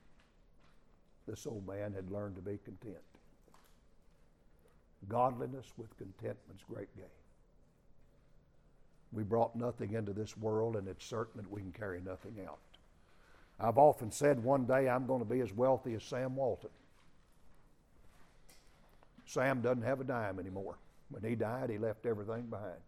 This 1.27 1.47
old 1.47 1.67
man 1.67 1.93
had 1.93 2.11
learned 2.11 2.37
to 2.37 2.43
be 2.43 2.59
content. 2.65 2.97
Godliness 5.09 5.67
with 5.77 5.97
contentment's 5.97 6.65
great 6.69 6.95
gain. 6.97 7.07
We 9.13 9.23
brought 9.23 9.57
nothing 9.57 9.95
into 9.95 10.13
this 10.13 10.37
world, 10.37 10.77
and 10.77 10.87
it's 10.87 11.05
certain 11.05 11.41
that 11.41 11.51
we 11.51 11.63
can 11.63 11.73
carry 11.73 12.01
nothing 12.01 12.37
out. 12.47 12.59
I've 13.61 13.77
often 13.77 14.11
said 14.11 14.43
one 14.43 14.65
day 14.65 14.89
I'm 14.89 15.07
going 15.07 15.21
to 15.21 15.29
be 15.29 15.41
as 15.41 15.53
wealthy 15.53 15.95
as 15.95 16.03
Sam 16.03 16.35
Walton. 16.35 16.71
Sam 19.27 19.61
doesn't 19.61 19.83
have 19.83 20.01
a 20.01 20.05
dime 20.05 20.39
anymore. 20.39 20.79
When 21.11 21.23
he 21.23 21.37
died, 21.37 21.71
he 21.71 21.79
left 21.79 22.07
everything 22.07 22.47
behind. 22.47 22.81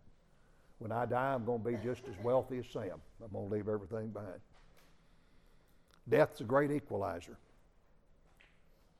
When 0.79 0.91
I 0.91 1.05
die, 1.05 1.35
I'm 1.35 1.45
going 1.45 1.63
to 1.63 1.71
be 1.71 1.77
just 1.85 2.03
as 2.09 2.25
wealthy 2.25 2.59
as 2.59 2.65
Sam. 2.73 3.01
I'm 3.23 3.31
going 3.33 3.49
to 3.49 3.55
leave 3.55 3.69
everything 3.69 4.09
behind. 4.09 4.41
Death's 6.09 6.41
a 6.41 6.45
great 6.45 6.71
equalizer. 6.71 7.37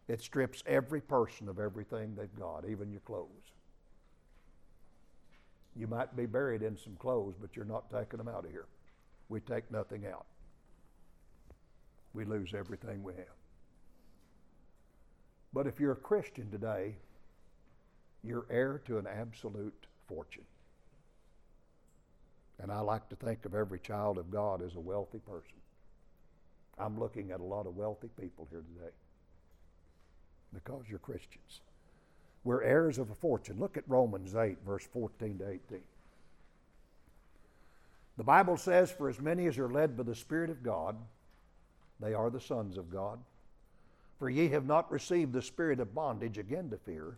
It 0.09 0.21
strips 0.21 0.63
every 0.67 1.01
person 1.01 1.49
of 1.49 1.59
everything 1.59 2.15
they've 2.15 2.39
got, 2.39 2.65
even 2.69 2.91
your 2.91 3.01
clothes. 3.01 3.29
You 5.75 5.87
might 5.87 6.15
be 6.15 6.27
buried 6.27 6.63
in 6.63 6.77
some 6.77 6.97
clothes, 6.97 7.35
but 7.41 7.57
you're 7.57 7.65
not 7.65 7.91
taking 7.91 8.19
them 8.19 8.29
out 8.29 8.45
of 8.45 8.51
here. 8.51 8.67
We 9.29 9.41
take 9.41 9.71
nothing 9.71 10.05
out 10.07 10.27
we 12.15 12.25
lose 12.25 12.55
everything 12.55 13.03
we 13.03 13.15
have. 13.15 13.25
But 15.53 15.67
if 15.67 15.81
you're 15.81 15.93
a 15.93 15.97
Christian 15.97 16.51
today, 16.51 16.97
you're 18.23 18.47
heir 18.51 18.81
to 18.87 18.99
an 18.99 19.07
absolute 19.07 19.87
fortune. 20.07 20.45
And 22.61 22.71
I 22.71 22.81
like 22.81 23.09
to 23.09 23.17
think 23.17 23.45
of 23.45 23.55
every 23.55 23.81
child 23.81 24.19
of 24.19 24.31
God 24.31 24.63
as 24.63 24.77
a 24.77 24.81
wealthy 24.81 25.19
person. 25.19 25.57
I'm 26.79 26.99
looking 26.99 27.33
at 27.33 27.41
a 27.41 27.45
lot 27.45 27.67
of 27.67 27.77
wealthy 27.77 28.09
people 28.21 28.47
here 28.51 28.63
today 28.75 28.93
because 30.55 30.85
you're 30.89 30.99
Christians. 30.99 31.61
We're 32.45 32.63
heirs 32.63 32.99
of 32.99 33.11
a 33.11 33.15
fortune. 33.15 33.59
Look 33.59 33.77
at 33.77 33.85
Romans 33.87 34.35
8, 34.35 34.59
verse 34.67 34.87
14 34.93 35.39
to 35.39 35.49
18. 35.49 35.81
The 38.17 38.25
Bible 38.25 38.57
says, 38.57 38.91
For 38.91 39.09
as 39.09 39.21
many 39.21 39.47
as 39.47 39.59
are 39.59 39.71
led 39.71 39.97
by 39.97 40.03
the 40.03 40.15
Spirit 40.15 40.51
of 40.51 40.63
God, 40.63 40.97
they 42.03 42.15
are 42.15 42.31
the 42.31 42.41
sons 42.41 42.77
of 42.77 42.91
God. 42.91 43.19
For 44.19 44.29
ye 44.29 44.49
have 44.49 44.67
not 44.67 44.91
received 44.91 45.33
the 45.33 45.43
spirit 45.43 45.81
of 45.81 45.95
bondage 45.95 46.39
again 46.39 46.71
to 46.71 46.77
fear, 46.77 47.17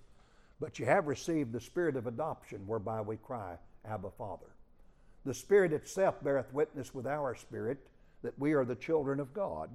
but 0.61 0.79
ye 0.79 0.87
have 0.87 1.07
received 1.07 1.53
the 1.53 1.61
Spirit 1.61 1.97
of 1.97 2.07
adoption, 2.07 2.67
whereby 2.67 3.01
we 3.01 3.17
cry, 3.17 3.57
Abba, 3.85 4.11
Father. 4.17 4.47
The 5.25 5.35
Spirit 5.35 5.73
itself 5.73 6.23
beareth 6.23 6.53
witness 6.53 6.95
with 6.95 7.07
our 7.07 7.35
spirit 7.35 7.79
that 8.23 8.39
we 8.39 8.53
are 8.53 8.65
the 8.65 8.75
children 8.75 9.21
of 9.21 9.35
God. 9.35 9.71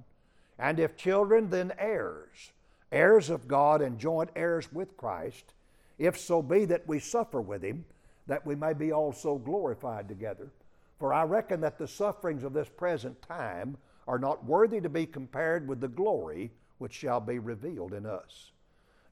And 0.58 0.80
if 0.80 0.96
children, 0.96 1.50
then 1.50 1.72
heirs, 1.78 2.52
heirs 2.90 3.30
of 3.30 3.46
God 3.46 3.82
and 3.82 3.98
joint 3.98 4.30
heirs 4.34 4.72
with 4.72 4.96
Christ, 4.96 5.54
if 5.98 6.18
so 6.18 6.42
be 6.42 6.64
that 6.64 6.88
we 6.88 6.98
suffer 6.98 7.40
with 7.40 7.62
him, 7.62 7.84
that 8.26 8.46
we 8.46 8.54
may 8.54 8.72
be 8.72 8.92
also 8.92 9.38
glorified 9.38 10.08
together. 10.08 10.50
For 10.98 11.12
I 11.12 11.24
reckon 11.24 11.60
that 11.60 11.78
the 11.78 11.88
sufferings 11.88 12.42
of 12.42 12.52
this 12.52 12.68
present 12.68 13.20
time 13.22 13.76
are 14.10 14.18
not 14.18 14.44
worthy 14.44 14.80
to 14.80 14.88
be 14.88 15.06
compared 15.06 15.68
with 15.68 15.80
the 15.80 15.86
glory 15.86 16.50
which 16.78 16.92
shall 16.92 17.20
be 17.20 17.38
revealed 17.38 17.94
in 17.94 18.04
us. 18.04 18.50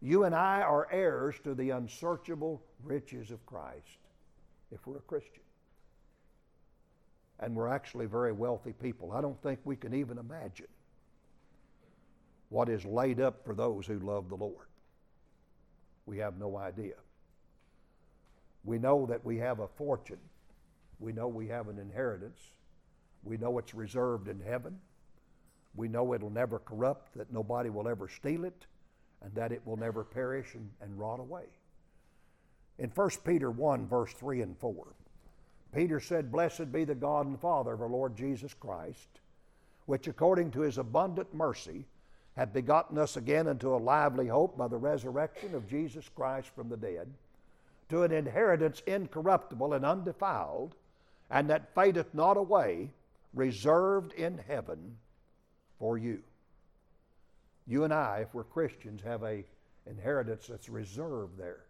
You 0.03 0.25
and 0.25 0.35
I 0.35 0.63
are 0.63 0.89
heirs 0.91 1.37
to 1.45 1.55
the 1.55 1.71
unsearchable 1.71 2.61
riches 2.83 3.31
of 3.31 3.47
Christ 3.47 4.01
if 4.73 4.85
we're 4.89 4.97
a 4.97 5.03
Christian. 5.03 5.45
And 7.39 7.55
we're 7.55 7.69
actually 7.69 8.07
very 8.07 8.33
wealthy 8.33 8.73
people. 8.73 9.13
I 9.13 9.21
don't 9.21 9.41
think 9.41 9.61
we 9.63 9.77
can 9.77 9.95
even 9.95 10.19
imagine 10.19 10.67
what 12.49 12.69
is 12.69 12.85
laid 12.85 13.21
up 13.21 13.45
for 13.45 13.55
those 13.55 13.87
who 13.87 14.01
love 14.01 14.29
the 14.29 14.35
Lord. 14.35 14.67
We 16.07 16.19
have 16.19 16.41
no 16.41 16.57
idea. 16.57 16.95
We 18.65 18.81
know 18.81 19.07
that 19.07 19.25
we 19.25 19.37
have 19.37 19.61
a 19.61 19.69
fortune. 19.69 20.19
We 20.99 21.13
know 21.13 21.29
we 21.29 21.47
have 21.47 21.69
an 21.69 21.79
inheritance. 21.79 22.41
We 23.23 23.37
know 23.37 23.59
it's 23.59 23.75
reserved 23.75 24.27
in 24.27 24.41
heaven. 24.41 24.81
We 25.75 25.89
know 25.89 26.15
it'll 26.15 26.31
never 26.31 26.59
corrupt, 26.59 27.15
that 27.17 27.33
nobody 27.33 27.71
will 27.71 27.89
ever 27.89 28.09
steal 28.09 28.45
it, 28.45 28.67
and 29.23 29.35
that 29.35 29.53
it 29.53 29.67
will 29.67 29.77
never 29.77 30.05
perish 30.05 30.55
and, 30.55 30.71
and 30.81 30.99
rot 30.99 31.21
away. 31.21 31.45
In 32.79 32.91
1 32.91 33.11
Peter 33.25 33.51
1, 33.51 33.87
verse 33.87 34.13
3 34.13 34.43
and 34.43 34.57
4, 34.59 34.87
Peter 35.75 36.01
said, 36.01 36.33
Blessed 36.33 36.73
be 36.73 36.85
the 36.85 36.95
God 36.95 37.27
and 37.27 37.41
Father 37.41 37.73
of 37.73 37.83
our 37.83 37.89
Lord 37.89 38.17
Jesus 38.17 38.55
Christ, 38.55 39.21
which 39.87 40.09
according 40.09 40.51
to 40.53 40.61
his 40.61 40.79
abundant 40.79 41.35
mercy 41.35 41.85
hath 42.37 42.53
begotten 42.53 42.99
us 42.99 43.17
again 43.17 43.49
unto 43.49 43.75
a 43.75 43.77
lively 43.77 44.29
hope 44.29 44.57
by 44.57 44.69
the 44.69 44.77
resurrection 44.77 45.55
of 45.55 45.69
Jesus 45.69 46.09
Christ 46.09 46.51
from 46.55 46.69
the 46.69 46.77
dead, 46.77 47.13
to 47.89 48.05
an 48.05 48.13
inheritance 48.13 48.81
incorruptible 48.87 49.73
and 49.75 49.85
undefiled, 49.85 50.75
and 51.31 51.51
that 51.51 51.75
fadeth 51.75 52.15
not 52.15 52.37
away, 52.37 52.91
reserved 53.35 54.13
in 54.13 54.39
heaven 54.47 54.97
for 55.79 55.99
you. 55.99 56.21
You 57.67 57.85
and 57.85 57.93
I, 57.93 58.21
if 58.23 58.35
we're 58.35 58.45
Christians, 58.45 59.03
have 59.03 59.23
a 59.23 59.45
inheritance 59.87 60.47
that's 60.47 60.69
reserved 60.69 61.39
there. 61.39 61.65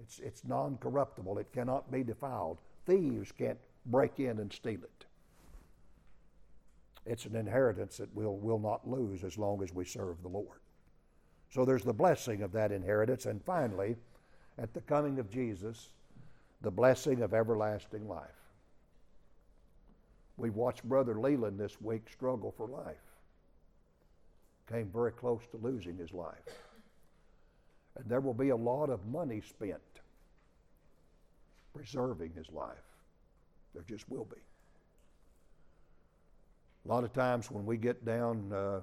It's, 0.00 0.18
it's 0.18 0.44
non 0.44 0.78
corruptible, 0.78 1.38
it 1.38 1.52
cannot 1.52 1.90
be 1.90 2.02
defiled. 2.02 2.58
Thieves 2.86 3.32
can't 3.32 3.58
break 3.86 4.18
in 4.18 4.38
and 4.38 4.52
steal 4.52 4.82
it. 4.82 5.04
It's 7.06 7.24
an 7.24 7.36
inheritance 7.36 7.96
that 7.96 8.14
we'll, 8.14 8.36
will 8.36 8.58
not 8.58 8.88
lose 8.88 9.24
as 9.24 9.38
long 9.38 9.62
as 9.62 9.72
we 9.72 9.84
serve 9.84 10.22
the 10.22 10.28
Lord. 10.28 10.60
So 11.50 11.64
there's 11.64 11.84
the 11.84 11.92
blessing 11.92 12.42
of 12.42 12.52
that 12.52 12.70
inheritance. 12.70 13.24
And 13.24 13.42
finally, 13.42 13.96
at 14.58 14.74
the 14.74 14.82
coming 14.82 15.18
of 15.18 15.30
Jesus, 15.30 15.88
the 16.60 16.70
blessing 16.70 17.22
of 17.22 17.32
everlasting 17.32 18.06
life. 18.08 18.28
We've 20.36 20.54
watched 20.54 20.84
Brother 20.84 21.18
Leland 21.18 21.58
this 21.58 21.80
week 21.80 22.08
struggle 22.10 22.52
for 22.56 22.68
life. 22.68 22.96
Came 24.70 24.90
very 24.92 25.12
close 25.12 25.40
to 25.50 25.56
losing 25.56 25.96
his 25.96 26.12
life. 26.12 26.42
And 27.96 28.08
there 28.08 28.20
will 28.20 28.34
be 28.34 28.50
a 28.50 28.56
lot 28.56 28.90
of 28.90 29.06
money 29.06 29.40
spent 29.40 29.80
preserving 31.74 32.32
his 32.36 32.50
life. 32.50 32.76
There 33.74 33.84
just 33.88 34.08
will 34.10 34.24
be. 34.24 34.40
A 36.84 36.88
lot 36.88 37.04
of 37.04 37.12
times 37.12 37.50
when 37.50 37.64
we 37.66 37.76
get 37.76 38.04
down 38.04 38.52
uh, 38.52 38.80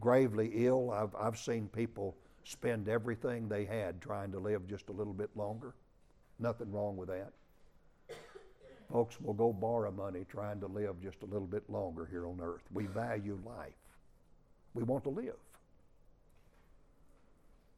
gravely 0.00 0.50
ill, 0.54 0.90
I've, 0.90 1.14
I've 1.14 1.38
seen 1.38 1.68
people 1.68 2.14
spend 2.44 2.88
everything 2.88 3.48
they 3.48 3.64
had 3.64 4.00
trying 4.00 4.32
to 4.32 4.38
live 4.38 4.66
just 4.68 4.88
a 4.88 4.92
little 4.92 5.12
bit 5.12 5.30
longer. 5.34 5.74
Nothing 6.38 6.70
wrong 6.70 6.96
with 6.96 7.08
that. 7.08 7.32
Folks 8.92 9.20
will 9.20 9.34
go 9.34 9.52
borrow 9.52 9.90
money 9.90 10.24
trying 10.28 10.60
to 10.60 10.66
live 10.66 11.00
just 11.02 11.22
a 11.22 11.26
little 11.26 11.48
bit 11.48 11.68
longer 11.68 12.06
here 12.06 12.26
on 12.26 12.38
earth. 12.40 12.62
We 12.72 12.86
value 12.86 13.38
life. 13.44 13.74
We 14.76 14.82
want 14.82 15.04
to 15.04 15.10
live. 15.10 15.38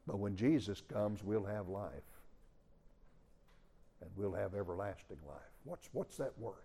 But 0.05 0.19
when 0.19 0.35
Jesus 0.35 0.83
comes, 0.93 1.23
we'll 1.23 1.45
have 1.45 1.69
life. 1.69 1.93
And 4.01 4.11
we'll 4.17 4.33
have 4.33 4.55
everlasting 4.55 5.19
life. 5.27 5.39
What's, 5.63 5.89
what's 5.93 6.17
that 6.17 6.37
worth? 6.39 6.57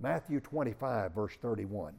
Matthew 0.00 0.40
25, 0.40 1.12
verse 1.12 1.34
31. 1.42 1.92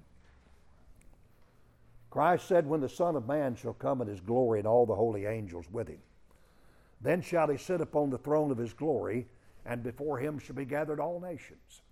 Christ 2.10 2.48
said, 2.48 2.66
When 2.66 2.82
the 2.82 2.90
Son 2.90 3.16
of 3.16 3.28
Man 3.28 3.56
shall 3.56 3.74
come 3.74 4.02
in 4.02 4.08
his 4.08 4.22
glory 4.22 4.58
and 4.58 4.68
all 4.68 4.88
the 4.88 4.96
holy 4.96 5.28
angels 5.28 5.66
with 5.72 5.90
him, 5.90 6.00
then 7.02 7.22
shall 7.22 7.50
he 7.50 7.58
sit 7.58 7.82
upon 7.82 8.10
the 8.10 8.18
throne 8.18 8.50
of 8.50 8.58
his 8.58 8.74
glory, 8.74 9.28
and 9.64 9.84
before 9.84 10.18
him 10.18 10.40
shall 10.40 10.56
be 10.56 10.66
gathered 10.66 11.00
all 11.00 11.20
nations. 11.20 11.84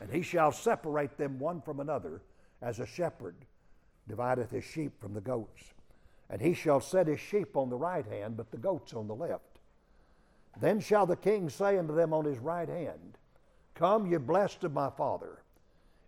And 0.00 0.12
he 0.12 0.22
shall 0.22 0.52
separate 0.52 1.18
them 1.18 1.40
one 1.40 1.60
from 1.60 1.80
another, 1.80 2.22
as 2.62 2.78
a 2.78 2.86
shepherd 2.86 3.34
divideth 4.08 4.50
his 4.50 4.64
sheep 4.64 5.00
from 5.00 5.14
the 5.14 5.20
goats. 5.20 5.62
And 6.30 6.40
he 6.40 6.54
shall 6.54 6.80
set 6.80 7.06
his 7.06 7.20
sheep 7.20 7.56
on 7.56 7.70
the 7.70 7.76
right 7.76 8.06
hand, 8.06 8.36
but 8.36 8.50
the 8.50 8.58
goats 8.58 8.92
on 8.92 9.06
the 9.06 9.14
left. 9.14 9.60
Then 10.60 10.80
shall 10.80 11.06
the 11.06 11.16
king 11.16 11.48
say 11.48 11.78
unto 11.78 11.94
them 11.94 12.12
on 12.12 12.24
his 12.24 12.38
right 12.38 12.68
hand, 12.68 13.16
Come, 13.74 14.10
ye 14.10 14.18
blessed 14.18 14.64
of 14.64 14.72
my 14.72 14.90
Father, 14.90 15.38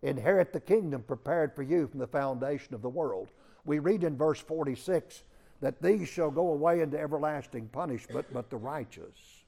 inherit 0.03 0.53
the 0.53 0.61
kingdom 0.61 1.03
prepared 1.03 1.55
for 1.55 1.63
you 1.63 1.87
from 1.87 2.01
the 2.01 2.07
foundation 2.07 2.75
of 2.75 2.83
the 2.83 2.89
world. 2.89 3.29
We 3.65 3.79
read 3.79 4.03
in 4.03 4.17
verse 4.17 4.41
46 4.41 5.23
that 5.61 5.81
these 5.81 6.09
shall 6.09 6.31
go 6.31 6.53
away 6.53 6.81
into 6.81 6.99
everlasting 6.99 7.69
punishment, 7.69 8.27
but 8.33 8.51
the 8.51 8.57
righteous 8.57 9.45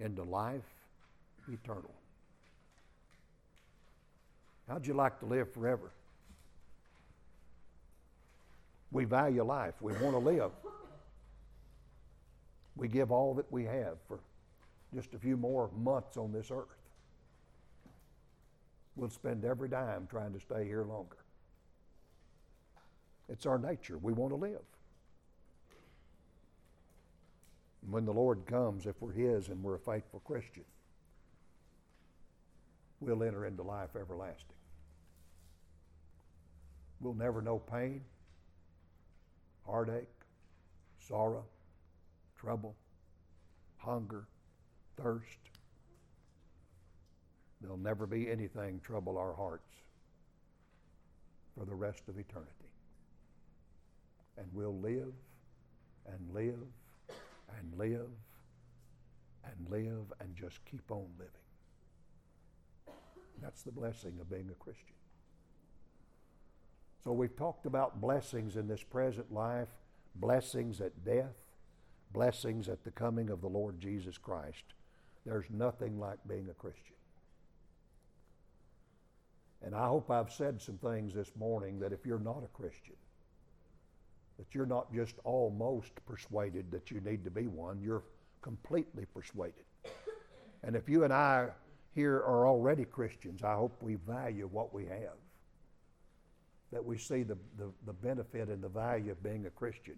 into 0.00 0.22
life 0.22 0.62
eternal. 1.52 1.94
How'd 4.68 4.86
you 4.86 4.94
like 4.94 5.20
to 5.20 5.26
live 5.26 5.52
forever? 5.52 5.90
We 8.92 9.04
value 9.04 9.42
life. 9.42 9.74
We 9.80 9.92
want 9.94 10.12
to 10.12 10.18
live. 10.18 10.52
We 12.76 12.88
give 12.88 13.10
all 13.10 13.34
that 13.34 13.50
we 13.50 13.64
have 13.64 13.96
for 14.06 14.20
just 14.94 15.14
a 15.14 15.18
few 15.18 15.36
more 15.36 15.70
months 15.76 16.16
on 16.16 16.32
this 16.32 16.50
earth. 16.50 16.66
We'll 18.94 19.10
spend 19.10 19.44
every 19.44 19.68
dime 19.68 20.06
trying 20.10 20.32
to 20.32 20.40
stay 20.40 20.64
here 20.64 20.84
longer. 20.84 21.16
It's 23.28 23.44
our 23.44 23.58
nature. 23.58 23.98
We 23.98 24.12
want 24.12 24.32
to 24.32 24.36
live. 24.36 24.62
When 27.90 28.04
the 28.04 28.12
Lord 28.12 28.46
comes, 28.46 28.86
if 28.86 29.00
we're 29.00 29.12
His 29.12 29.48
and 29.48 29.62
we're 29.62 29.76
a 29.76 29.80
faithful 29.80 30.20
Christian, 30.20 30.64
we'll 33.00 33.22
enter 33.22 33.46
into 33.46 33.62
life 33.62 33.90
everlasting. 33.98 34.56
We'll 37.00 37.14
never 37.14 37.42
know 37.42 37.58
pain 37.58 38.02
heartache, 39.66 40.08
sorrow, 41.08 41.44
trouble, 42.38 42.74
hunger, 43.78 44.26
thirst. 44.96 45.38
There'll 47.60 47.76
never 47.76 48.06
be 48.06 48.30
anything 48.30 48.80
trouble 48.80 49.18
our 49.18 49.34
hearts 49.34 49.72
for 51.56 51.64
the 51.64 51.74
rest 51.74 52.02
of 52.08 52.18
eternity. 52.18 52.50
And 54.38 54.46
we'll 54.52 54.78
live 54.78 55.14
and 56.06 56.34
live 56.34 56.58
and 57.58 57.78
live 57.78 58.08
and 59.44 59.70
live 59.70 60.12
and 60.20 60.36
just 60.36 60.58
keep 60.70 60.90
on 60.90 61.06
living. 61.18 61.32
That's 63.40 63.62
the 63.62 63.72
blessing 63.72 64.18
of 64.20 64.30
being 64.30 64.50
a 64.50 64.54
Christian. 64.54 64.94
So 67.06 67.12
we've 67.12 67.36
talked 67.36 67.66
about 67.66 68.00
blessings 68.00 68.56
in 68.56 68.66
this 68.66 68.82
present 68.82 69.32
life, 69.32 69.68
blessings 70.16 70.80
at 70.80 71.04
death, 71.04 71.36
blessings 72.12 72.68
at 72.68 72.82
the 72.82 72.90
coming 72.90 73.30
of 73.30 73.40
the 73.40 73.46
Lord 73.46 73.78
Jesus 73.78 74.18
Christ. 74.18 74.64
There's 75.24 75.44
nothing 75.48 76.00
like 76.00 76.18
being 76.26 76.48
a 76.50 76.54
Christian. 76.54 76.96
And 79.64 79.72
I 79.72 79.86
hope 79.86 80.10
I've 80.10 80.32
said 80.32 80.60
some 80.60 80.78
things 80.78 81.14
this 81.14 81.30
morning 81.38 81.78
that 81.78 81.92
if 81.92 82.04
you're 82.04 82.18
not 82.18 82.42
a 82.42 82.60
Christian, 82.60 82.96
that 84.36 84.52
you're 84.52 84.66
not 84.66 84.92
just 84.92 85.14
almost 85.22 85.92
persuaded 86.06 86.72
that 86.72 86.90
you 86.90 87.00
need 87.02 87.22
to 87.22 87.30
be 87.30 87.46
one, 87.46 87.80
you're 87.80 88.02
completely 88.42 89.06
persuaded. 89.14 89.64
And 90.64 90.74
if 90.74 90.88
you 90.88 91.04
and 91.04 91.12
I 91.12 91.50
here 91.94 92.16
are 92.16 92.48
already 92.48 92.84
Christians, 92.84 93.44
I 93.44 93.54
hope 93.54 93.80
we 93.80 93.94
value 93.94 94.48
what 94.50 94.74
we 94.74 94.86
have 94.86 95.14
that 96.72 96.84
we 96.84 96.98
see 96.98 97.22
the, 97.22 97.36
the, 97.58 97.70
the 97.86 97.92
benefit 97.92 98.48
and 98.48 98.62
the 98.62 98.68
value 98.68 99.12
of 99.12 99.22
being 99.22 99.46
a 99.46 99.50
Christian 99.50 99.96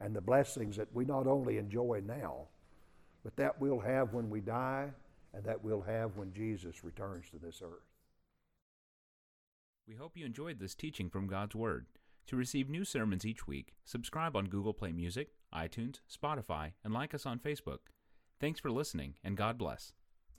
and 0.00 0.14
the 0.14 0.20
blessings 0.20 0.76
that 0.76 0.88
we 0.94 1.04
not 1.04 1.26
only 1.26 1.58
enjoy 1.58 2.02
now, 2.06 2.48
but 3.22 3.36
that 3.36 3.60
we'll 3.60 3.80
have 3.80 4.12
when 4.12 4.28
we 4.28 4.40
die 4.40 4.90
and 5.32 5.44
that 5.44 5.62
we'll 5.64 5.80
have 5.80 6.16
when 6.16 6.32
Jesus 6.32 6.84
returns 6.84 7.24
to 7.30 7.38
this 7.38 7.62
earth. 7.64 7.88
We 9.88 9.94
hope 9.94 10.16
you 10.16 10.24
enjoyed 10.24 10.60
this 10.60 10.74
teaching 10.74 11.10
from 11.10 11.26
God's 11.26 11.54
Word. 11.54 11.86
To 12.28 12.36
receive 12.36 12.70
new 12.70 12.84
sermons 12.84 13.26
each 13.26 13.46
week, 13.46 13.74
subscribe 13.84 14.34
on 14.34 14.46
Google 14.46 14.72
Play 14.72 14.92
Music, 14.92 15.28
iTunes, 15.54 16.00
Spotify, 16.10 16.72
and 16.82 16.94
like 16.94 17.12
us 17.12 17.26
on 17.26 17.38
Facebook. 17.38 17.80
Thanks 18.40 18.60
for 18.60 18.70
listening, 18.70 19.14
and 19.22 19.36
God 19.36 19.58
bless. 19.58 19.92